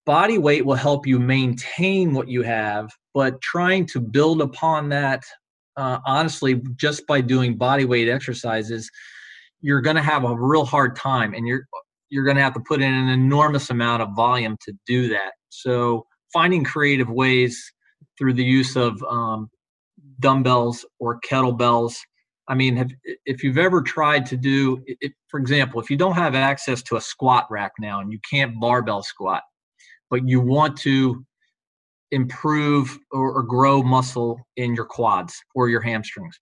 body 0.05 0.37
weight 0.37 0.65
will 0.65 0.75
help 0.75 1.07
you 1.07 1.19
maintain 1.19 2.13
what 2.13 2.27
you 2.27 2.41
have, 2.41 2.89
but 3.13 3.41
trying 3.41 3.85
to 3.87 3.99
build 3.99 4.41
upon 4.41 4.89
that, 4.89 5.23
uh, 5.77 5.99
honestly, 6.05 6.61
just 6.75 7.05
by 7.07 7.21
doing 7.21 7.57
body 7.57 7.85
weight 7.85 8.09
exercises, 8.09 8.89
you're 9.61 9.81
going 9.81 9.95
to 9.95 10.01
have 10.01 10.25
a 10.25 10.35
real 10.35 10.65
hard 10.65 10.95
time, 10.95 11.33
and 11.33 11.47
you're 11.47 11.65
you're 12.09 12.25
going 12.25 12.37
to 12.37 12.43
have 12.43 12.53
to 12.53 12.59
put 12.67 12.81
in 12.81 12.93
an 12.93 13.09
enormous 13.09 13.71
amount 13.71 14.03
of 14.03 14.09
volume 14.15 14.55
to 14.65 14.73
do 14.85 15.07
that. 15.07 15.31
So 15.49 16.05
finding 16.31 16.63
creative 16.63 17.09
ways 17.09 17.59
through 18.19 18.33
the 18.33 18.43
use 18.43 18.75
of 18.75 19.01
um, 19.09 19.49
dumbbells 20.19 20.85
or 20.99 21.19
kettlebells 21.21 21.95
I 22.47 22.55
mean, 22.55 22.75
have, 22.75 22.91
if 23.25 23.43
you've 23.43 23.57
ever 23.57 23.81
tried 23.81 24.25
to 24.27 24.37
do, 24.37 24.83
it, 24.85 25.13
for 25.27 25.39
example, 25.39 25.79
if 25.79 25.89
you 25.89 25.97
don't 25.97 26.15
have 26.15 26.35
access 26.35 26.81
to 26.83 26.97
a 26.97 27.01
squat 27.01 27.47
rack 27.49 27.71
now 27.79 28.01
and 28.01 28.11
you 28.11 28.19
can't 28.29 28.59
barbell 28.59 29.01
squat, 29.01 29.43
but 30.09 30.27
you 30.27 30.41
want 30.41 30.77
to 30.79 31.25
improve 32.11 32.99
or, 33.11 33.31
or 33.31 33.43
grow 33.43 33.81
muscle 33.81 34.39
in 34.57 34.75
your 34.75 34.85
quads 34.85 35.41
or 35.55 35.69
your 35.69 35.81
hamstrings, 35.81 36.37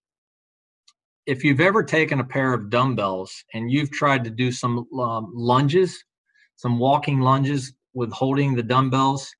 if 1.27 1.43
you've 1.43 1.61
ever 1.61 1.83
taken 1.83 2.19
a 2.19 2.23
pair 2.23 2.53
of 2.53 2.69
dumbbells 2.69 3.31
and 3.53 3.71
you've 3.71 3.91
tried 3.91 4.23
to 4.23 4.29
do 4.31 4.51
some 4.51 4.87
um, 4.99 5.31
lunges, 5.35 6.03
some 6.55 6.79
walking 6.79 7.21
lunges 7.21 7.73
with 7.93 8.11
holding 8.11 8.55
the 8.55 8.63
dumbbells, 8.63 9.31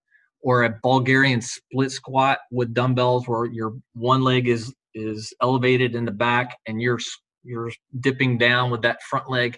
or 0.44 0.64
a 0.64 0.80
Bulgarian 0.82 1.42
split 1.42 1.92
squat 1.92 2.40
with 2.52 2.74
dumbbells 2.74 3.28
where 3.28 3.46
your 3.46 3.76
one 3.94 4.22
leg 4.22 4.48
is 4.48 4.74
is 4.94 5.34
elevated 5.42 5.96
in 5.96 6.06
the 6.06 6.12
back 6.12 6.58
and 6.68 6.82
you're 6.82 7.00
you're 7.44 7.72
dipping 8.00 8.38
down 8.38 8.70
with 8.70 8.82
that 8.84 9.02
front 9.04 9.30
leg. 9.30 9.58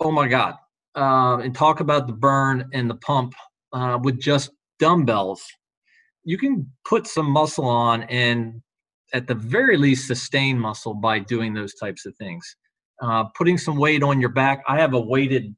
Oh 0.00 0.12
my 0.12 0.28
god. 0.28 0.54
Uh, 0.94 1.38
and 1.38 1.54
talk 1.54 1.80
about 1.80 2.06
the 2.06 2.12
burn 2.12 2.68
and 2.72 2.88
the 2.88 2.94
pump 2.96 3.34
uh, 3.72 3.98
with 4.02 4.20
just 4.20 4.50
dumbbells. 4.78 5.42
You 6.24 6.38
can 6.38 6.70
put 6.88 7.06
some 7.06 7.30
muscle 7.30 7.66
on 7.66 8.04
and 8.04 8.62
at 9.12 9.26
the 9.26 9.34
very 9.34 9.76
least 9.76 10.06
sustain 10.06 10.58
muscle 10.58 10.94
by 10.94 11.18
doing 11.18 11.54
those 11.54 11.74
types 11.74 12.06
of 12.06 12.14
things. 12.16 12.44
Uh, 13.02 13.24
putting 13.36 13.58
some 13.58 13.76
weight 13.76 14.02
on 14.02 14.20
your 14.20 14.30
back. 14.30 14.62
I 14.68 14.78
have 14.78 14.94
a 14.94 15.00
weighted 15.00 15.54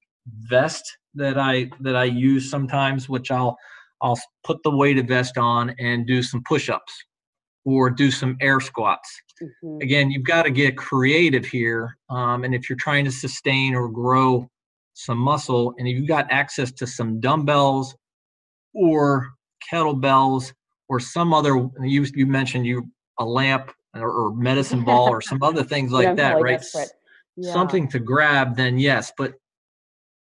vest 0.49 0.85
that 1.15 1.39
i 1.39 1.69
that 1.81 1.97
i 1.97 2.05
use 2.05 2.51
sometimes 2.51 3.09
which 3.09 3.31
i'll 3.31 3.57
i'll 4.03 4.19
put 4.45 4.63
the 4.63 4.71
weighted 4.71 5.09
vest 5.09 5.39
on 5.39 5.75
and 5.79 6.07
do 6.07 6.23
some 6.23 6.43
push-ups 6.47 7.05
or 7.69 7.91
do 7.91 8.11
some 8.11 8.35
air 8.41 8.61
squats. 8.61 9.21
Mm-hmm. 9.43 9.83
Again, 9.83 10.11
you've 10.11 10.25
got 10.25 10.45
to 10.45 10.51
get 10.51 10.79
creative 10.79 11.45
here. 11.45 11.99
Um, 12.09 12.45
and 12.45 12.55
if 12.55 12.69
you're 12.69 12.79
trying 12.79 13.05
to 13.05 13.13
sustain 13.13 13.75
or 13.75 13.91
grow 13.91 14.49
some 14.95 15.19
muscle, 15.19 15.75
and 15.77 15.87
if 15.87 15.95
you've 15.95 16.09
got 16.09 16.27
access 16.31 16.73
to 16.73 16.87
some 16.87 17.21
dumbbells 17.21 17.95
or 18.75 19.29
kettlebells 19.71 20.55
or 20.89 20.99
some 20.99 21.35
other, 21.35 21.69
you, 21.83 22.07
you 22.15 22.27
mentioned 22.27 22.65
you 22.65 22.91
a 23.19 23.25
lamp 23.25 23.71
or, 23.95 24.11
or 24.11 24.35
medicine 24.35 24.83
ball 24.83 25.11
or 25.11 25.21
some 25.21 25.43
other 25.43 25.63
things 25.75 25.93
like 25.93 26.17
that, 26.17 26.41
right? 26.41 26.65
Yeah. 27.37 27.53
Something 27.53 27.87
to 27.89 27.99
grab, 27.99 28.57
then 28.57 28.79
yes. 28.79 29.13
But 29.17 29.35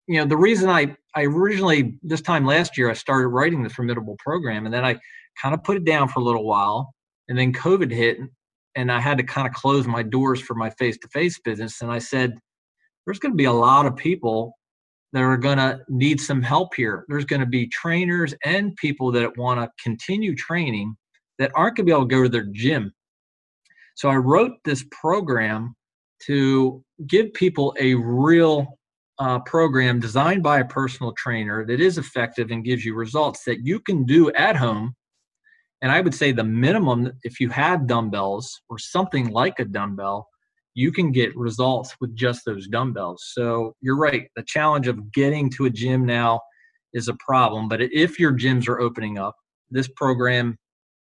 you 0.07 0.19
know, 0.19 0.25
the 0.25 0.37
reason 0.37 0.69
I 0.69 0.95
I 1.15 1.23
originally 1.23 1.97
this 2.03 2.21
time 2.21 2.45
last 2.45 2.77
year 2.77 2.89
I 2.89 2.93
started 2.93 3.29
writing 3.29 3.63
the 3.63 3.69
formidable 3.69 4.17
program, 4.19 4.65
and 4.65 4.73
then 4.73 4.85
I 4.85 4.99
kind 5.41 5.53
of 5.53 5.63
put 5.63 5.77
it 5.77 5.85
down 5.85 6.09
for 6.09 6.19
a 6.19 6.23
little 6.23 6.45
while 6.45 6.93
and 7.27 7.37
then 7.37 7.53
COVID 7.53 7.91
hit, 7.91 8.17
and 8.75 8.91
I 8.91 8.99
had 8.99 9.17
to 9.17 9.23
kind 9.23 9.47
of 9.47 9.53
close 9.53 9.87
my 9.87 10.03
doors 10.03 10.41
for 10.41 10.55
my 10.55 10.69
face 10.71 10.97
to 10.99 11.07
face 11.09 11.39
business. 11.39 11.81
And 11.81 11.91
I 11.91 11.99
said, 11.99 12.33
there's 13.05 13.19
going 13.19 13.33
to 13.33 13.37
be 13.37 13.45
a 13.45 13.51
lot 13.51 13.85
of 13.85 13.95
people 13.95 14.53
that 15.13 15.21
are 15.21 15.37
going 15.37 15.57
to 15.57 15.79
need 15.89 16.19
some 16.19 16.41
help 16.41 16.73
here. 16.75 17.05
There's 17.07 17.25
going 17.25 17.39
to 17.39 17.45
be 17.45 17.67
trainers 17.67 18.33
and 18.43 18.75
people 18.77 19.11
that 19.11 19.37
want 19.37 19.59
to 19.59 19.69
continue 19.81 20.35
training 20.35 20.95
that 21.37 21.51
aren't 21.55 21.77
going 21.77 21.85
to 21.85 21.91
be 21.91 21.95
able 21.95 22.07
to 22.07 22.15
go 22.15 22.23
to 22.23 22.29
their 22.29 22.47
gym. 22.51 22.91
So 23.95 24.09
I 24.09 24.15
wrote 24.15 24.53
this 24.65 24.83
program 24.91 25.75
to 26.25 26.83
give 27.07 27.33
people 27.33 27.75
a 27.79 27.93
real 27.93 28.79
uh, 29.19 29.39
program 29.39 29.99
designed 29.99 30.41
by 30.41 30.59
a 30.59 30.65
personal 30.65 31.13
trainer 31.13 31.65
that 31.65 31.79
is 31.79 31.97
effective 31.99 32.49
and 32.49 32.63
gives 32.63 32.83
you 32.83 32.95
results 32.95 33.43
that 33.43 33.63
you 33.63 33.79
can 33.79 34.05
do 34.05 34.31
at 34.31 34.55
home 34.55 34.95
and 35.83 35.91
I 35.91 35.99
would 35.99 36.15
say 36.15 36.31
the 36.31 36.45
minimum, 36.45 37.11
if 37.23 37.41
you 37.41 37.49
have 37.49 37.87
dumbbells 37.87 38.61
or 38.69 38.79
something 38.79 39.29
like 39.31 39.59
a 39.59 39.65
dumbbell, 39.65 40.29
you 40.75 40.93
can 40.93 41.11
get 41.11 41.35
results 41.35 41.93
with 41.99 42.15
just 42.15 42.45
those 42.45 42.67
dumbbells. 42.69 43.21
So 43.33 43.75
you're 43.81 43.97
right. 43.97 44.29
The 44.37 44.45
challenge 44.47 44.87
of 44.87 45.11
getting 45.11 45.49
to 45.51 45.65
a 45.65 45.69
gym 45.69 46.05
now 46.05 46.39
is 46.93 47.09
a 47.09 47.17
problem. 47.19 47.67
But 47.67 47.81
if 47.81 48.17
your 48.17 48.31
gyms 48.31 48.69
are 48.69 48.79
opening 48.79 49.17
up, 49.17 49.35
this 49.69 49.89
program 49.97 50.57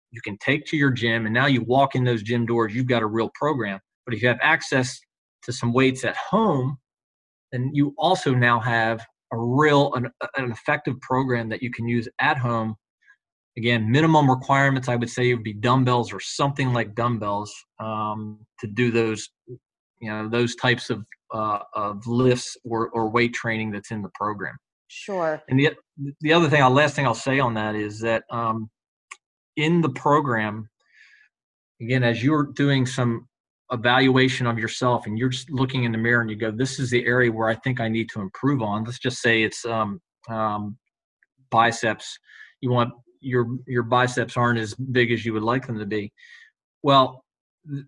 you 0.09 0.19
can 0.21 0.37
take 0.39 0.65
to 0.65 0.75
your 0.75 0.91
gym, 0.91 1.25
and 1.25 1.33
now 1.33 1.45
you 1.45 1.61
walk 1.61 1.95
in 1.95 2.03
those 2.03 2.23
gym 2.23 2.45
doors, 2.47 2.73
you've 2.73 2.87
got 2.87 3.03
a 3.03 3.07
real 3.07 3.29
program. 3.35 3.79
But 4.05 4.15
if 4.15 4.21
you 4.21 4.27
have 4.27 4.39
access 4.41 4.99
to 5.43 5.53
some 5.53 5.73
weights 5.73 6.03
at 6.03 6.17
home, 6.17 6.77
then 7.51 7.69
you 7.71 7.93
also 7.97 8.33
now 8.33 8.59
have 8.59 9.05
a 9.31 9.37
real 9.37 9.93
an, 9.93 10.09
an 10.35 10.51
effective 10.51 10.99
program 11.01 11.49
that 11.49 11.61
you 11.61 11.71
can 11.71 11.87
use 11.87 12.09
at 12.19 12.37
home 12.37 12.75
again 13.57 13.89
minimum 13.91 14.29
requirements 14.29 14.87
i 14.87 14.95
would 14.95 15.09
say 15.09 15.33
would 15.33 15.43
be 15.43 15.53
dumbbells 15.53 16.13
or 16.13 16.19
something 16.19 16.73
like 16.73 16.95
dumbbells 16.95 17.53
um, 17.79 18.39
to 18.59 18.67
do 18.67 18.91
those 18.91 19.29
you 20.01 20.09
know 20.09 20.27
those 20.27 20.55
types 20.55 20.89
of 20.89 21.05
uh, 21.33 21.59
of 21.73 22.05
lifts 22.07 22.57
or, 22.65 22.89
or 22.89 23.09
weight 23.09 23.33
training 23.33 23.71
that's 23.71 23.91
in 23.91 24.01
the 24.01 24.11
program. 24.15 24.55
Sure. 24.87 25.41
And 25.47 25.57
the 25.57 25.69
the 26.19 26.33
other 26.33 26.49
thing 26.49 26.61
last 26.73 26.95
thing 26.95 27.05
i'll 27.05 27.13
say 27.13 27.39
on 27.39 27.53
that 27.53 27.75
is 27.75 27.99
that 28.01 28.23
um, 28.29 28.69
in 29.55 29.79
the 29.79 29.89
program 29.89 30.67
again 31.81 32.03
as 32.03 32.23
you're 32.23 32.43
doing 32.43 32.85
some 32.85 33.27
evaluation 33.71 34.47
of 34.47 34.59
yourself 34.59 35.05
and 35.05 35.17
you're 35.17 35.29
just 35.29 35.49
looking 35.49 35.85
in 35.85 35.93
the 35.93 35.97
mirror 35.97 36.21
and 36.21 36.29
you 36.29 36.35
go 36.35 36.51
this 36.51 36.77
is 36.77 36.89
the 36.89 37.05
area 37.05 37.31
where 37.31 37.47
i 37.47 37.55
think 37.55 37.79
i 37.79 37.87
need 37.87 38.09
to 38.09 38.19
improve 38.19 38.61
on. 38.61 38.83
Let's 38.83 38.99
just 38.99 39.21
say 39.21 39.43
it's 39.43 39.63
um, 39.63 40.01
um, 40.27 40.77
biceps. 41.51 42.17
You 42.59 42.71
want 42.71 42.91
your 43.21 43.57
your 43.67 43.83
biceps 43.83 44.35
aren't 44.35 44.59
as 44.59 44.73
big 44.75 45.11
as 45.11 45.25
you 45.25 45.33
would 45.33 45.43
like 45.43 45.67
them 45.67 45.79
to 45.79 45.85
be. 45.85 46.11
Well 46.83 47.23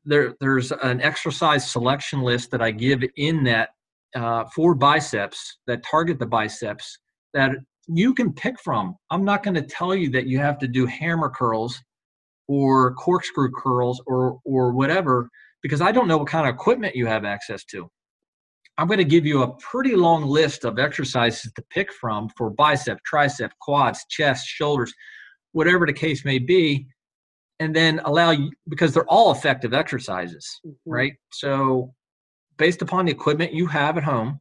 there 0.06 0.36
there's 0.40 0.72
an 0.72 1.02
exercise 1.02 1.68
selection 1.70 2.22
list 2.22 2.52
that 2.52 2.62
i 2.62 2.70
give 2.70 3.04
in 3.18 3.44
that 3.44 3.70
uh, 4.16 4.46
for 4.56 4.76
biceps 4.76 5.58
that 5.66 5.84
target 5.84 6.20
the 6.20 6.26
biceps 6.26 7.00
that 7.34 7.52
you 7.88 8.14
can 8.14 8.32
pick 8.32 8.60
from. 8.60 8.96
I'm 9.10 9.26
not 9.26 9.44
going 9.44 9.56
to 9.56 9.62
tell 9.62 9.96
you 9.96 10.10
that 10.12 10.28
you 10.28 10.40
have 10.40 10.58
to 10.60 10.68
do 10.68 10.86
hammer 10.86 11.30
curls 11.30 11.82
or 12.48 12.94
corkscrew 12.96 13.52
curls 13.52 14.02
or 14.06 14.40
or 14.46 14.72
whatever 14.72 15.30
because 15.62 15.82
I 15.82 15.92
don't 15.92 16.08
know 16.08 16.18
what 16.18 16.28
kind 16.28 16.48
of 16.48 16.54
equipment 16.54 16.96
you 16.96 17.06
have 17.08 17.26
access 17.26 17.64
to. 17.66 17.90
I'm 18.78 18.88
going 18.88 19.00
to 19.00 19.06
give 19.06 19.26
you 19.26 19.44
a 19.44 19.56
pretty 19.58 19.96
long 19.96 20.24
list 20.26 20.66
of 20.66 20.80
exercises 20.80 21.52
to 21.54 21.64
pick 21.70 21.94
from 21.94 22.30
for 22.38 22.50
bicep, 22.50 23.00
tricep, 23.12 23.52
quads, 23.62 24.04
chest, 24.10 24.48
shoulders, 24.48 24.94
whatever 25.54 25.86
the 25.86 25.94
case 25.94 26.26
may 26.26 26.40
be, 26.40 26.88
and 27.60 27.76
then 27.76 28.02
allow 28.06 28.32
you 28.32 28.52
because 28.68 28.94
they're 28.94 29.06
all 29.08 29.32
effective 29.32 29.74
exercises, 29.74 30.60
mm-hmm. 30.66 30.92
right? 30.92 31.14
So, 31.32 31.94
based 32.58 32.82
upon 32.82 33.06
the 33.06 33.12
equipment 33.12 33.54
you 33.54 33.66
have 33.68 33.98
at 33.98 34.04
home, 34.04 34.40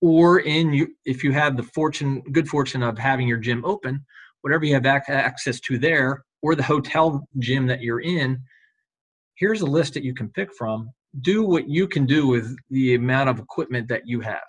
or 0.00 0.40
in 0.40 0.72
you, 0.72 0.88
if 1.04 1.22
you 1.22 1.32
have 1.32 1.56
the 1.56 1.62
fortune, 1.62 2.22
good 2.32 2.48
fortune 2.48 2.82
of 2.82 2.98
having 2.98 3.28
your 3.28 3.38
gym 3.38 3.64
open, 3.64 4.04
whatever 4.40 4.64
you 4.64 4.74
have 4.74 4.86
access 4.86 5.60
to 5.60 5.78
there, 5.78 6.24
or 6.42 6.54
the 6.54 6.62
hotel 6.62 7.26
gym 7.38 7.66
that 7.66 7.82
you're 7.82 8.00
in, 8.00 8.40
here's 9.36 9.60
a 9.60 9.66
list 9.66 9.94
that 9.94 10.02
you 10.02 10.14
can 10.14 10.28
pick 10.30 10.48
from. 10.56 10.90
Do 11.20 11.44
what 11.44 11.68
you 11.68 11.86
can 11.86 12.06
do 12.06 12.26
with 12.26 12.56
the 12.70 12.94
amount 12.94 13.28
of 13.28 13.38
equipment 13.38 13.86
that 13.88 14.02
you 14.06 14.20
have. 14.20 14.42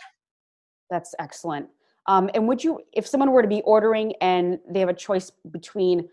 That's 0.89 1.14
excellent. 1.20 1.68
Um, 2.08 2.30
and 2.34 2.47
would 2.47 2.64
you, 2.64 2.80
if 2.91 3.08
someone 3.08 3.32
were 3.32 3.41
to 3.41 3.47
be 3.47 3.62
ordering 3.62 4.14
and 4.22 4.60
they 4.70 4.80
have 4.80 4.89
a 4.89 4.93
choice 4.93 5.32
between 5.51 6.10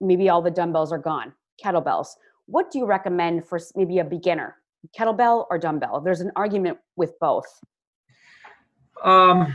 maybe 0.00 0.28
all 0.28 0.40
the 0.40 0.50
dumbbells 0.50 0.92
are 0.92 0.98
gone, 0.98 1.32
kettlebells, 1.62 2.08
what 2.46 2.70
do 2.70 2.78
you 2.78 2.86
recommend 2.86 3.46
for 3.46 3.60
maybe 3.74 3.98
a 3.98 4.04
beginner, 4.04 4.56
kettlebell 4.98 5.46
or 5.50 5.58
dumbbell? 5.58 6.00
There's 6.00 6.20
an 6.20 6.32
argument 6.36 6.78
with 6.96 7.18
both. 7.20 7.46
Um, 9.04 9.54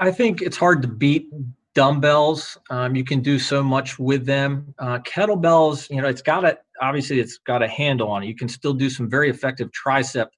I 0.00 0.10
think 0.10 0.42
it's 0.42 0.56
hard 0.56 0.82
to 0.82 0.88
beat 0.88 1.30
dumbbells. 1.74 2.58
Um, 2.70 2.96
you 2.96 3.04
can 3.04 3.20
do 3.20 3.38
so 3.38 3.62
much 3.62 3.98
with 3.98 4.26
them. 4.26 4.74
Uh, 4.78 4.98
kettlebells, 5.00 5.88
you 5.90 6.00
know, 6.00 6.08
it's 6.08 6.22
got 6.22 6.44
a 6.44 6.58
obviously 6.80 7.20
it's 7.20 7.38
got 7.38 7.62
a 7.62 7.68
handle 7.68 8.08
on 8.10 8.22
it. 8.22 8.26
You 8.26 8.34
can 8.34 8.48
still 8.48 8.72
do 8.72 8.90
some 8.90 9.08
very 9.08 9.30
effective 9.30 9.70
tricep 9.70 10.28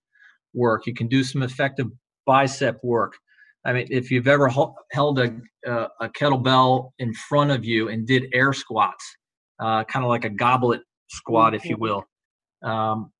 work. 0.53 0.86
You 0.86 0.95
can 0.95 1.09
do 1.09 1.24
some 1.24 1.43
effective 1.43 1.86
bicep 2.26 2.78
work. 2.82 3.14
I 3.64 3.72
mean, 3.72 3.86
if 3.90 4.10
you've 4.10 4.28
ever 4.28 4.48
held 4.92 5.18
a, 5.18 5.34
uh, 5.66 5.88
a 6.00 6.08
kettlebell 6.08 6.90
in 6.98 7.14
front 7.14 7.50
of 7.50 7.64
you 7.64 7.88
and 7.88 8.06
did 8.06 8.24
air 8.32 8.52
squats, 8.52 9.04
uh, 9.60 9.84
kind 9.84 10.04
of 10.04 10.08
like 10.08 10.24
a 10.24 10.30
goblet 10.30 10.80
squat, 11.08 11.54
if 11.54 11.64
you 11.64 11.76
will. 11.76 12.02
Um, 12.64 13.12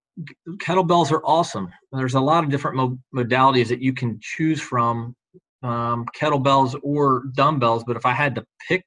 kettlebells 0.59 1.12
are 1.12 1.24
awesome. 1.24 1.68
There's 1.93 2.14
a 2.14 2.20
lot 2.20 2.45
of 2.45 2.51
different 2.51 2.76
mo- 2.76 2.99
modalities 3.14 3.68
that 3.68 3.80
you 3.80 3.93
can 3.93 4.18
choose 4.20 4.61
from 4.61 5.14
um, 5.62 6.07
kettlebells 6.16 6.78
or 6.82 7.24
dumbbells. 7.34 7.84
But 7.84 7.97
if 7.97 8.05
I 8.05 8.12
had 8.12 8.34
to 8.34 8.45
pick, 8.68 8.84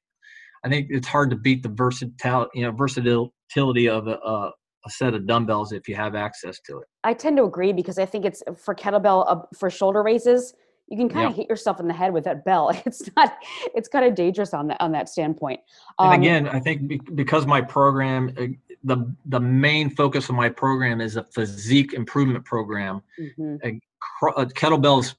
I 0.64 0.68
think 0.68 0.88
it's 0.90 1.08
hard 1.08 1.30
to 1.30 1.36
beat 1.36 1.62
the 1.62 1.68
versatility, 1.68 2.50
you 2.54 2.62
know, 2.62 2.72
versatility 2.72 3.88
of 3.88 4.08
a, 4.08 4.16
a, 4.16 4.52
a, 4.84 4.90
set 4.90 5.14
of 5.14 5.26
dumbbells 5.26 5.72
if 5.72 5.88
you 5.88 5.94
have 5.94 6.14
access 6.14 6.60
to 6.66 6.78
it. 6.78 6.88
I 7.04 7.14
tend 7.14 7.36
to 7.38 7.44
agree 7.44 7.72
because 7.72 7.98
I 7.98 8.06
think 8.06 8.24
it's 8.24 8.42
for 8.58 8.74
kettlebell 8.74 9.24
uh, 9.28 9.42
for 9.58 9.70
shoulder 9.70 10.02
raises. 10.02 10.54
You 10.88 10.96
can 10.96 11.08
kind 11.08 11.24
yeah. 11.24 11.30
of 11.30 11.36
hit 11.36 11.48
yourself 11.48 11.80
in 11.80 11.88
the 11.88 11.94
head 11.94 12.12
with 12.12 12.24
that 12.24 12.44
bell. 12.44 12.70
It's 12.86 13.10
not. 13.16 13.36
It's 13.74 13.88
kind 13.88 14.04
of 14.04 14.14
dangerous 14.14 14.54
on 14.54 14.68
that 14.68 14.80
on 14.80 14.92
that 14.92 15.08
standpoint. 15.08 15.60
Um, 15.98 16.12
and 16.12 16.22
again, 16.22 16.48
I 16.48 16.60
think 16.60 17.14
because 17.16 17.46
my 17.46 17.60
program, 17.60 18.32
uh, 18.38 18.46
the 18.84 19.12
the 19.26 19.40
main 19.40 19.90
focus 19.90 20.28
of 20.28 20.36
my 20.36 20.48
program 20.48 21.00
is 21.00 21.16
a 21.16 21.24
physique 21.24 21.92
improvement 21.92 22.44
program. 22.44 23.02
Mm-hmm. 23.18 23.78
Uh, 24.22 24.44
kettlebells 24.54 25.14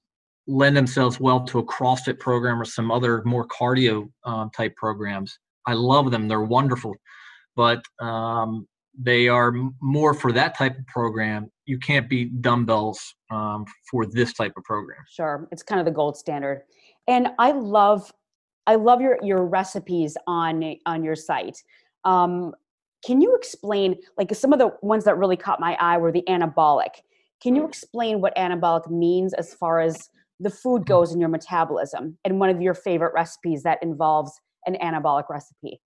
lend 0.48 0.78
themselves 0.78 1.20
well 1.20 1.44
to 1.44 1.60
a 1.60 1.66
CrossFit 1.66 2.20
program 2.20 2.62
or 2.62 2.66
some 2.66 2.90
other 2.90 3.22
more 3.26 3.46
cardio 3.48 4.10
um, 4.24 4.50
type 4.52 4.76
programs. 4.78 5.38
I 5.66 5.74
love 5.74 6.12
them; 6.12 6.30
they're 6.30 6.42
wonderful, 6.42 6.96
but 7.58 7.84
um, 8.00 8.68
they 8.98 9.28
are 9.28 9.54
more 9.82 10.14
for 10.14 10.32
that 10.32 10.58
type 10.58 10.78
of 10.78 10.86
program. 10.88 11.52
You 11.66 11.78
can't 11.78 12.10
beat 12.10 12.42
dumbbells 12.42 13.16
um, 13.32 13.66
for 13.90 14.06
this 14.06 14.34
type 14.34 14.54
of 14.58 14.64
program. 14.64 15.00
Sure, 15.10 15.48
it's 15.52 15.64
kind 15.64 15.80
of 15.80 15.86
the 15.86 15.92
gold 15.92 16.18
standard, 16.18 16.64
and 17.08 17.30
I 17.40 17.52
love, 17.52 18.12
I 18.66 18.76
love 18.76 19.02
your 19.02 19.18
your 19.22 19.46
recipes 19.46 20.18
on 20.28 20.76
on 20.86 21.04
your 21.04 21.16
site. 21.16 21.58
Um, 22.06 22.54
can 23.06 23.22
you 23.22 23.36
explain, 23.36 23.96
like 24.18 24.34
some 24.34 24.54
of 24.54 24.60
the 24.60 24.72
ones 24.82 25.04
that 25.06 25.18
really 25.18 25.38
caught 25.38 25.60
my 25.60 25.78
eye 25.80 25.98
were 25.98 26.12
the 26.12 26.24
anabolic? 26.28 27.02
Can 27.42 27.56
you 27.56 27.66
explain 27.66 28.22
what 28.22 28.36
anabolic 28.36 28.90
means 28.90 29.34
as 29.34 29.54
far 29.54 29.80
as 29.80 30.10
the 30.40 30.50
food 30.50 30.82
mm. 30.84 30.86
goes 30.86 31.14
in 31.14 31.20
your 31.20 31.30
metabolism 31.30 32.18
and 32.26 32.40
one 32.40 32.50
of 32.50 32.62
your 32.62 32.74
favorite 32.74 33.14
recipes 33.14 33.64
that 33.64 33.82
involves 33.82 34.32
an 34.66 34.76
anabolic 34.82 35.30
recipe 35.30 35.80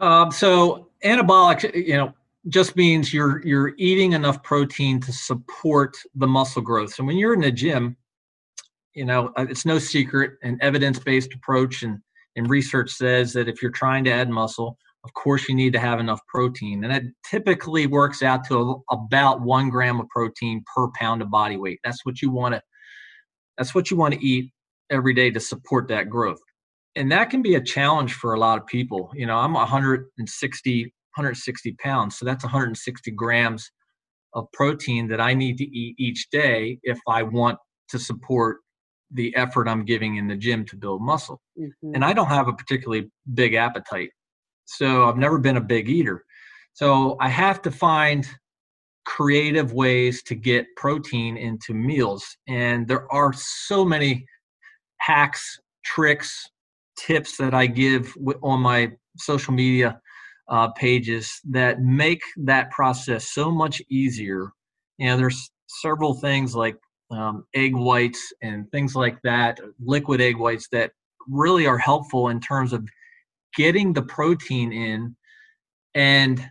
um, 0.00 0.30
so 0.30 0.88
anabolic 1.04 1.74
you 1.74 1.96
know 1.96 2.12
just 2.48 2.74
means 2.76 3.12
you're 3.12 3.44
you're 3.46 3.74
eating 3.76 4.12
enough 4.12 4.42
protein 4.42 5.00
to 5.00 5.12
support 5.12 5.96
the 6.14 6.26
muscle 6.26 6.62
growth. 6.62 6.94
So 6.94 7.04
when 7.04 7.16
you're 7.16 7.34
in 7.34 7.40
the 7.40 7.52
gym 7.52 7.96
you 8.94 9.04
know 9.04 9.32
uh, 9.36 9.46
it's 9.48 9.64
no 9.64 9.78
secret 9.78 10.32
an 10.42 10.58
evidence-based 10.60 11.32
approach 11.34 11.82
and 11.82 11.98
and 12.36 12.48
research 12.48 12.90
says 12.90 13.32
that 13.32 13.48
if 13.48 13.60
you're 13.60 13.70
trying 13.70 14.04
to 14.04 14.10
add 14.10 14.28
muscle 14.30 14.76
of 15.04 15.14
course 15.14 15.48
you 15.48 15.54
need 15.54 15.72
to 15.72 15.78
have 15.78 15.98
enough 15.98 16.20
protein. 16.26 16.84
And 16.84 16.92
it 16.92 17.04
typically 17.28 17.86
works 17.86 18.22
out 18.22 18.44
to 18.48 18.82
about 18.90 19.40
one 19.40 19.70
gram 19.70 20.00
of 20.00 20.08
protein 20.08 20.62
per 20.74 20.88
pound 20.98 21.22
of 21.22 21.30
body 21.30 21.56
weight. 21.56 21.80
That's 21.84 22.04
what 22.04 22.20
you 22.20 22.30
want 22.30 22.54
to 22.54 22.62
that's 23.56 23.74
what 23.74 23.90
you 23.90 23.96
want 23.96 24.14
to 24.14 24.24
eat 24.24 24.52
every 24.90 25.12
day 25.12 25.30
to 25.30 25.40
support 25.40 25.88
that 25.88 26.08
growth. 26.08 26.40
And 26.96 27.10
that 27.12 27.30
can 27.30 27.42
be 27.42 27.54
a 27.54 27.60
challenge 27.60 28.14
for 28.14 28.34
a 28.34 28.40
lot 28.40 28.58
of 28.58 28.66
people. 28.66 29.10
You 29.14 29.26
know, 29.26 29.36
I'm 29.36 29.52
160, 29.52 30.82
160 30.82 31.72
pounds, 31.74 32.18
so 32.18 32.24
that's 32.24 32.44
160 32.44 33.10
grams 33.12 33.70
of 34.34 34.46
protein 34.52 35.08
that 35.08 35.20
I 35.20 35.34
need 35.34 35.58
to 35.58 35.64
eat 35.64 35.94
each 35.98 36.28
day 36.30 36.78
if 36.82 36.98
I 37.08 37.22
want 37.22 37.58
to 37.90 37.98
support 37.98 38.58
the 39.12 39.34
effort 39.36 39.68
I'm 39.68 39.84
giving 39.84 40.16
in 40.16 40.28
the 40.28 40.36
gym 40.36 40.64
to 40.66 40.76
build 40.76 41.02
muscle. 41.02 41.40
Mm-hmm. 41.58 41.94
And 41.94 42.04
I 42.04 42.12
don't 42.12 42.26
have 42.26 42.48
a 42.48 42.52
particularly 42.52 43.10
big 43.34 43.54
appetite. 43.54 44.10
So 44.66 45.08
I've 45.08 45.16
never 45.16 45.38
been 45.38 45.56
a 45.56 45.60
big 45.60 45.88
eater. 45.88 46.24
So 46.74 47.16
I 47.20 47.28
have 47.28 47.60
to 47.62 47.70
find 47.70 48.26
creative 49.04 49.72
ways 49.72 50.22
to 50.24 50.36
get 50.36 50.66
protein 50.76 51.36
into 51.36 51.74
meals. 51.74 52.24
And 52.46 52.86
there 52.86 53.12
are 53.12 53.32
so 53.32 53.84
many 53.84 54.24
hacks, 54.98 55.58
tricks, 55.84 56.48
tips 57.06 57.36
that 57.38 57.54
I 57.54 57.66
give 57.66 58.14
on 58.42 58.60
my 58.60 58.92
social 59.16 59.52
media 59.52 60.00
uh, 60.48 60.68
pages 60.72 61.40
that 61.50 61.80
make 61.80 62.22
that 62.36 62.70
process 62.70 63.32
so 63.32 63.50
much 63.50 63.80
easier. 63.88 64.50
Know, 64.98 65.16
there's 65.16 65.50
several 65.68 66.14
things 66.14 66.54
like 66.54 66.76
um, 67.10 67.44
egg 67.54 67.74
whites 67.74 68.32
and 68.42 68.70
things 68.70 68.94
like 68.94 69.18
that, 69.24 69.58
liquid 69.80 70.20
egg 70.20 70.36
whites 70.36 70.68
that 70.72 70.92
really 71.28 71.66
are 71.66 71.78
helpful 71.78 72.28
in 72.28 72.40
terms 72.40 72.72
of 72.72 72.86
getting 73.56 73.92
the 73.92 74.02
protein 74.02 74.72
in 74.72 75.16
and 75.94 76.44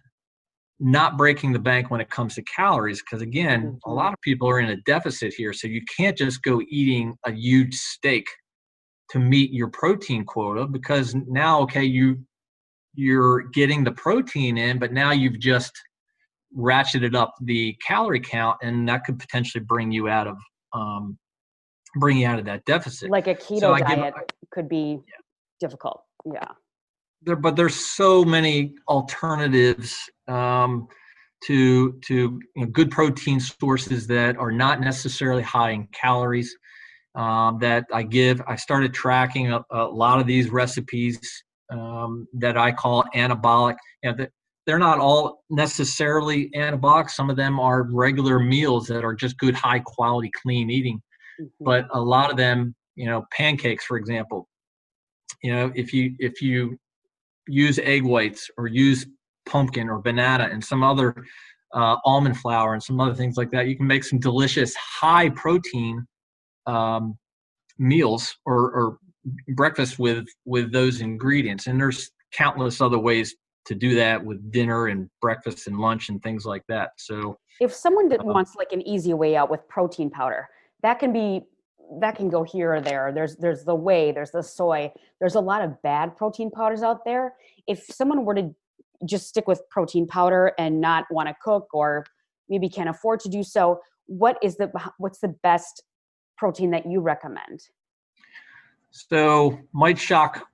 not 0.79 1.17
breaking 1.17 1.51
the 1.51 1.59
bank 1.59 1.91
when 1.91 2.01
it 2.01 2.09
comes 2.09 2.35
to 2.35 2.41
calories 2.43 3.01
because 3.01 3.21
again 3.21 3.63
mm-hmm. 3.63 3.89
a 3.89 3.93
lot 3.93 4.13
of 4.13 4.21
people 4.21 4.49
are 4.49 4.59
in 4.59 4.69
a 4.69 4.77
deficit 4.85 5.33
here 5.33 5.51
so 5.51 5.67
you 5.67 5.81
can't 5.97 6.17
just 6.17 6.41
go 6.43 6.61
eating 6.69 7.15
a 7.25 7.31
huge 7.31 7.75
steak 7.75 8.25
to 9.11 9.19
meet 9.19 9.51
your 9.51 9.69
protein 9.69 10.23
quota 10.23 10.67
because 10.67 11.15
now 11.27 11.61
okay 11.61 11.83
you 11.83 12.17
you're 12.95 13.43
getting 13.49 13.83
the 13.83 13.91
protein 13.91 14.57
in 14.57 14.77
but 14.79 14.91
now 14.91 15.11
you've 15.11 15.39
just 15.39 15.71
ratcheted 16.55 17.15
up 17.15 17.35
the 17.41 17.75
calorie 17.85 18.19
count, 18.19 18.57
and 18.61 18.87
that 18.89 19.03
could 19.03 19.19
potentially 19.19 19.63
bring 19.63 19.91
you 19.91 20.07
out 20.07 20.27
of 20.27 20.37
um, 20.73 21.17
bring 21.95 22.17
you 22.17 22.27
out 22.27 22.39
of 22.39 22.45
that 22.45 22.65
deficit. 22.65 23.09
Like 23.09 23.27
a 23.27 23.35
keto 23.35 23.59
so 23.59 23.77
diet 23.77 24.13
give, 24.15 24.49
could 24.51 24.69
be 24.69 24.99
yeah. 25.07 25.15
difficult. 25.59 26.01
Yeah. 26.25 26.47
There, 27.21 27.35
but 27.35 27.55
there's 27.55 27.75
so 27.75 28.23
many 28.23 28.75
alternatives 28.87 29.97
um, 30.27 30.87
to 31.45 31.93
to 32.05 32.13
you 32.13 32.41
know, 32.55 32.67
good 32.67 32.91
protein 32.91 33.39
sources 33.39 34.07
that 34.07 34.37
are 34.37 34.51
not 34.51 34.79
necessarily 34.79 35.43
high 35.43 35.71
in 35.71 35.87
calories. 35.87 36.55
Um, 37.15 37.57
that 37.59 37.85
I 37.91 38.03
give. 38.03 38.41
I 38.47 38.55
started 38.55 38.93
tracking 38.93 39.51
a, 39.51 39.65
a 39.71 39.83
lot 39.85 40.19
of 40.19 40.27
these 40.27 40.49
recipes 40.49 41.19
um, 41.71 42.27
that 42.33 42.55
I 42.55 42.71
call 42.71 43.03
anabolic. 43.15 43.77
You 44.03 44.11
know, 44.11 44.27
they're 44.65 44.79
not 44.79 44.99
all 44.99 45.43
necessarily 45.49 46.51
anabolic. 46.55 47.09
Some 47.09 47.29
of 47.29 47.35
them 47.35 47.59
are 47.59 47.83
regular 47.91 48.39
meals 48.39 48.87
that 48.87 49.03
are 49.03 49.15
just 49.15 49.37
good, 49.39 49.55
high 49.55 49.79
quality, 49.79 50.29
clean 50.43 50.69
eating. 50.69 51.01
Mm-hmm. 51.41 51.65
But 51.65 51.87
a 51.91 51.99
lot 51.99 52.29
of 52.29 52.37
them, 52.37 52.75
you 52.95 53.07
know, 53.07 53.25
pancakes, 53.31 53.85
for 53.85 53.97
example, 53.97 54.47
you 55.41 55.53
know, 55.53 55.71
if 55.75 55.93
you 55.93 56.15
if 56.19 56.41
you 56.41 56.77
use 57.47 57.79
egg 57.79 58.03
whites 58.03 58.49
or 58.57 58.67
use 58.67 59.07
pumpkin 59.47 59.89
or 59.89 59.99
banana 59.99 60.49
and 60.51 60.63
some 60.63 60.83
other 60.83 61.15
uh, 61.73 61.95
almond 62.05 62.37
flour 62.37 62.73
and 62.73 62.83
some 62.83 62.99
other 62.99 63.15
things 63.15 63.37
like 63.37 63.49
that, 63.51 63.67
you 63.67 63.75
can 63.75 63.87
make 63.87 64.03
some 64.03 64.19
delicious 64.19 64.75
high 64.75 65.29
protein 65.29 66.05
um, 66.69 67.17
meals 67.77 68.35
or, 68.45 68.71
or 68.71 68.97
breakfast 69.49 69.99
with 69.99 70.27
with 70.45 70.71
those 70.71 71.01
ingredients. 71.01 71.67
And 71.67 71.79
there's 71.79 72.11
countless 72.31 72.81
other 72.81 72.99
ways 72.99 73.35
to 73.65 73.75
do 73.75 73.95
that 73.95 74.23
with 74.23 74.51
dinner 74.51 74.87
and 74.87 75.09
breakfast 75.21 75.67
and 75.67 75.79
lunch 75.79 76.09
and 76.09 76.21
things 76.21 76.45
like 76.45 76.63
that. 76.67 76.91
So 76.97 77.37
if 77.59 77.73
someone 77.73 78.11
uh, 78.11 78.17
wants 78.23 78.55
like 78.55 78.71
an 78.71 78.87
easy 78.87 79.13
way 79.13 79.35
out 79.35 79.49
with 79.49 79.67
protein 79.67 80.09
powder, 80.09 80.47
that 80.81 80.99
can 80.99 81.11
be 81.11 81.41
that 82.01 82.15
can 82.15 82.29
go 82.29 82.43
here 82.43 82.75
or 82.75 82.81
there. 82.81 83.11
There's 83.13 83.35
there's 83.37 83.63
the 83.63 83.75
whey, 83.75 84.11
there's 84.11 84.31
the 84.31 84.43
soy. 84.43 84.91
There's 85.19 85.35
a 85.35 85.41
lot 85.41 85.63
of 85.63 85.81
bad 85.81 86.15
protein 86.15 86.51
powders 86.51 86.83
out 86.83 87.03
there. 87.05 87.33
If 87.67 87.83
someone 87.83 88.25
were 88.25 88.35
to 88.35 88.55
just 89.05 89.27
stick 89.27 89.47
with 89.47 89.61
protein 89.69 90.05
powder 90.07 90.53
and 90.59 90.81
not 90.81 91.05
want 91.09 91.29
to 91.29 91.35
cook 91.41 91.67
or 91.73 92.05
maybe 92.49 92.69
can't 92.69 92.89
afford 92.89 93.21
to 93.21 93.29
do 93.29 93.43
so, 93.43 93.79
what 94.05 94.37
is 94.41 94.57
the 94.57 94.71
what's 94.97 95.19
the 95.19 95.35
best 95.43 95.83
protein 96.39 96.71
that 96.71 96.89
you 96.89 97.01
recommend? 97.01 97.67
So 98.91 99.59
might 99.73 99.99
shock 99.99 100.47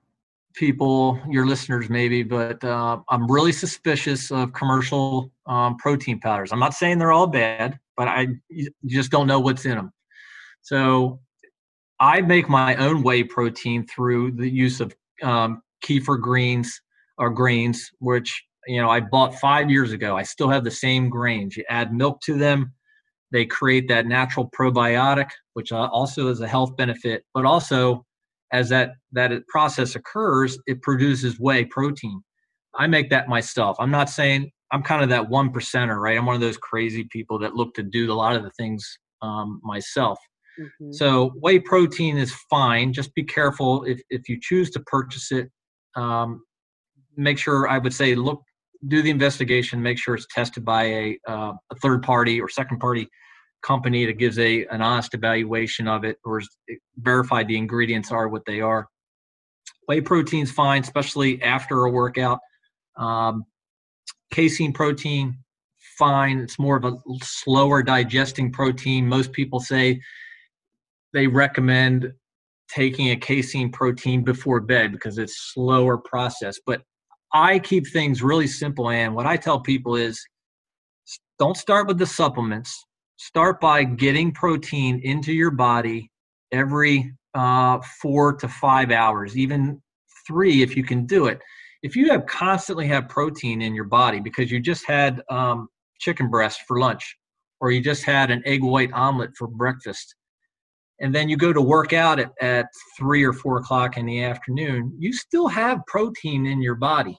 people, 0.54 1.18
your 1.30 1.46
listeners 1.46 1.88
maybe, 1.88 2.22
but 2.22 2.62
uh, 2.64 2.98
I'm 3.08 3.30
really 3.30 3.52
suspicious 3.52 4.30
of 4.30 4.52
commercial 4.52 5.30
um, 5.46 5.76
protein 5.76 6.18
powders. 6.18 6.52
I'm 6.52 6.58
not 6.58 6.74
saying 6.74 6.98
they're 6.98 7.12
all 7.12 7.28
bad, 7.28 7.78
but 7.96 8.08
I 8.08 8.26
just 8.86 9.10
don't 9.10 9.26
know 9.26 9.38
what's 9.38 9.64
in 9.64 9.76
them. 9.76 9.92
So 10.62 11.20
I 12.00 12.20
make 12.20 12.48
my 12.48 12.74
own 12.76 13.02
whey 13.02 13.22
protein 13.22 13.86
through 13.86 14.32
the 14.32 14.48
use 14.48 14.80
of 14.80 14.94
um, 15.22 15.62
kefir 15.84 16.20
greens 16.20 16.80
or 17.16 17.30
grains, 17.30 17.90
which 18.00 18.42
you 18.66 18.82
know 18.82 18.90
I 18.90 19.00
bought 19.00 19.34
five 19.36 19.70
years 19.70 19.92
ago. 19.92 20.16
I 20.16 20.24
still 20.24 20.48
have 20.48 20.64
the 20.64 20.70
same 20.70 21.08
grains. 21.08 21.56
You 21.56 21.64
add 21.70 21.94
milk 21.94 22.20
to 22.22 22.36
them, 22.36 22.72
they 23.30 23.46
create 23.46 23.88
that 23.88 24.06
natural 24.06 24.50
probiotic, 24.50 25.30
which 25.56 25.72
uh, 25.72 25.88
also 25.90 26.28
is 26.28 26.42
a 26.42 26.46
health 26.46 26.76
benefit, 26.76 27.24
but 27.32 27.46
also 27.46 28.04
as 28.52 28.68
that 28.68 28.90
that 29.12 29.32
process 29.48 29.94
occurs, 29.94 30.58
it 30.66 30.82
produces 30.82 31.40
whey 31.40 31.64
protein. 31.64 32.20
I 32.74 32.86
make 32.86 33.08
that 33.08 33.26
myself. 33.26 33.74
I'm 33.80 33.90
not 33.90 34.10
saying 34.10 34.50
I'm 34.70 34.82
kind 34.82 35.02
of 35.02 35.08
that 35.08 35.30
one 35.30 35.50
percenter, 35.50 35.98
right? 35.98 36.18
I'm 36.18 36.26
one 36.26 36.34
of 36.34 36.42
those 36.42 36.58
crazy 36.58 37.08
people 37.10 37.38
that 37.38 37.54
look 37.54 37.72
to 37.74 37.82
do 37.82 38.12
a 38.12 38.14
lot 38.14 38.36
of 38.36 38.42
the 38.42 38.50
things 38.50 38.86
um, 39.22 39.58
myself. 39.64 40.18
Mm-hmm. 40.60 40.92
So 40.92 41.32
whey 41.36 41.58
protein 41.58 42.18
is 42.18 42.34
fine. 42.50 42.92
Just 42.92 43.14
be 43.14 43.24
careful 43.24 43.82
if 43.84 43.98
if 44.10 44.28
you 44.28 44.38
choose 44.38 44.70
to 44.72 44.80
purchase 44.80 45.32
it. 45.32 45.48
Um, 45.94 46.42
make 47.16 47.38
sure 47.38 47.66
I 47.66 47.78
would 47.78 47.94
say 47.94 48.14
look 48.14 48.42
do 48.88 49.00
the 49.00 49.10
investigation. 49.10 49.82
Make 49.82 49.98
sure 49.98 50.16
it's 50.16 50.26
tested 50.34 50.66
by 50.66 50.82
a 50.84 51.18
uh, 51.26 51.52
a 51.72 51.76
third 51.80 52.02
party 52.02 52.42
or 52.42 52.50
second 52.50 52.78
party 52.78 53.08
company 53.66 54.06
that 54.06 54.18
gives 54.18 54.38
a 54.38 54.66
an 54.66 54.80
honest 54.80 55.14
evaluation 55.14 55.88
of 55.88 56.04
it 56.04 56.18
or 56.24 56.40
verified 56.98 57.48
the 57.48 57.56
ingredients 57.56 58.12
are 58.12 58.28
what 58.28 58.44
they 58.46 58.60
are. 58.60 58.86
Whey 59.88 60.00
protein's 60.00 60.50
fine, 60.50 60.82
especially 60.82 61.42
after 61.42 61.84
a 61.84 61.90
workout. 61.90 62.38
Um, 62.96 63.44
casein 64.32 64.72
protein, 64.72 65.38
fine. 65.98 66.38
It's 66.38 66.58
more 66.58 66.76
of 66.76 66.84
a 66.84 66.96
slower 67.22 67.82
digesting 67.82 68.52
protein. 68.52 69.06
Most 69.06 69.32
people 69.32 69.60
say 69.60 70.00
they 71.12 71.26
recommend 71.26 72.12
taking 72.68 73.10
a 73.10 73.16
casein 73.16 73.70
protein 73.70 74.24
before 74.24 74.60
bed 74.60 74.92
because 74.92 75.18
it's 75.18 75.52
slower 75.54 75.96
process. 75.98 76.58
But 76.66 76.82
I 77.32 77.58
keep 77.58 77.86
things 77.86 78.22
really 78.22 78.46
simple, 78.46 78.90
and 78.90 79.14
what 79.14 79.26
I 79.26 79.36
tell 79.36 79.60
people 79.60 79.96
is 79.96 80.24
don't 81.38 81.56
start 81.56 81.86
with 81.86 81.98
the 81.98 82.06
supplements 82.06 82.86
start 83.16 83.60
by 83.60 83.84
getting 83.84 84.32
protein 84.32 85.00
into 85.02 85.32
your 85.32 85.50
body 85.50 86.10
every 86.52 87.12
uh, 87.34 87.78
four 88.00 88.34
to 88.34 88.48
five 88.48 88.90
hours, 88.90 89.36
even 89.36 89.80
three 90.26 90.62
if 90.62 90.76
you 90.76 90.84
can 90.84 91.06
do 91.06 91.26
it. 91.26 91.40
If 91.82 91.94
you 91.96 92.10
have 92.10 92.26
constantly 92.26 92.86
have 92.88 93.08
protein 93.08 93.62
in 93.62 93.74
your 93.74 93.84
body 93.84 94.20
because 94.20 94.50
you 94.50 94.60
just 94.60 94.86
had 94.86 95.22
um, 95.30 95.68
chicken 96.00 96.30
breast 96.30 96.62
for 96.66 96.78
lunch, 96.78 97.16
or 97.60 97.70
you 97.70 97.80
just 97.80 98.04
had 98.04 98.30
an 98.30 98.42
egg 98.44 98.62
white 98.62 98.92
omelet 98.92 99.30
for 99.36 99.46
breakfast, 99.46 100.14
and 101.00 101.14
then 101.14 101.28
you 101.28 101.36
go 101.36 101.52
to 101.52 101.60
work 101.60 101.92
out 101.92 102.18
at, 102.18 102.32
at 102.40 102.66
three 102.98 103.22
or 103.22 103.32
four 103.32 103.58
o'clock 103.58 103.96
in 103.96 104.06
the 104.06 104.24
afternoon, 104.24 104.92
you 104.98 105.12
still 105.12 105.48
have 105.48 105.84
protein 105.86 106.46
in 106.46 106.62
your 106.62 106.74
body. 106.74 107.16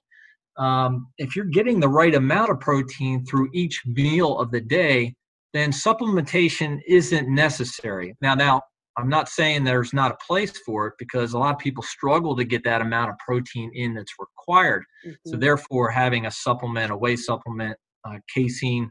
Um, 0.58 1.08
if 1.20 1.36
you're 1.36 1.46
getting 1.46 1.80
the 1.80 1.88
right 1.90 2.16
amount 2.16 2.50
of 2.50 2.60
protein 2.60 3.24
through 3.26 3.50
each 3.54 3.84
meal 3.86 4.40
of 4.40 4.50
the 4.50 4.62
day, 4.62 5.14
then 5.58 5.72
supplementation 5.72 6.80
isn't 6.88 7.28
necessary. 7.28 8.16
Now, 8.22 8.36
now 8.36 8.62
I'm 8.98 9.10
not 9.10 9.30
saying 9.30 9.64
there's 9.64 9.94
not 9.94 10.12
a 10.12 10.18
place 10.26 10.58
for 10.66 10.88
it 10.88 10.94
because 10.98 11.34
a 11.34 11.38
lot 11.38 11.54
of 11.54 11.60
people 11.60 11.84
struggle 11.84 12.36
to 12.36 12.44
get 12.44 12.64
that 12.64 12.82
amount 12.82 13.12
of 13.12 13.18
protein 13.20 13.72
in 13.74 13.94
that's 13.94 14.14
required. 14.20 14.84
Mm-hmm. 15.06 15.30
So 15.30 15.38
therefore, 15.38 15.92
having 15.92 16.26
a 16.26 16.32
supplement, 16.32 16.92
a 16.92 16.98
whey 16.98 17.16
supplement, 17.16 17.78
uh, 18.06 18.18
casein, 18.34 18.90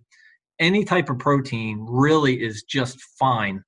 any 0.60 0.84
type 0.84 1.10
of 1.10 1.18
protein 1.18 1.84
really 1.88 2.42
is 2.42 2.62
just 2.62 2.98
fine. 3.18 3.62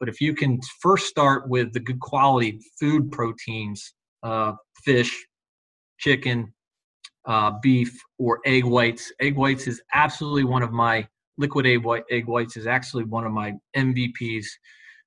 But 0.00 0.08
if 0.08 0.20
you 0.20 0.34
can 0.34 0.58
first 0.80 1.06
start 1.06 1.48
with 1.48 1.72
the 1.72 1.80
good 1.80 2.00
quality 2.00 2.60
food 2.78 3.10
proteins, 3.12 3.94
uh, 4.22 4.52
fish, 4.84 5.24
chicken, 5.98 6.52
uh, 7.26 7.52
beef, 7.62 7.96
or 8.18 8.40
egg 8.44 8.64
whites, 8.64 9.12
egg 9.20 9.36
whites 9.36 9.66
is 9.66 9.80
absolutely 9.94 10.44
one 10.44 10.62
of 10.62 10.72
my 10.72 11.06
liquid 11.38 11.66
egg, 11.66 11.84
white, 11.84 12.04
egg 12.10 12.26
whites 12.26 12.56
is 12.56 12.66
actually 12.66 13.04
one 13.04 13.24
of 13.24 13.32
my 13.32 13.54
MVPs 13.76 14.46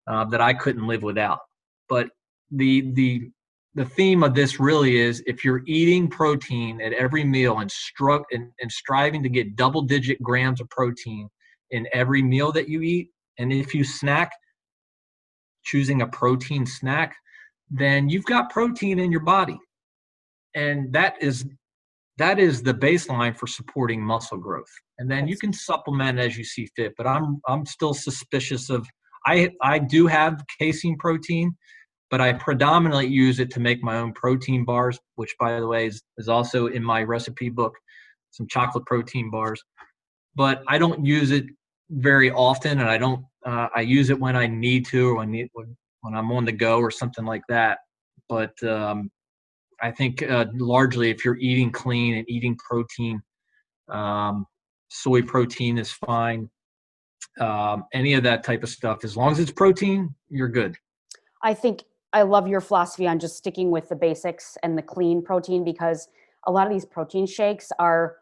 uh, 0.07 0.25
that 0.25 0.41
I 0.41 0.53
couldn't 0.53 0.87
live 0.87 1.03
without. 1.03 1.39
But 1.87 2.09
the 2.51 2.91
the 2.93 3.29
the 3.75 3.85
theme 3.85 4.23
of 4.23 4.33
this 4.33 4.59
really 4.59 4.97
is 4.97 5.23
if 5.27 5.45
you're 5.45 5.61
eating 5.67 6.09
protein 6.09 6.81
at 6.81 6.93
every 6.93 7.23
meal 7.23 7.59
and 7.59 7.71
struck 7.71 8.23
and, 8.31 8.51
and 8.59 8.71
striving 8.71 9.21
to 9.23 9.29
get 9.29 9.55
double 9.55 9.83
digit 9.83 10.21
grams 10.21 10.59
of 10.59 10.69
protein 10.69 11.29
in 11.71 11.87
every 11.93 12.23
meal 12.23 12.51
that 12.51 12.67
you 12.67 12.81
eat, 12.81 13.09
and 13.37 13.53
if 13.53 13.75
you 13.75 13.83
snack, 13.83 14.31
choosing 15.63 16.01
a 16.01 16.07
protein 16.07 16.65
snack, 16.65 17.15
then 17.69 18.09
you've 18.09 18.25
got 18.25 18.49
protein 18.49 18.97
in 18.97 19.11
your 19.11 19.21
body. 19.21 19.59
And 20.55 20.91
that 20.93 21.21
is 21.21 21.45
that 22.17 22.39
is 22.39 22.63
the 22.63 22.73
baseline 22.73 23.37
for 23.37 23.47
supporting 23.47 24.03
muscle 24.03 24.37
growth 24.37 24.71
and 24.99 25.09
then 25.09 25.27
you 25.27 25.37
can 25.37 25.51
supplement 25.51 26.19
as 26.19 26.37
you 26.37 26.43
see 26.43 26.67
fit 26.75 26.93
but 26.97 27.07
i'm 27.07 27.41
i'm 27.47 27.65
still 27.65 27.93
suspicious 27.93 28.69
of 28.69 28.87
i 29.25 29.49
i 29.63 29.79
do 29.79 30.05
have 30.05 30.43
casein 30.59 30.97
protein 30.97 31.55
but 32.11 32.21
i 32.21 32.31
predominantly 32.33 33.07
use 33.07 33.39
it 33.39 33.49
to 33.49 33.59
make 33.59 33.81
my 33.81 33.97
own 33.97 34.13
protein 34.13 34.63
bars 34.63 34.99
which 35.15 35.33
by 35.39 35.59
the 35.59 35.67
way 35.67 35.87
is, 35.87 36.03
is 36.17 36.29
also 36.29 36.67
in 36.67 36.83
my 36.83 37.01
recipe 37.01 37.49
book 37.49 37.73
some 38.31 38.47
chocolate 38.47 38.85
protein 38.85 39.29
bars. 39.29 39.61
But 40.35 40.63
i 40.67 40.77
don't 40.77 41.05
use 41.05 41.31
it 41.31 41.45
very 41.89 42.31
often 42.31 42.79
and 42.79 42.89
i 42.89 42.97
don't 42.97 43.25
uh, 43.45 43.67
i 43.75 43.81
use 43.81 44.09
it 44.09 44.19
when 44.19 44.35
i 44.35 44.45
need 44.45 44.85
to 44.85 45.09
or 45.09 45.15
when, 45.15 45.31
when 45.53 45.77
when 46.01 46.13
i'm 46.13 46.31
on 46.31 46.45
the 46.45 46.51
go 46.51 46.79
or 46.79 46.91
something 46.91 47.25
like 47.25 47.41
that. 47.49 47.79
But 48.27 48.61
um, 48.63 49.09
I 49.81 49.89
think 49.89 50.21
uh, 50.21 50.45
largely 50.53 51.09
if 51.09 51.25
you're 51.25 51.37
eating 51.37 51.71
clean 51.71 52.17
and 52.17 52.29
eating 52.29 52.55
protein, 52.57 53.21
um, 53.89 54.45
soy 54.89 55.21
protein 55.21 55.77
is 55.77 55.91
fine. 55.91 56.49
Um, 57.39 57.85
any 57.93 58.13
of 58.13 58.23
that 58.23 58.43
type 58.43 58.63
of 58.63 58.69
stuff, 58.69 59.03
as 59.03 59.15
long 59.15 59.31
as 59.31 59.39
it's 59.39 59.51
protein, 59.51 60.13
you're 60.29 60.49
good. 60.49 60.75
I 61.43 61.53
think 61.53 61.83
I 62.11 62.23
love 62.23 62.47
your 62.47 62.61
philosophy 62.61 63.07
on 63.07 63.19
just 63.19 63.37
sticking 63.37 63.71
with 63.71 63.87
the 63.87 63.95
basics 63.95 64.57
and 64.63 64.77
the 64.77 64.81
clean 64.81 65.23
protein 65.23 65.63
because 65.63 66.07
a 66.47 66.51
lot 66.51 66.67
of 66.67 66.73
these 66.73 66.85
protein 66.85 67.25
shakes 67.25 67.71
are 67.79 68.17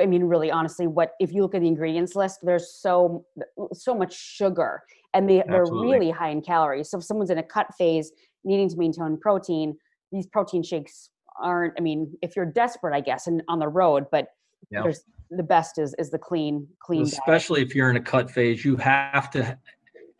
I 0.00 0.06
mean, 0.06 0.24
really, 0.24 0.50
honestly, 0.50 0.86
what 0.86 1.12
if 1.20 1.32
you 1.32 1.42
look 1.42 1.54
at 1.54 1.60
the 1.60 1.68
ingredients 1.68 2.16
list? 2.16 2.40
There's 2.42 2.74
so 2.74 3.24
so 3.72 3.94
much 3.94 4.12
sugar, 4.12 4.82
and 5.14 5.28
they 5.28 5.42
they're 5.48 5.64
really 5.64 6.10
high 6.10 6.30
in 6.30 6.42
calories. 6.42 6.90
So 6.90 6.98
if 6.98 7.04
someone's 7.04 7.30
in 7.30 7.38
a 7.38 7.42
cut 7.44 7.68
phase, 7.78 8.10
needing 8.44 8.68
to 8.70 8.76
maintain 8.76 9.16
protein, 9.18 9.76
these 10.10 10.26
protein 10.26 10.64
shakes 10.64 11.10
aren't. 11.40 11.74
I 11.78 11.80
mean, 11.80 12.12
if 12.22 12.34
you're 12.34 12.46
desperate, 12.46 12.92
I 12.92 13.00
guess, 13.00 13.28
and 13.28 13.42
on 13.46 13.60
the 13.60 13.68
road, 13.68 14.06
but 14.10 14.28
there's 14.70 15.02
the 15.30 15.42
best 15.42 15.78
is 15.78 15.94
is 15.98 16.10
the 16.10 16.18
clean 16.18 16.66
clean. 16.80 17.02
Especially 17.02 17.60
diet. 17.60 17.70
if 17.70 17.74
you're 17.74 17.90
in 17.90 17.96
a 17.96 18.02
cut 18.02 18.30
phase, 18.30 18.64
you 18.64 18.76
have 18.76 19.30
to. 19.32 19.58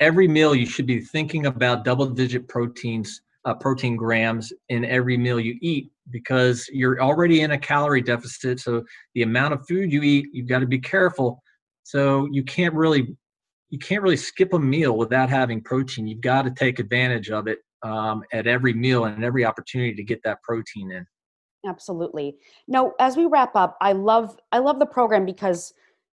Every 0.00 0.28
meal, 0.28 0.54
you 0.54 0.64
should 0.64 0.86
be 0.86 1.00
thinking 1.00 1.46
about 1.46 1.84
double 1.84 2.06
digit 2.06 2.46
proteins 2.46 3.20
uh, 3.44 3.54
protein 3.54 3.96
grams 3.96 4.52
in 4.68 4.84
every 4.84 5.16
meal 5.16 5.40
you 5.40 5.56
eat 5.62 5.90
because 6.11 6.68
you're 6.72 7.00
already 7.00 7.40
in 7.40 7.52
a 7.52 7.59
calorie 7.59 8.02
deficit. 8.02 8.61
So 8.61 8.84
the 9.14 9.22
amount 9.22 9.54
of 9.54 9.66
food 9.66 9.92
you 9.92 10.02
eat, 10.02 10.26
you've 10.32 10.48
got 10.48 10.59
to 10.59 10.66
be 10.66 10.78
careful. 10.78 11.42
So 11.82 12.28
you 12.30 12.42
can't 12.44 12.74
really 12.74 13.16
you 13.70 13.78
can't 13.78 14.02
really 14.02 14.16
skip 14.16 14.54
a 14.54 14.59
meal 14.59 14.96
without 14.96 15.28
having 15.28 15.62
protein. 15.62 16.06
You've 16.06 16.22
got 16.22 16.42
to 16.42 16.50
take 16.50 16.78
advantage 16.78 17.30
of 17.30 17.48
it 17.48 17.59
um, 17.82 18.22
at 18.32 18.46
every 18.46 18.72
meal 18.72 19.04
and 19.04 19.24
every 19.24 19.44
opportunity 19.44 19.94
to 19.94 20.02
get 20.02 20.22
that 20.24 20.42
protein 20.42 20.90
in. 20.90 21.06
Absolutely. 21.66 22.36
Now, 22.68 22.92
as 23.00 23.16
we 23.16 23.26
wrap 23.26 23.56
up, 23.56 23.76
I 23.80 23.92
love 23.92 24.38
I 24.52 24.59
love 24.59 24.78
the 24.78 24.86
program 24.86 25.24
because 25.24 25.74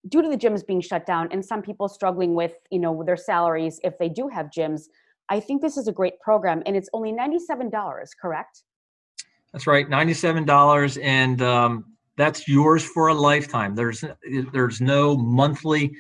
due 0.09 0.23
to 0.23 0.29
the 0.29 0.37
gyms 0.37 0.67
being 0.67 0.81
shut 0.81 1.07
down 1.07 1.29
and 1.33 1.45
some 1.45 1.63
people 1.63 1.89
struggling 1.89 2.35
with 2.35 2.55
you 2.71 2.79
know 2.79 3.03
their 3.05 3.17
salaries 3.17 3.81
if 3.85 3.99
they 3.99 4.09
do 4.09 4.29
have 4.29 4.47
gyms 4.47 4.85
I 5.33 5.41
think 5.41 5.63
this 5.63 5.77
is 5.79 5.89
a 5.89 5.93
great 5.93 6.21
program, 6.21 6.63
and 6.67 6.77
it's 6.77 6.91
only 6.93 7.11
ninety-seven 7.11 7.71
dollars. 7.71 8.13
Correct? 8.21 8.65
That's 9.53 9.67
right, 9.67 9.89
ninety-seven 9.89 10.45
dollars, 10.45 10.99
and 10.99 11.41
um, 11.41 11.85
that's 12.17 12.47
yours 12.49 12.85
for 12.85 13.09
a 13.09 13.15
lifetime. 13.15 13.75
There's 13.75 14.05
there's 14.53 14.81
no 14.83 15.17
monthly 15.17 15.93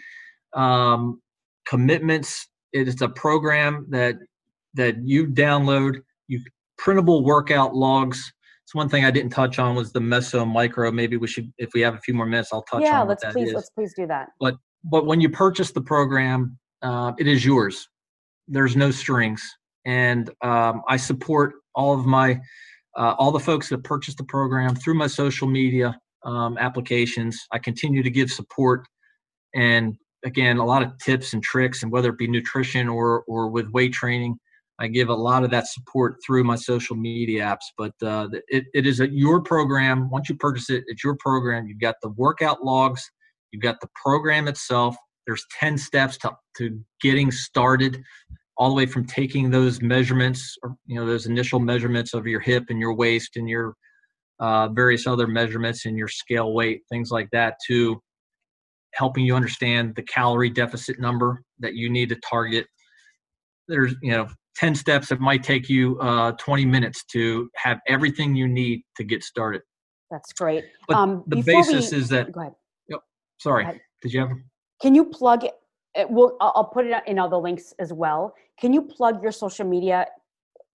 um, 0.54 1.22
commitments. 1.64 2.46
It 2.74 2.88
is 2.88 3.00
a 3.00 3.08
program 3.08 3.86
that 3.88 4.16
that 4.74 4.96
you 5.02 5.26
download. 5.28 6.02
You 6.28 6.42
printable 6.76 7.24
workout 7.24 7.74
logs. 7.74 8.32
It's 8.72 8.74
one 8.74 8.88
thing 8.88 9.04
I 9.04 9.10
didn't 9.10 9.32
touch 9.32 9.58
on 9.58 9.76
was 9.76 9.92
the 9.92 10.00
meso 10.00 10.50
micro. 10.50 10.90
Maybe 10.90 11.18
we 11.18 11.26
should, 11.28 11.52
if 11.58 11.74
we 11.74 11.82
have 11.82 11.94
a 11.94 11.98
few 11.98 12.14
more 12.14 12.24
minutes, 12.24 12.48
I'll 12.54 12.62
touch 12.62 12.80
yeah, 12.80 13.00
on. 13.00 13.06
Yeah, 13.06 13.08
let's 13.10 13.24
please 13.26 13.52
let's 13.52 13.68
please 13.68 13.92
do 13.94 14.06
that. 14.06 14.30
But 14.40 14.54
but 14.82 15.04
when 15.04 15.20
you 15.20 15.28
purchase 15.28 15.72
the 15.72 15.82
program, 15.82 16.58
uh, 16.80 17.12
it 17.18 17.26
is 17.26 17.44
yours 17.44 17.86
there's 18.48 18.76
no 18.76 18.90
strings, 18.90 19.42
and 19.84 20.30
um, 20.42 20.82
I 20.88 20.96
support 20.96 21.54
all 21.74 21.98
of 21.98 22.06
my 22.06 22.40
uh, 22.96 23.14
all 23.18 23.30
the 23.30 23.40
folks 23.40 23.68
that 23.68 23.84
purchase 23.84 24.14
the 24.14 24.24
program 24.24 24.74
through 24.74 24.94
my 24.94 25.06
social 25.06 25.48
media 25.48 25.98
um, 26.24 26.58
applications. 26.58 27.38
I 27.52 27.58
continue 27.58 28.02
to 28.02 28.10
give 28.10 28.30
support, 28.30 28.86
and 29.54 29.96
again, 30.24 30.58
a 30.58 30.64
lot 30.64 30.82
of 30.82 30.92
tips 30.98 31.32
and 31.32 31.42
tricks, 31.42 31.82
and 31.82 31.92
whether 31.92 32.10
it 32.10 32.18
be 32.18 32.26
nutrition 32.26 32.88
or 32.88 33.24
or 33.26 33.48
with 33.48 33.68
weight 33.70 33.92
training. 33.92 34.38
I 34.78 34.88
give 34.88 35.08
a 35.08 35.14
lot 35.14 35.44
of 35.44 35.50
that 35.50 35.66
support 35.68 36.16
through 36.24 36.44
my 36.44 36.56
social 36.56 36.96
media 36.96 37.42
apps, 37.44 37.66
but 37.76 37.92
uh, 38.02 38.28
it, 38.48 38.64
it 38.74 38.86
is 38.86 39.00
a, 39.00 39.08
your 39.08 39.40
program. 39.40 40.10
Once 40.10 40.28
you 40.28 40.36
purchase 40.36 40.70
it, 40.70 40.84
it's 40.86 41.04
your 41.04 41.16
program. 41.16 41.66
You've 41.66 41.80
got 41.80 41.96
the 42.02 42.08
workout 42.10 42.64
logs, 42.64 43.02
you've 43.52 43.62
got 43.62 43.80
the 43.80 43.88
program 44.02 44.48
itself. 44.48 44.96
There's 45.26 45.44
10 45.60 45.78
steps 45.78 46.18
to, 46.18 46.32
to 46.58 46.80
getting 47.00 47.30
started 47.30 48.02
all 48.56 48.68
the 48.68 48.74
way 48.74 48.86
from 48.86 49.06
taking 49.06 49.50
those 49.50 49.80
measurements 49.80 50.56
or 50.62 50.76
you 50.86 50.96
know 50.96 51.06
those 51.06 51.26
initial 51.26 51.58
measurements 51.58 52.14
of 52.14 52.26
your 52.26 52.40
hip 52.40 52.64
and 52.68 52.78
your 52.78 52.94
waist 52.94 53.36
and 53.36 53.48
your 53.48 53.74
uh, 54.40 54.68
various 54.68 55.06
other 55.06 55.26
measurements 55.26 55.86
and 55.86 55.96
your 55.96 56.08
scale 56.08 56.52
weight 56.52 56.82
things 56.90 57.10
like 57.10 57.28
that 57.32 57.56
to 57.66 58.00
helping 58.94 59.24
you 59.24 59.34
understand 59.34 59.94
the 59.94 60.02
calorie 60.02 60.50
deficit 60.50 61.00
number 61.00 61.42
that 61.60 61.74
you 61.74 61.88
need 61.88 62.08
to 62.08 62.16
target 62.28 62.66
there's 63.68 63.94
you 64.02 64.12
know 64.12 64.28
10 64.56 64.74
steps 64.74 65.08
that 65.08 65.20
might 65.20 65.42
take 65.42 65.68
you 65.68 65.98
uh, 66.00 66.32
20 66.32 66.64
minutes 66.66 67.04
to 67.04 67.48
have 67.56 67.78
everything 67.88 68.34
you 68.34 68.48
need 68.48 68.82
to 68.96 69.04
get 69.04 69.22
started 69.22 69.62
that's 70.10 70.32
great 70.32 70.64
but 70.88 70.96
um, 70.96 71.24
the 71.26 71.42
basis 71.42 71.90
we, 71.90 71.98
is 71.98 72.08
that 72.08 72.32
go 72.32 72.40
ahead 72.40 72.52
yep, 72.88 73.00
sorry 73.38 73.80
did 74.02 74.12
you 74.12 74.20
have 74.20 74.30
can 74.80 74.94
you 74.94 75.04
plug 75.04 75.44
it 75.44 75.54
will 76.08 76.36
I'll 76.40 76.64
put 76.64 76.86
it 76.86 77.02
in 77.06 77.18
all 77.18 77.28
the 77.28 77.38
links 77.38 77.74
as 77.78 77.92
well. 77.92 78.34
Can 78.58 78.72
you 78.72 78.82
plug 78.82 79.22
your 79.22 79.32
social 79.32 79.66
media, 79.66 80.06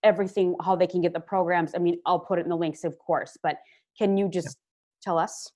everything, 0.04 0.56
how 0.62 0.76
they 0.76 0.88
can 0.88 1.02
get 1.02 1.14
the 1.14 1.20
programs? 1.20 1.74
I 1.76 1.80
mean, 1.80 2.00
I'll 2.06 2.20
put 2.20 2.40
it 2.40 2.44
in 2.44 2.50
the 2.50 2.58
links, 2.58 2.84
of 2.84 2.98
course, 3.00 3.38
but 3.42 3.58
can 3.98 4.18
you 4.18 4.30
just 4.30 4.58
tell 5.02 5.18
us? 5.18 5.52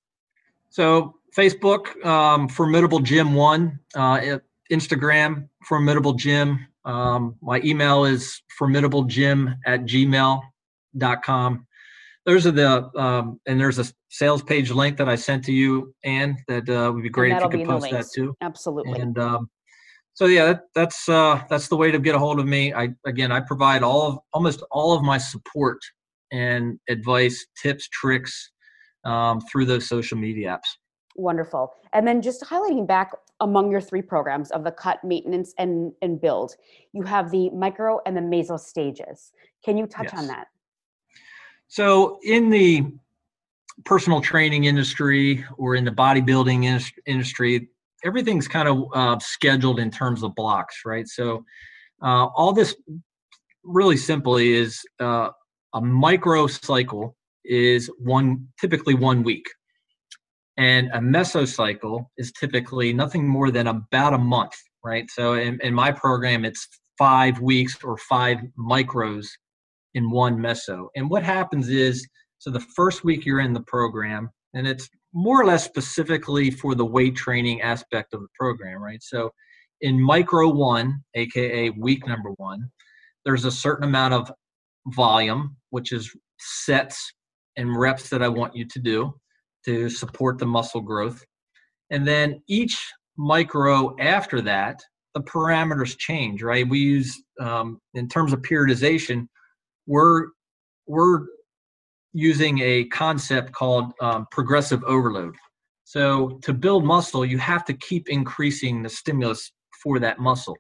So 0.70 1.16
Facebook, 1.38 2.04
um, 2.06 2.48
Formidable 2.48 3.00
Gym 3.00 3.34
One, 3.34 3.80
uh, 3.96 4.40
Instagram, 4.72 5.50
Formidable 5.68 6.14
Gym. 6.14 6.68
Um, 6.86 7.36
my 7.42 7.62
email 7.64 8.06
is 8.06 8.42
formidablegym 8.60 9.56
at 9.66 9.82
gmail.com. 9.82 11.68
Those 12.26 12.46
are 12.46 12.52
the, 12.52 12.90
um, 13.00 13.40
and 13.48 13.60
there's 13.60 13.80
a 13.80 13.86
sales 14.10 14.44
page 14.44 14.72
link 14.72 14.98
that 14.98 15.10
I 15.10 15.16
sent 15.16 15.46
to 15.46 15.52
you, 15.52 15.94
Ann, 16.04 16.38
that 16.48 16.70
uh, 16.70 16.92
would 16.94 17.04
be 17.04 17.10
great 17.10 17.34
if 17.34 17.42
you 17.42 17.50
could 17.50 17.66
post 17.66 17.92
that 17.92 18.06
too. 18.14 18.36
Absolutely. 18.42 19.00
And 19.00 19.18
um, 19.18 19.50
so 20.14 20.26
yeah, 20.26 20.46
that, 20.46 20.62
that's 20.76 21.10
uh, 21.10 21.42
that's 21.50 21.68
the 21.68 21.78
way 21.78 21.92
to 21.92 22.00
get 22.00 22.16
a 22.16 22.20
hold 22.20 22.40
of 22.40 22.46
me. 22.46 22.74
I 22.74 22.90
again, 23.06 23.32
I 23.32 23.40
provide 23.40 23.82
all 23.82 24.08
of 24.08 24.20
almost 24.34 24.62
all 24.70 24.94
of 24.94 25.04
my 25.04 25.18
support 25.18 25.80
and 26.32 26.80
advice, 26.90 27.46
tips, 27.62 27.88
tricks 27.90 28.52
um, 29.04 29.42
through 29.42 29.66
those 29.66 29.88
social 29.88 30.18
media 30.18 30.58
apps. 30.58 30.78
Wonderful. 31.16 31.74
And 31.94 32.08
then 32.08 32.22
just 32.22 32.44
highlighting 32.44 32.88
back 32.88 33.12
among 33.42 33.72
your 33.72 33.82
three 33.82 34.02
programs 34.02 34.52
of 34.52 34.64
the 34.64 34.72
cut, 34.72 35.04
maintenance, 35.04 35.54
and 35.58 35.92
and 36.02 36.22
build, 36.22 36.56
you 36.94 37.04
have 37.04 37.30
the 37.32 37.50
micro 37.50 38.00
and 38.06 38.16
the 38.16 38.22
meso 38.22 38.58
stages. 38.60 39.34
Can 39.66 39.78
you 39.78 39.86
touch 39.86 40.10
yes. 40.14 40.20
on 40.20 40.28
that? 40.28 40.48
So 41.68 42.20
in 42.24 42.50
the 42.50 42.86
personal 43.86 44.22
training 44.22 44.66
industry 44.66 45.44
or 45.58 45.76
in 45.76 45.86
the 45.86 45.92
bodybuilding 45.92 46.92
industry, 47.06 47.70
everything's 48.04 48.48
kind 48.48 48.68
of 48.68 48.86
uh, 48.94 49.20
scheduled 49.20 49.80
in 49.80 49.92
terms 49.92 50.24
of 50.24 50.36
blocks, 50.36 50.82
right? 50.86 51.08
So 51.08 51.44
uh, 52.02 52.26
all 52.36 52.54
this 52.54 52.76
really 53.64 53.98
simply 53.98 54.54
is 54.54 54.82
uh, 55.00 55.30
a 55.74 55.82
micro 55.82 56.48
cycle 56.48 57.16
is 57.46 57.90
one 57.98 58.48
typically 58.60 58.94
one 58.94 59.24
week, 59.24 59.46
and 60.58 60.90
a 60.94 61.00
mesocycle 61.00 62.06
is 62.18 62.32
typically 62.34 62.94
nothing 62.94 63.28
more 63.28 63.52
than 63.52 63.68
about 63.68 64.14
a 64.14 64.18
month, 64.18 64.54
right? 64.84 65.10
So 65.10 65.34
in, 65.34 65.60
in 65.62 65.74
my 65.74 65.92
program, 65.92 66.46
it's 66.46 66.68
five 66.98 67.40
weeks 67.40 67.78
or 67.84 67.98
five 67.98 68.38
micros 68.60 69.28
in 69.94 70.10
one 70.10 70.38
meso. 70.38 70.88
And 70.96 71.10
what 71.10 71.24
happens 71.24 71.70
is, 71.70 72.08
so 72.40 72.50
the 72.50 72.60
first 72.60 73.04
week 73.04 73.26
you're 73.26 73.40
in 73.40 73.54
the 73.54 73.62
program, 73.62 74.30
and 74.54 74.68
it's 74.68 74.90
more 75.14 75.42
or 75.42 75.46
less 75.46 75.64
specifically 75.64 76.52
for 76.52 76.76
the 76.76 76.86
weight 76.86 77.16
training 77.16 77.62
aspect 77.62 78.14
of 78.14 78.22
the 78.22 78.28
program, 78.38 78.82
right? 78.82 79.02
So 79.02 79.32
in 79.82 80.00
micro 80.02 80.50
one, 80.50 81.02
aka 81.16 81.70
week 81.72 82.08
number 82.08 82.32
one, 82.38 82.70
there's 83.26 83.46
a 83.46 83.52
certain 83.52 83.84
amount 83.84 84.14
of 84.14 84.32
volume, 84.88 85.56
which 85.70 85.92
is 85.92 86.12
sets 86.40 87.14
and 87.58 87.78
reps 87.78 88.10
that 88.10 88.24
I 88.24 88.28
want 88.28 88.56
you 88.56 88.66
to 88.66 88.80
do 88.80 89.14
to 89.66 89.90
support 89.90 90.38
the 90.38 90.46
muscle 90.46 90.82
growth. 90.82 91.24
And 91.90 92.08
then 92.08 92.42
each 92.48 92.92
micro 93.18 93.96
after 94.00 94.42
that, 94.42 94.82
the 95.14 95.22
parameters 95.22 95.98
change, 95.98 96.42
right? 96.42 96.68
We 96.68 96.80
use, 96.80 97.22
um, 97.40 97.80
in 97.94 98.08
terms 98.08 98.34
of 98.34 98.42
periodization, 98.42 99.28
we're 99.88 100.28
we're 100.88 101.26
using 102.14 102.60
a 102.60 102.86
concept 102.86 103.52
called 103.54 103.94
um, 104.02 104.28
progressive 104.32 104.84
overload. 104.86 105.36
So 105.84 106.40
to 106.44 106.54
build 106.54 106.86
muscle, 106.86 107.26
you 107.26 107.38
have 107.38 107.66
to 107.66 107.74
keep 107.74 108.10
increasing 108.10 108.84
the 108.84 108.90
stimulus 108.90 109.52
for 109.84 110.00
that 110.00 110.20
muscle 110.20 110.58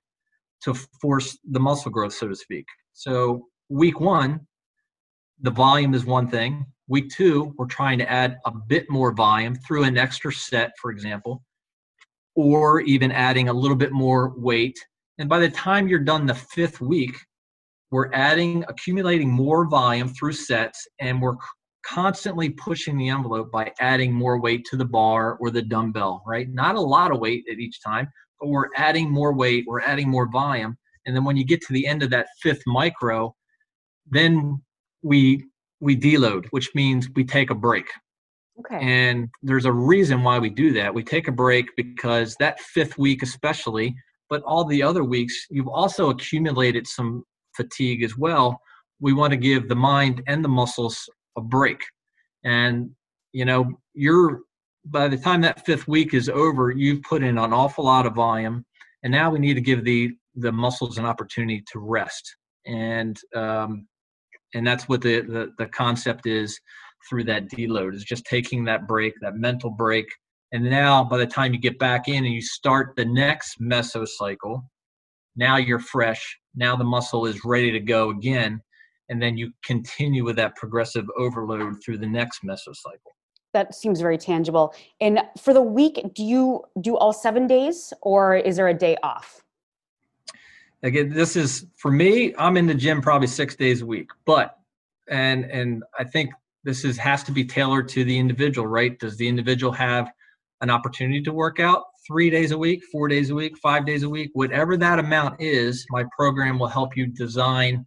to 0.64 0.74
force 1.02 1.38
the 1.49 1.60
muscle 1.60 1.91
growth, 1.91 2.14
so 2.14 2.28
to 2.28 2.36
speak. 2.36 2.66
So 2.93 3.47
week 3.70 3.99
one, 3.99 4.41
the 5.41 5.52
volume 5.52 5.93
is 5.93 6.06
one 6.06 6.28
thing. 6.28 6.66
Week 6.92 7.10
two, 7.10 7.54
we're 7.58 7.68
trying 7.68 7.98
to 8.00 8.12
add 8.12 8.38
a 8.46 8.52
bit 8.52 8.89
more 8.89 9.14
volume 9.14 9.56
through 9.56 9.86
an 9.86 9.98
extra 9.98 10.30
set, 10.30 10.72
for 10.78 10.92
example, 10.92 11.42
or 12.36 12.82
even 12.82 13.14
adding 13.14 13.48
a 13.48 13.54
little 13.54 13.78
bit 13.78 13.94
more 13.94 14.34
weight. 14.38 14.78
And 15.18 15.30
by 15.30 15.39
the 15.39 15.50
time 15.50 15.88
you're 15.88 16.00
done 16.00 16.26
the 16.26 16.36
fifth 16.36 16.82
week, 16.82 17.16
we're 17.92 18.12
adding, 18.12 18.66
accumulating 18.68 19.32
more 19.32 19.70
volume 19.70 20.10
through 20.10 20.34
sets, 20.34 20.86
and 21.00 21.22
we're 21.22 21.38
constantly 21.86 22.50
pushing 22.50 22.98
the 22.98 23.08
envelope 23.08 23.54
by 23.54 23.72
adding 23.80 24.12
more 24.12 24.42
weight 24.42 24.66
to 24.66 24.76
the 24.76 24.84
bar 24.84 25.38
or 25.39 25.50
the 25.50 25.62
dumbbell, 25.62 26.22
right? 26.28 26.50
Not 26.50 26.76
a 26.76 26.82
lot 26.82 27.12
of 27.12 27.22
weight 27.22 27.46
at 27.50 27.60
each 27.60 27.82
time, 27.82 28.10
but 28.38 28.50
we're 28.50 28.68
adding 28.76 29.10
more 29.10 29.32
weight, 29.32 29.64
we're 29.66 29.80
adding 29.80 30.10
more 30.10 30.30
volume. 30.30 30.78
And 31.06 31.16
then 31.16 31.24
when 31.24 31.38
you 31.38 31.46
get 31.46 31.62
to 31.62 31.74
the 31.74 31.88
end 31.88 32.04
of 32.04 32.10
that 32.10 32.28
fifth 32.42 32.64
micro, 32.68 33.34
then 34.10 34.62
we 35.04 35.46
we 35.82 35.98
deload, 35.98 36.46
which 36.52 36.70
means 36.74 37.10
we 37.16 37.26
take 37.26 37.50
a 37.50 37.56
break. 37.56 37.86
Okay. 38.60 38.80
And 38.80 39.28
there's 39.42 39.66
a 39.66 39.72
reason 39.72 40.24
why 40.24 40.38
we 40.38 40.50
do 40.50 40.72
that. 40.74 40.94
We 40.94 41.04
take 41.04 41.28
a 41.28 41.32
break 41.32 41.66
because 41.76 42.36
that 42.40 42.60
fifth 42.60 42.98
week, 42.98 43.24
especially, 43.24 43.96
but 44.30 44.44
all 44.44 44.64
the 44.64 44.84
other 44.84 45.04
weeks, 45.04 45.48
you've 45.50 45.68
also 45.68 46.10
accumulated 46.12 46.88
some 46.88 47.24
fatigue 47.58 48.04
as 48.04 48.18
well. 48.18 48.62
We 49.00 49.14
want 49.14 49.32
to 49.32 49.38
give 49.38 49.68
the 49.68 49.76
mind 49.76 50.22
and 50.28 50.46
the 50.46 50.50
muscles 50.50 51.10
a 51.38 51.42
break. 51.42 51.82
And, 52.44 52.92
you 53.34 53.46
know, 53.46 53.72
you're, 53.94 54.42
by 54.86 55.08
the 55.08 55.18
time 55.18 55.42
that 55.42 55.66
fifth 55.66 55.88
week 55.88 56.14
is 56.14 56.30
over, 56.30 56.72
you've 56.72 57.02
put 57.02 57.24
in 57.24 57.38
an 57.38 57.54
awful 57.54 57.86
lot 57.86 58.06
of 58.06 58.14
volume. 58.14 58.64
And 59.04 59.12
now 59.12 59.32
we 59.32 59.40
need 59.40 59.56
to 59.56 59.62
give 59.62 59.84
the, 59.84 60.12
the 60.36 60.52
muscles 60.52 61.00
an 61.00 61.06
opportunity 61.06 61.64
to 61.72 61.80
rest. 61.80 62.36
And, 62.68 63.18
um, 63.36 63.88
and 64.54 64.66
that's 64.66 64.88
what 64.89 65.02
the, 65.02 65.22
the, 65.22 65.52
the 65.58 65.68
concept 65.68 66.26
is 66.28 66.60
through 67.10 67.24
that 67.26 67.49
deload 67.49 67.95
is 67.95 68.04
just 68.04 68.26
taking 68.26 68.66
that 68.66 68.88
break, 68.88 69.14
that 69.22 69.36
mental 69.36 69.70
break. 69.70 70.06
And 70.52 70.70
now 70.70 71.04
by 71.04 71.18
the 71.18 71.26
time 71.26 71.54
you 71.54 71.60
get 71.60 71.80
back 71.80 72.08
in 72.08 72.26
and 72.26 72.34
you 72.34 72.41
start 72.41 72.93
the 72.95 73.06
next 73.06 73.62
mesocycle, 73.62 74.62
now 75.36 75.58
you're 75.58 75.80
fresh. 75.80 76.38
Now 76.56 76.76
the 76.76 76.84
muscle 76.84 77.26
is 77.26 77.45
ready 77.45 77.72
to 77.72 77.80
go 77.80 78.10
again. 78.10 78.62
And 79.10 79.22
then 79.22 79.38
you 79.38 79.52
continue 79.66 80.24
with 80.24 80.36
that 80.38 80.56
progressive 80.56 81.06
overload 81.18 81.76
through 81.84 81.97
the 81.97 82.08
next 82.08 82.41
mesocycle. 82.45 83.12
That 83.54 83.76
seems 83.76 83.99
very 83.99 84.18
tangible. 84.18 84.74
And 85.02 85.20
for 85.38 85.54
the 85.54 85.62
week, 85.62 86.02
do 86.14 86.24
you 86.24 86.64
do 86.80 86.95
all 86.95 87.12
seven 87.12 87.47
days 87.47 87.93
or 88.02 88.36
is 88.36 88.56
there 88.56 88.70
a 88.70 88.74
day 88.74 88.97
off? 89.04 89.41
Again, 90.84 91.10
this 91.10 91.36
is 91.36 91.66
for 91.78 91.92
me, 91.92 92.34
I'm 92.38 92.58
in 92.58 92.66
the 92.66 92.74
gym 92.74 93.02
probably 93.02 93.28
six 93.28 93.56
days 93.56 93.82
a 93.82 93.86
week. 93.86 94.10
But 94.26 94.58
and 95.10 95.46
and 95.46 95.84
I 96.00 96.04
think 96.04 96.32
this 96.64 96.84
is 96.84 96.98
has 96.98 97.24
to 97.24 97.32
be 97.32 97.44
tailored 97.46 97.88
to 97.90 98.04
the 98.04 98.18
individual, 98.18 98.68
right? 98.68 98.98
Does 99.00 99.18
the 99.18 99.28
individual 99.28 99.72
have 99.74 100.12
an 100.62 100.70
opportunity 100.70 101.22
to 101.24 101.34
work 101.34 101.60
out 101.60 101.84
three 102.08 102.30
days 102.30 102.52
a 102.52 102.58
week, 102.58 102.82
four 102.92 103.08
days 103.08 103.30
a 103.30 103.36
week, 103.36 103.58
five 103.58 103.86
days 103.86 104.04
a 104.04 104.10
week, 104.10 104.32
whatever 104.34 104.78
that 104.78 105.00
amount 105.00 105.40
is? 105.40 105.86
My 105.90 106.04
program 106.18 106.58
will 106.58 106.68
help 106.68 106.96
you 106.96 107.08
design 107.08 107.86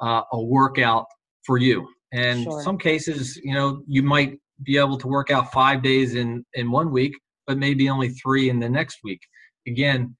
uh, 0.00 0.22
a 0.32 0.40
workout 0.40 1.06
for 1.44 1.58
you. 1.58 1.88
And 2.12 2.44
sure. 2.44 2.62
some 2.62 2.78
cases, 2.78 3.36
you 3.42 3.54
know, 3.54 3.82
you 3.86 4.02
might 4.02 4.38
be 4.62 4.78
able 4.78 4.98
to 4.98 5.08
work 5.08 5.30
out 5.30 5.52
five 5.52 5.82
days 5.82 6.14
in 6.14 6.44
in 6.54 6.70
one 6.70 6.90
week, 6.90 7.14
but 7.46 7.58
maybe 7.58 7.88
only 7.88 8.10
three 8.10 8.50
in 8.50 8.60
the 8.60 8.68
next 8.68 8.98
week. 9.04 9.20
Again, 9.66 10.16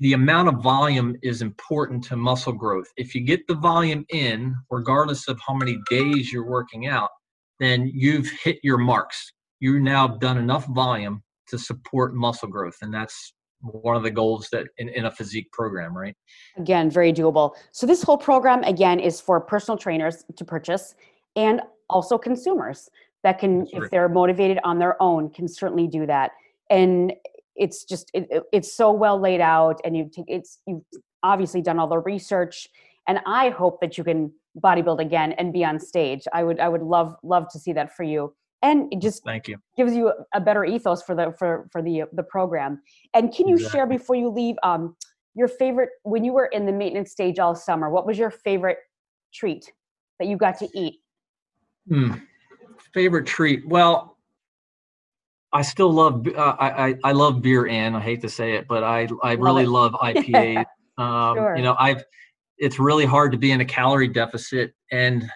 the 0.00 0.12
amount 0.12 0.48
of 0.48 0.62
volume 0.62 1.16
is 1.22 1.42
important 1.42 2.04
to 2.04 2.16
muscle 2.16 2.52
growth. 2.52 2.86
If 2.96 3.14
you 3.14 3.20
get 3.20 3.46
the 3.48 3.54
volume 3.54 4.04
in, 4.10 4.54
regardless 4.70 5.28
of 5.28 5.40
how 5.44 5.54
many 5.54 5.78
days 5.90 6.32
you're 6.32 6.46
working 6.46 6.86
out, 6.86 7.10
then 7.58 7.90
you've 7.92 8.30
hit 8.42 8.58
your 8.62 8.78
marks. 8.78 9.32
You've 9.60 9.82
now 9.82 10.06
done 10.06 10.38
enough 10.38 10.66
volume 10.66 11.22
to 11.48 11.58
support 11.58 12.14
muscle 12.14 12.48
growth. 12.48 12.76
And 12.80 12.94
that's 12.94 13.34
one 13.60 13.96
of 13.96 14.04
the 14.04 14.10
goals 14.10 14.48
that 14.52 14.68
in, 14.78 14.88
in 14.90 15.06
a 15.06 15.10
physique 15.10 15.50
program, 15.50 15.96
right? 15.96 16.14
Again, 16.56 16.90
very 16.90 17.12
doable. 17.12 17.56
So 17.72 17.84
this 17.86 18.02
whole 18.02 18.18
program 18.18 18.62
again 18.62 19.00
is 19.00 19.20
for 19.20 19.40
personal 19.40 19.76
trainers 19.76 20.24
to 20.36 20.44
purchase 20.44 20.94
and 21.34 21.60
also 21.90 22.18
consumers 22.18 22.88
that 23.24 23.40
can, 23.40 23.66
if 23.72 23.90
they're 23.90 24.08
motivated 24.08 24.60
on 24.62 24.78
their 24.78 25.00
own, 25.02 25.30
can 25.30 25.48
certainly 25.48 25.88
do 25.88 26.06
that. 26.06 26.32
And 26.70 27.12
it's 27.58 27.84
just 27.84 28.10
it, 28.14 28.28
it's 28.52 28.74
so 28.74 28.92
well 28.92 29.20
laid 29.20 29.40
out, 29.40 29.80
and 29.84 29.96
you 29.96 30.10
take 30.12 30.26
it's 30.28 30.60
you've 30.66 30.82
obviously 31.22 31.60
done 31.60 31.78
all 31.78 31.88
the 31.88 31.98
research. 31.98 32.68
And 33.06 33.20
I 33.26 33.50
hope 33.50 33.80
that 33.80 33.96
you 33.96 34.04
can 34.04 34.32
bodybuild 34.62 35.00
again 35.00 35.32
and 35.32 35.52
be 35.52 35.64
on 35.64 35.80
stage. 35.80 36.22
I 36.32 36.42
would 36.42 36.60
I 36.60 36.68
would 36.68 36.82
love 36.82 37.14
love 37.22 37.48
to 37.52 37.58
see 37.58 37.72
that 37.72 37.94
for 37.94 38.02
you. 38.02 38.34
And 38.62 38.92
it 38.92 39.00
just 39.00 39.22
thank 39.24 39.48
you 39.48 39.56
gives 39.76 39.94
you 39.94 40.12
a 40.34 40.40
better 40.40 40.64
ethos 40.64 41.02
for 41.02 41.14
the 41.14 41.32
for 41.38 41.68
for 41.72 41.82
the 41.82 42.04
the 42.12 42.22
program. 42.22 42.80
And 43.14 43.32
can 43.32 43.48
you 43.48 43.54
exactly. 43.54 43.78
share 43.78 43.86
before 43.86 44.16
you 44.16 44.28
leave 44.28 44.56
um 44.62 44.96
your 45.34 45.48
favorite 45.48 45.90
when 46.02 46.24
you 46.24 46.32
were 46.32 46.46
in 46.46 46.66
the 46.66 46.72
maintenance 46.72 47.12
stage 47.12 47.38
all 47.38 47.54
summer? 47.54 47.90
What 47.90 48.06
was 48.06 48.18
your 48.18 48.30
favorite 48.30 48.78
treat 49.32 49.72
that 50.18 50.26
you 50.28 50.36
got 50.36 50.58
to 50.58 50.68
eat? 50.74 50.96
Hmm. 51.88 52.14
Favorite 52.92 53.26
treat? 53.26 53.66
Well, 53.66 54.17
I 55.52 55.62
still 55.62 55.92
love 55.92 56.26
uh, 56.26 56.56
I, 56.58 56.88
I, 56.88 56.94
I 57.04 57.12
love 57.12 57.40
beer 57.40 57.66
and 57.66 57.96
I 57.96 58.00
hate 58.00 58.20
to 58.22 58.28
say 58.28 58.54
it, 58.54 58.66
but 58.68 58.84
I 58.84 59.08
I 59.22 59.32
really 59.32 59.66
love 59.66 59.92
IPA. 60.02 60.64
um, 60.98 61.36
sure. 61.36 61.56
You 61.56 61.62
know 61.62 61.76
I've 61.78 62.04
it's 62.58 62.78
really 62.78 63.06
hard 63.06 63.32
to 63.32 63.38
be 63.38 63.52
in 63.52 63.60
a 63.60 63.64
calorie 63.64 64.08
deficit 64.08 64.74
and 64.90 65.30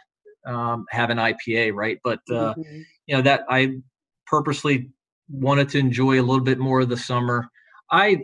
um, 0.46 0.86
have 0.90 1.10
an 1.10 1.18
IPA, 1.18 1.74
right? 1.74 1.98
But 2.02 2.20
uh, 2.28 2.54
mm-hmm. 2.54 2.80
you 3.06 3.16
know 3.16 3.22
that 3.22 3.44
I 3.48 3.76
purposely 4.26 4.90
wanted 5.30 5.68
to 5.70 5.78
enjoy 5.78 6.20
a 6.20 6.22
little 6.22 6.44
bit 6.44 6.58
more 6.58 6.80
of 6.80 6.88
the 6.88 6.96
summer. 6.96 7.48
I 7.90 8.22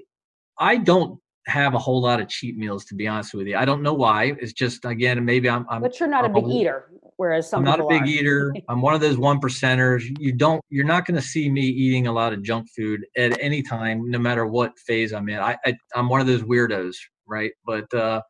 I 0.59 0.77
don't 0.77 1.21
have 1.49 1.75
a 1.75 1.79
whole 1.79 2.01
lot 2.01 2.21
of 2.21 2.29
cheat 2.29 2.57
meals 2.57 2.85
to 2.87 2.95
be 2.95 3.09
honest 3.09 3.35
with 3.35 3.47
you. 3.47 3.57
I 3.57 3.65
don't 3.65 3.83
know 3.83 3.95
why. 3.95 4.37
It's 4.41 4.53
just 4.53 4.85
again 4.85 5.25
maybe 5.25 5.49
I'm. 5.49 5.67
I'm 5.69 5.81
but 5.81 5.99
you're 5.99 6.09
not 6.09 6.25
I'm 6.25 6.31
a 6.31 6.35
big 6.41 6.51
a, 6.51 6.55
eater, 6.55 6.91
whereas 7.17 7.49
some. 7.49 7.61
I'm 7.61 7.65
not 7.65 7.81
a 7.81 7.87
big 7.89 8.03
are. 8.03 8.07
eater. 8.07 8.55
I'm 8.69 8.83
one 8.83 8.95
of 8.95 9.01
those 9.01 9.17
one 9.17 9.41
percenters. 9.41 10.05
You 10.19 10.33
don't. 10.33 10.63
You're 10.69 10.85
not 10.85 11.07
going 11.07 11.17
to 11.17 11.27
see 11.27 11.51
me 11.51 11.63
eating 11.63 12.07
a 12.07 12.13
lot 12.13 12.33
of 12.33 12.43
junk 12.43 12.69
food 12.77 13.07
at 13.17 13.41
any 13.41 13.63
time, 13.63 14.11
no 14.11 14.19
matter 14.19 14.47
what 14.47 14.79
phase 14.79 15.13
I'm 15.13 15.29
in. 15.29 15.39
I, 15.39 15.57
I 15.65 15.75
am 15.97 16.09
one 16.09 16.21
of 16.21 16.27
those 16.27 16.43
weirdos, 16.43 16.97
right? 17.27 17.53
But 17.67 17.93
uh, 17.95 18.21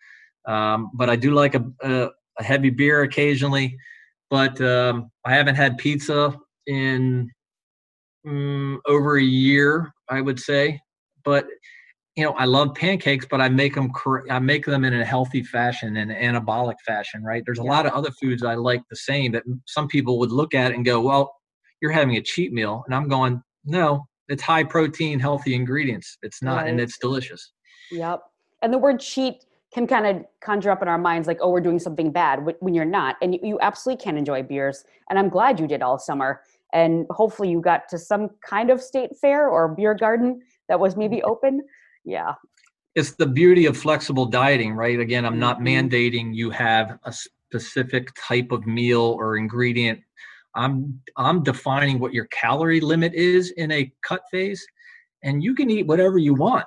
um, 0.46 0.90
but 0.94 1.10
I 1.10 1.16
do 1.16 1.32
like 1.32 1.54
a, 1.54 1.64
a, 1.82 2.08
a 2.38 2.42
heavy 2.42 2.70
beer 2.70 3.02
occasionally. 3.02 3.76
But 4.30 4.60
um, 4.60 5.10
I 5.24 5.34
haven't 5.34 5.54
had 5.54 5.78
pizza 5.78 6.36
in 6.66 7.30
um, 8.26 8.80
over 8.86 9.16
a 9.16 9.22
year, 9.22 9.92
I 10.08 10.20
would 10.20 10.38
say. 10.38 10.80
But 11.24 11.46
you 12.18 12.24
know, 12.24 12.32
I 12.32 12.46
love 12.46 12.74
pancakes, 12.74 13.26
but 13.30 13.40
I 13.40 13.48
make 13.48 13.76
them 13.76 13.92
I 14.28 14.40
make 14.40 14.66
them 14.66 14.84
in 14.84 14.92
a 14.92 15.04
healthy 15.04 15.44
fashion, 15.44 15.96
in 15.96 16.10
an 16.10 16.34
anabolic 16.34 16.74
fashion, 16.84 17.22
right? 17.22 17.44
There's 17.46 17.60
a 17.60 17.62
lot 17.62 17.86
of 17.86 17.92
other 17.92 18.10
foods 18.20 18.42
I 18.42 18.56
like 18.56 18.82
the 18.90 18.96
same 18.96 19.30
that 19.32 19.44
some 19.68 19.86
people 19.86 20.18
would 20.18 20.32
look 20.32 20.52
at 20.52 20.72
and 20.72 20.84
go, 20.84 21.00
"Well, 21.00 21.32
you're 21.80 21.92
having 21.92 22.16
a 22.16 22.20
cheat 22.20 22.52
meal," 22.52 22.82
and 22.86 22.94
I'm 22.94 23.06
going, 23.06 23.40
"No, 23.64 24.04
it's 24.26 24.42
high 24.42 24.64
protein, 24.64 25.20
healthy 25.20 25.54
ingredients. 25.54 26.18
It's 26.22 26.42
not, 26.42 26.62
right. 26.62 26.68
and 26.68 26.80
it's 26.80 26.98
delicious." 26.98 27.52
Yep. 27.92 28.24
And 28.62 28.74
the 28.74 28.78
word 28.78 28.98
cheat 28.98 29.44
can 29.72 29.86
kind 29.86 30.04
of 30.04 30.24
conjure 30.40 30.72
up 30.72 30.82
in 30.82 30.88
our 30.88 30.98
minds 30.98 31.28
like, 31.28 31.38
oh, 31.40 31.50
we're 31.50 31.60
doing 31.60 31.78
something 31.78 32.10
bad 32.10 32.40
when 32.58 32.74
you're 32.74 32.84
not. 32.84 33.16
And 33.22 33.34
you, 33.34 33.40
you 33.42 33.58
absolutely 33.60 34.02
can 34.02 34.16
enjoy 34.16 34.42
beers. 34.42 34.84
And 35.08 35.18
I'm 35.18 35.28
glad 35.28 35.60
you 35.60 35.68
did 35.68 35.82
all 35.82 35.98
summer. 35.98 36.40
And 36.72 37.06
hopefully 37.10 37.50
you 37.50 37.60
got 37.60 37.88
to 37.90 37.98
some 37.98 38.30
kind 38.44 38.70
of 38.70 38.82
state 38.82 39.10
fair 39.20 39.48
or 39.48 39.68
beer 39.68 39.94
garden 39.94 40.40
that 40.68 40.80
was 40.80 40.96
maybe 40.96 41.22
open. 41.32 41.62
Yeah. 42.08 42.34
It's 42.94 43.12
the 43.12 43.26
beauty 43.26 43.66
of 43.66 43.76
flexible 43.76 44.26
dieting, 44.26 44.72
right? 44.72 44.98
Again, 44.98 45.24
I'm 45.24 45.38
not 45.38 45.60
mm-hmm. 45.60 45.88
mandating 45.88 46.34
you 46.34 46.50
have 46.50 46.98
a 47.04 47.12
specific 47.12 48.08
type 48.16 48.50
of 48.50 48.66
meal 48.66 49.16
or 49.18 49.36
ingredient. 49.36 50.00
I'm 50.54 51.00
I'm 51.16 51.42
defining 51.42 51.98
what 51.98 52.14
your 52.14 52.26
calorie 52.26 52.80
limit 52.80 53.12
is 53.14 53.50
in 53.52 53.70
a 53.70 53.92
cut 54.02 54.22
phase, 54.30 54.66
and 55.22 55.42
you 55.42 55.54
can 55.54 55.70
eat 55.70 55.86
whatever 55.86 56.18
you 56.18 56.34
want 56.34 56.64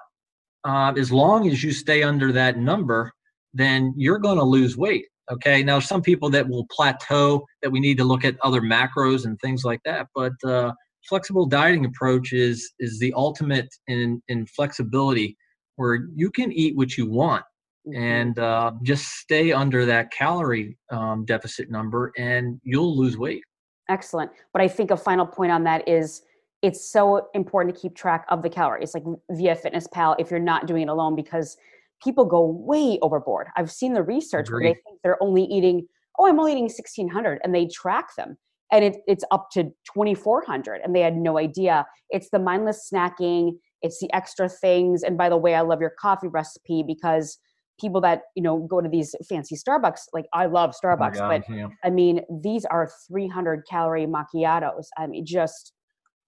uh, 0.63 0.93
as 0.97 1.11
long 1.11 1.49
as 1.49 1.63
you 1.63 1.71
stay 1.71 2.03
under 2.03 2.31
that 2.31 2.57
number, 2.57 3.11
then 3.53 3.93
you're 3.97 4.19
going 4.19 4.37
to 4.37 4.43
lose 4.43 4.77
weight. 4.77 5.05
Okay. 5.31 5.63
Now, 5.63 5.79
some 5.79 6.01
people 6.01 6.29
that 6.31 6.47
will 6.47 6.65
plateau, 6.71 7.45
that 7.61 7.69
we 7.69 7.79
need 7.79 7.97
to 7.97 8.03
look 8.03 8.25
at 8.25 8.35
other 8.43 8.61
macros 8.61 9.25
and 9.25 9.39
things 9.39 9.63
like 9.63 9.81
that. 9.85 10.07
But 10.13 10.33
uh, 10.45 10.71
flexible 11.08 11.45
dieting 11.45 11.86
approach 11.86 12.34
is 12.34 12.72
is 12.80 12.99
the 12.99 13.14
ultimate 13.16 13.70
in 13.88 14.22
in 14.28 14.45
flexibility, 14.45 15.38
where 15.76 16.08
you 16.16 16.32
can 16.32 16.52
eat 16.52 16.76
what 16.76 16.97
you 16.97 17.10
want 17.10 17.43
mm-hmm. 17.88 18.02
and 18.02 18.39
uh, 18.39 18.72
just 18.84 19.06
stay 19.18 19.52
under 19.52 19.86
that 19.86 20.12
calorie 20.12 20.78
um, 20.91 21.26
deficit 21.26 21.70
number, 21.70 22.12
and 22.18 22.60
you'll 22.64 22.95
lose 22.97 23.18
weight. 23.18 23.43
Excellent. 23.89 24.32
But 24.54 24.62
I 24.62 24.68
think 24.68 24.91
a 24.91 24.97
final 24.97 25.26
point 25.26 25.52
on 25.52 25.64
that 25.66 25.88
is 25.88 26.22
it's 26.62 26.91
so 26.91 27.28
important 27.34 27.76
to 27.76 27.82
keep 27.82 27.95
track 27.95 28.26
of 28.30 28.43
the 28.43 28.49
calories, 28.49 28.93
like 28.93 29.04
via 29.32 29.56
Fitness 29.56 29.88
Pal, 29.91 30.16
if 30.20 30.30
you're 30.30 30.39
not 30.39 30.68
doing 30.68 30.84
it 30.84 30.89
alone, 30.89 31.16
because 31.16 31.58
people 32.04 32.26
go 32.26 32.45
way 32.45 32.99
overboard. 33.02 33.47
I've 33.58 33.72
seen 33.72 33.93
the 33.93 34.04
research 34.04 34.47
Agreed. 34.47 34.64
where 34.64 34.74
they 34.74 34.80
think 34.86 34.99
they're 35.04 35.22
only 35.22 35.43
eating, 35.43 35.88
oh, 36.18 36.28
I'm 36.28 36.39
only 36.39 36.52
eating 36.52 36.66
1600, 36.66 37.39
and 37.43 37.54
they 37.54 37.68
track 37.68 38.16
them. 38.16 38.38
And 38.72 38.86
it, 38.86 38.97
it's 39.07 39.24
up 39.32 39.49
to 39.51 39.63
2400, 39.63 40.82
and 40.84 40.95
they 40.95 41.01
had 41.01 41.17
no 41.17 41.38
idea. 41.38 41.86
It's 42.09 42.30
the 42.32 42.39
mindless 42.39 42.89
snacking, 42.91 43.53
it's 43.82 43.99
the 43.99 44.11
extra 44.13 44.47
things. 44.47 45.03
And 45.03 45.17
by 45.17 45.30
the 45.30 45.38
way, 45.38 45.55
I 45.55 45.61
love 45.61 45.82
your 45.82 45.93
coffee 45.99 46.28
recipe 46.28 46.84
because 46.86 47.38
people 47.80 47.99
that 48.01 48.24
you 48.36 48.43
know 48.43 48.59
go 48.69 48.80
to 48.80 48.88
these 48.88 49.15
fancy 49.28 49.55
starbucks 49.55 50.01
like 50.13 50.26
i 50.34 50.45
love 50.45 50.72
oh 50.72 50.86
starbucks 50.86 51.15
oh 51.15 51.19
God, 51.19 51.43
but 51.47 51.55
yeah. 51.55 51.67
i 51.84 51.89
mean 51.89 52.22
these 52.43 52.63
are 52.65 52.88
300 53.07 53.63
calorie 53.67 54.05
macchiatos 54.05 54.86
i 54.99 55.07
mean 55.07 55.26
just 55.26 55.74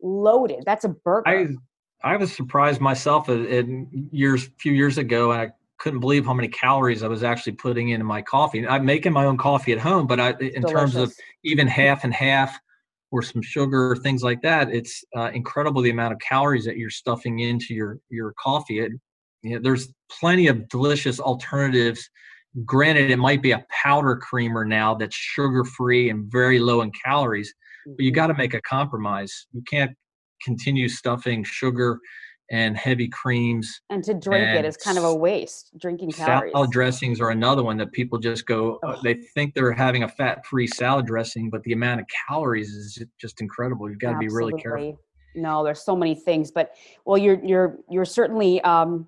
loaded. 0.04 0.64
That's 0.66 0.86
a 0.86 0.90
burger. 0.90 1.28
I 1.28 1.48
I 2.04 2.18
was 2.18 2.36
surprised 2.36 2.82
myself 2.82 3.30
in 3.30 3.88
years, 4.12 4.50
few 4.60 4.74
years 4.74 4.98
ago, 4.98 5.32
I 5.32 5.52
couldn't 5.84 6.00
believe 6.00 6.26
how 6.26 6.34
many 6.34 6.48
calories 6.48 7.04
I 7.04 7.10
was 7.10 7.24
actually 7.24 7.52
putting 7.54 7.90
into 7.90 8.06
my 8.06 8.22
coffee. 8.22 8.66
I'm 8.66 8.86
making 8.86 9.12
my 9.12 9.26
own 9.26 9.36
coffee 9.36 9.74
at 9.74 9.80
home, 9.80 10.08
but 10.08 10.18
I, 10.18 10.30
in 10.30 10.62
Delicious. 10.62 10.72
terms 10.72 10.96
of 10.96 11.14
even 11.44 11.68
half 11.68 12.06
and 12.06 12.14
half 12.14 12.58
or 13.12 13.22
some 13.22 13.42
sugar, 13.42 13.92
or 13.92 13.98
things 13.98 14.24
like 14.24 14.42
that, 14.44 14.70
it's 14.70 15.04
uh, 15.16 15.30
incredible 15.34 15.82
the 15.82 15.90
amount 15.90 16.14
of 16.14 16.20
calories 16.20 16.64
that 16.64 16.78
you're 16.78 16.90
stuffing 16.90 17.40
into 17.40 17.74
your 17.74 18.00
your 18.10 18.34
coffee. 18.42 18.80
It, 18.80 18.94
you 19.42 19.56
know, 19.56 19.60
there's 19.62 19.90
plenty 20.10 20.48
of 20.48 20.70
delicious 20.70 21.20
alternatives. 21.20 22.10
Granted, 22.66 23.12
it 23.12 23.18
might 23.18 23.42
be 23.42 23.52
a 23.52 23.66
powder 23.84 24.16
creamer 24.16 24.64
now 24.64 24.96
that's 24.96 25.16
sugar 25.16 25.66
free 25.66 26.10
and 26.10 26.32
very 26.32 26.60
low 26.60 26.80
in 26.82 26.92
calories, 27.04 27.54
but 27.86 28.00
you 28.00 28.12
mm-hmm. 28.12 28.16
got 28.16 28.28
to 28.28 28.36
make 28.36 28.54
a 28.54 28.62
compromise. 28.62 29.48
You 29.52 29.64
can't 29.70 29.92
continue 30.46 30.88
stuffing 30.88 31.44
sugar 31.44 32.00
and 32.52 32.78
heavy 32.78 33.08
creams. 33.08 33.82
And 33.90 34.04
to 34.04 34.14
drink 34.14 34.46
and 34.46 34.60
it 34.60 34.66
is 34.66 34.78
kind 34.78 34.98
of 34.98 35.04
a 35.04 35.14
waste. 35.14 35.72
Drinking 35.80 36.12
calories. 36.12 36.52
Salad 36.52 36.72
dressings 36.72 37.22
are 37.22 37.30
another 37.30 37.64
one 37.64 37.78
that 37.78 37.92
people 37.92 38.20
just 38.20 38.46
go. 38.46 38.80
Oh. 38.84 39.00
They 39.04 39.16
think 39.16 39.54
they're 39.54 39.72
having 39.72 40.04
a 40.04 40.10
fat-free 40.10 40.68
salad 40.68 41.06
dressing, 41.06 41.50
but 41.50 41.64
the 41.64 41.74
amount 41.74 42.02
of 42.02 42.08
calories 42.28 42.70
is 42.70 43.04
just 43.20 43.42
incredible. 43.42 43.90
You've 43.90 44.00
got 44.00 44.14
to 44.14 44.18
be 44.20 44.28
really 44.28 44.62
careful. 44.62 45.00
No, 45.36 45.64
there's 45.64 45.84
so 45.84 45.96
many 45.96 46.14
things, 46.14 46.52
but 46.52 46.76
well, 47.06 47.18
you're 47.18 47.44
you're 47.44 47.80
you're 47.90 48.06
certainly 48.06 48.62
um, 48.62 49.08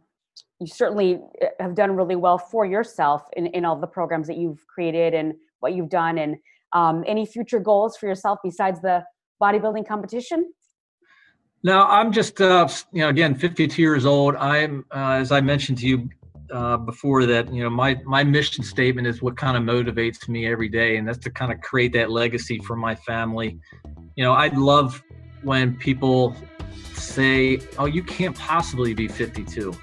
you 0.60 0.66
certainly 0.66 1.20
eh, 1.40 1.50
have 1.60 1.76
done 1.76 1.96
really 1.96 2.16
well 2.16 2.40
for 2.40 2.66
yourself 2.66 3.24
in 3.38 3.46
in 3.48 3.64
all 3.64 3.80
the 3.80 3.86
programs 3.86 4.26
that 4.26 4.38
you've 4.38 4.66
created 4.66 5.14
and 5.14 5.36
what 5.60 5.74
you've 5.74 5.90
done, 5.90 6.18
and 6.18 6.38
um, 6.74 7.04
any 7.06 7.28
future 7.28 7.60
goals 7.60 7.96
for 7.96 8.08
yourself 8.08 8.40
besides 8.44 8.82
the 8.82 9.04
bodybuilding 9.42 9.88
competition. 9.88 10.52
Now, 11.66 11.88
I'm 11.88 12.12
just, 12.12 12.40
uh, 12.42 12.70
you 12.94 13.02
know, 13.02 13.10
again, 13.10 13.34
52 13.34 13.82
years 13.82 14.06
old. 14.06 14.36
I'm, 14.36 14.86
uh, 14.92 15.14
as 15.14 15.32
I 15.32 15.42
mentioned 15.42 15.80
to 15.80 15.88
you 15.88 16.10
uh, 16.54 16.78
before, 16.78 17.26
that 17.26 17.52
you 17.52 17.64
know, 17.64 17.72
my 17.72 18.00
my 18.06 18.24
mission 18.24 18.64
statement 18.64 19.08
is 19.08 19.24
what 19.24 19.36
kind 19.36 19.58
of 19.58 19.64
motivates 19.64 20.30
me 20.30 20.46
every 20.46 20.70
day, 20.70 20.98
and 20.98 21.08
that's 21.08 21.18
to 21.24 21.32
kind 21.32 21.52
of 21.52 21.60
create 21.62 21.92
that 21.94 22.12
legacy 22.12 22.60
for 22.60 22.76
my 22.76 22.94
family. 22.94 23.58
You 24.16 24.24
know, 24.24 24.34
I'd 24.34 24.56
love 24.56 25.02
when 25.42 25.76
people 25.76 26.36
say, 26.94 27.60
"Oh, 27.80 27.86
you 27.86 28.04
can't 28.04 28.38
possibly 28.38 28.94
be 28.94 29.08
52," 29.08 29.74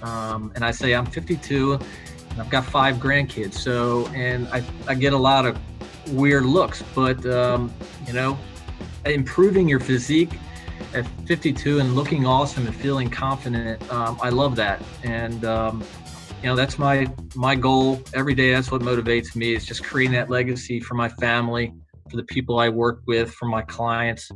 um, 0.00 0.52
and 0.54 0.64
I 0.64 0.70
say, 0.70 0.94
"I'm 0.94 1.04
52, 1.04 1.74
and 2.30 2.40
I've 2.40 2.48
got 2.48 2.64
five 2.64 2.96
grandkids." 2.96 3.52
So, 3.52 4.06
and 4.14 4.48
I 4.48 4.64
I 4.88 4.94
get 4.94 5.12
a 5.12 5.18
lot 5.18 5.44
of 5.44 5.58
weird 6.14 6.46
looks, 6.46 6.82
but 6.94 7.26
um, 7.26 7.70
you 8.06 8.14
know, 8.14 8.38
improving 9.04 9.68
your 9.68 9.80
physique 9.80 10.30
at 10.96 11.06
52 11.26 11.78
and 11.78 11.94
looking 11.94 12.26
awesome 12.26 12.66
and 12.66 12.74
feeling 12.74 13.10
confident, 13.10 13.80
um, 13.92 14.18
I 14.22 14.30
love 14.30 14.56
that. 14.56 14.82
And 15.02 15.44
um, 15.44 15.84
you 16.42 16.48
know, 16.48 16.56
that's 16.56 16.78
my 16.78 17.06
my 17.34 17.54
goal 17.54 18.02
every 18.14 18.34
day. 18.34 18.52
That's 18.52 18.70
what 18.70 18.82
motivates 18.82 19.36
me 19.36 19.54
is 19.54 19.64
just 19.64 19.84
creating 19.84 20.12
that 20.12 20.30
legacy 20.30 20.80
for 20.80 20.94
my 20.94 21.08
family, 21.08 21.72
for 22.10 22.16
the 22.16 22.24
people 22.24 22.58
I 22.58 22.68
work 22.68 23.02
with, 23.06 23.30
for 23.32 23.46
my 23.46 23.62
clients, 23.62 24.30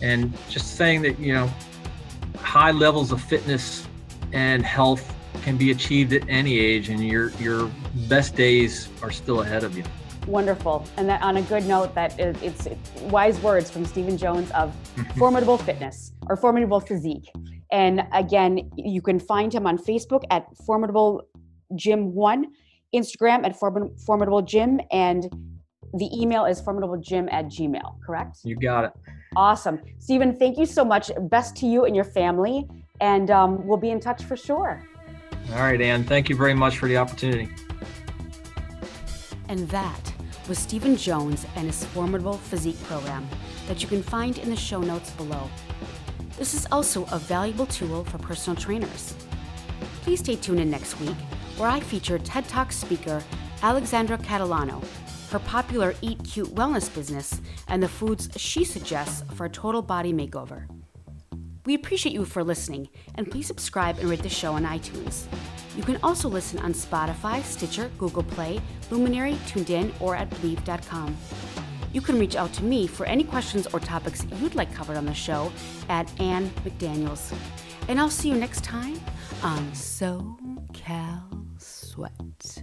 and 0.00 0.32
just 0.48 0.76
saying 0.76 1.02
that 1.02 1.18
you 1.18 1.34
know, 1.34 1.50
high 2.36 2.72
levels 2.72 3.12
of 3.12 3.22
fitness 3.22 3.86
and 4.32 4.64
health 4.64 5.14
can 5.42 5.56
be 5.56 5.70
achieved 5.70 6.12
at 6.12 6.28
any 6.28 6.58
age, 6.58 6.88
and 6.88 7.06
your 7.06 7.30
your 7.32 7.70
best 8.08 8.36
days 8.36 8.88
are 9.02 9.10
still 9.10 9.42
ahead 9.42 9.64
of 9.64 9.76
you. 9.76 9.84
Wonderful. 10.26 10.86
And 10.96 11.08
that 11.08 11.22
on 11.22 11.36
a 11.38 11.42
good 11.42 11.66
note, 11.66 11.94
that 11.94 12.18
it's, 12.18 12.66
it's 12.66 12.78
wise 13.02 13.40
words 13.40 13.70
from 13.70 13.84
Stephen 13.84 14.16
Jones 14.16 14.50
of. 14.52 14.74
Formidable 15.16 15.58
Fitness 15.58 16.12
or 16.28 16.36
Formidable 16.36 16.80
Physique. 16.80 17.30
And 17.72 18.06
again, 18.12 18.70
you 18.76 19.00
can 19.00 19.18
find 19.18 19.52
him 19.52 19.66
on 19.66 19.78
Facebook 19.78 20.22
at 20.30 20.46
Formidable 20.66 21.26
Gym 21.74 22.14
One, 22.14 22.46
Instagram 22.94 23.44
at 23.44 23.58
Formidable 23.58 24.42
Gym, 24.42 24.80
and 24.90 25.28
the 25.94 26.08
email 26.16 26.44
is 26.44 26.60
formidablegym 26.60 27.32
at 27.32 27.46
gmail, 27.46 28.00
correct? 28.04 28.38
You 28.44 28.56
got 28.56 28.84
it. 28.84 28.92
Awesome. 29.36 29.80
Stephen, 29.98 30.36
thank 30.36 30.58
you 30.58 30.66
so 30.66 30.84
much. 30.84 31.10
Best 31.22 31.56
to 31.56 31.66
you 31.66 31.84
and 31.84 31.94
your 31.94 32.04
family. 32.04 32.68
And 33.00 33.30
um, 33.30 33.66
we'll 33.66 33.78
be 33.78 33.90
in 33.90 34.00
touch 34.00 34.24
for 34.24 34.36
sure. 34.36 34.84
All 35.52 35.60
right, 35.60 35.80
Anne. 35.80 36.04
Thank 36.04 36.28
you 36.28 36.36
very 36.36 36.54
much 36.54 36.78
for 36.78 36.86
the 36.86 36.96
opportunity. 36.96 37.48
And 39.48 39.68
that 39.70 40.09
was 40.48 40.58
Stephen 40.58 40.96
Jones 40.96 41.46
and 41.56 41.66
his 41.66 41.84
formidable 41.84 42.38
physique 42.38 42.82
program 42.84 43.28
that 43.68 43.82
you 43.82 43.88
can 43.88 44.02
find 44.02 44.38
in 44.38 44.50
the 44.50 44.56
show 44.56 44.80
notes 44.80 45.10
below. 45.10 45.48
This 46.38 46.54
is 46.54 46.66
also 46.72 47.04
a 47.12 47.18
valuable 47.18 47.66
tool 47.66 48.04
for 48.04 48.18
personal 48.18 48.60
trainers. 48.60 49.14
Please 50.02 50.20
stay 50.20 50.36
tuned 50.36 50.60
in 50.60 50.70
next 50.70 50.98
week 51.00 51.16
where 51.56 51.68
I 51.68 51.80
feature 51.80 52.18
TED 52.18 52.48
Talk 52.48 52.72
speaker 52.72 53.22
Alexandra 53.62 54.16
Catalano, 54.16 54.82
her 55.30 55.38
popular 55.40 55.94
Eat 56.00 56.24
Cute 56.24 56.54
wellness 56.54 56.92
business, 56.92 57.40
and 57.68 57.82
the 57.82 57.88
foods 57.88 58.30
she 58.36 58.64
suggests 58.64 59.22
for 59.34 59.44
a 59.44 59.50
total 59.50 59.82
body 59.82 60.12
makeover. 60.12 60.66
We 61.66 61.74
appreciate 61.74 62.14
you 62.14 62.24
for 62.24 62.42
listening, 62.42 62.88
and 63.16 63.30
please 63.30 63.46
subscribe 63.46 63.98
and 63.98 64.08
rate 64.08 64.22
the 64.22 64.28
show 64.28 64.54
on 64.54 64.64
iTunes. 64.64 65.26
You 65.76 65.82
can 65.82 65.98
also 66.02 66.28
listen 66.28 66.58
on 66.58 66.72
Spotify, 66.72 67.42
Stitcher, 67.42 67.90
Google 67.98 68.22
Play, 68.22 68.60
Luminary, 68.90 69.34
TuneIn, 69.46 69.92
or 70.00 70.16
at 70.16 70.30
Bleav.com. 70.30 71.16
You 71.92 72.00
can 72.00 72.18
reach 72.18 72.36
out 72.36 72.52
to 72.54 72.64
me 72.64 72.86
for 72.86 73.04
any 73.06 73.24
questions 73.24 73.66
or 73.72 73.80
topics 73.80 74.24
you'd 74.40 74.54
like 74.54 74.72
covered 74.74 74.96
on 74.96 75.06
the 75.06 75.14
show 75.14 75.52
at 75.88 76.08
Ann 76.20 76.48
McDaniels. 76.64 77.34
And 77.88 77.98
I'll 77.98 78.10
see 78.10 78.28
you 78.28 78.36
next 78.36 78.62
time 78.62 79.00
on 79.42 79.70
SoCal 79.72 81.22
Sweat. 81.58 82.62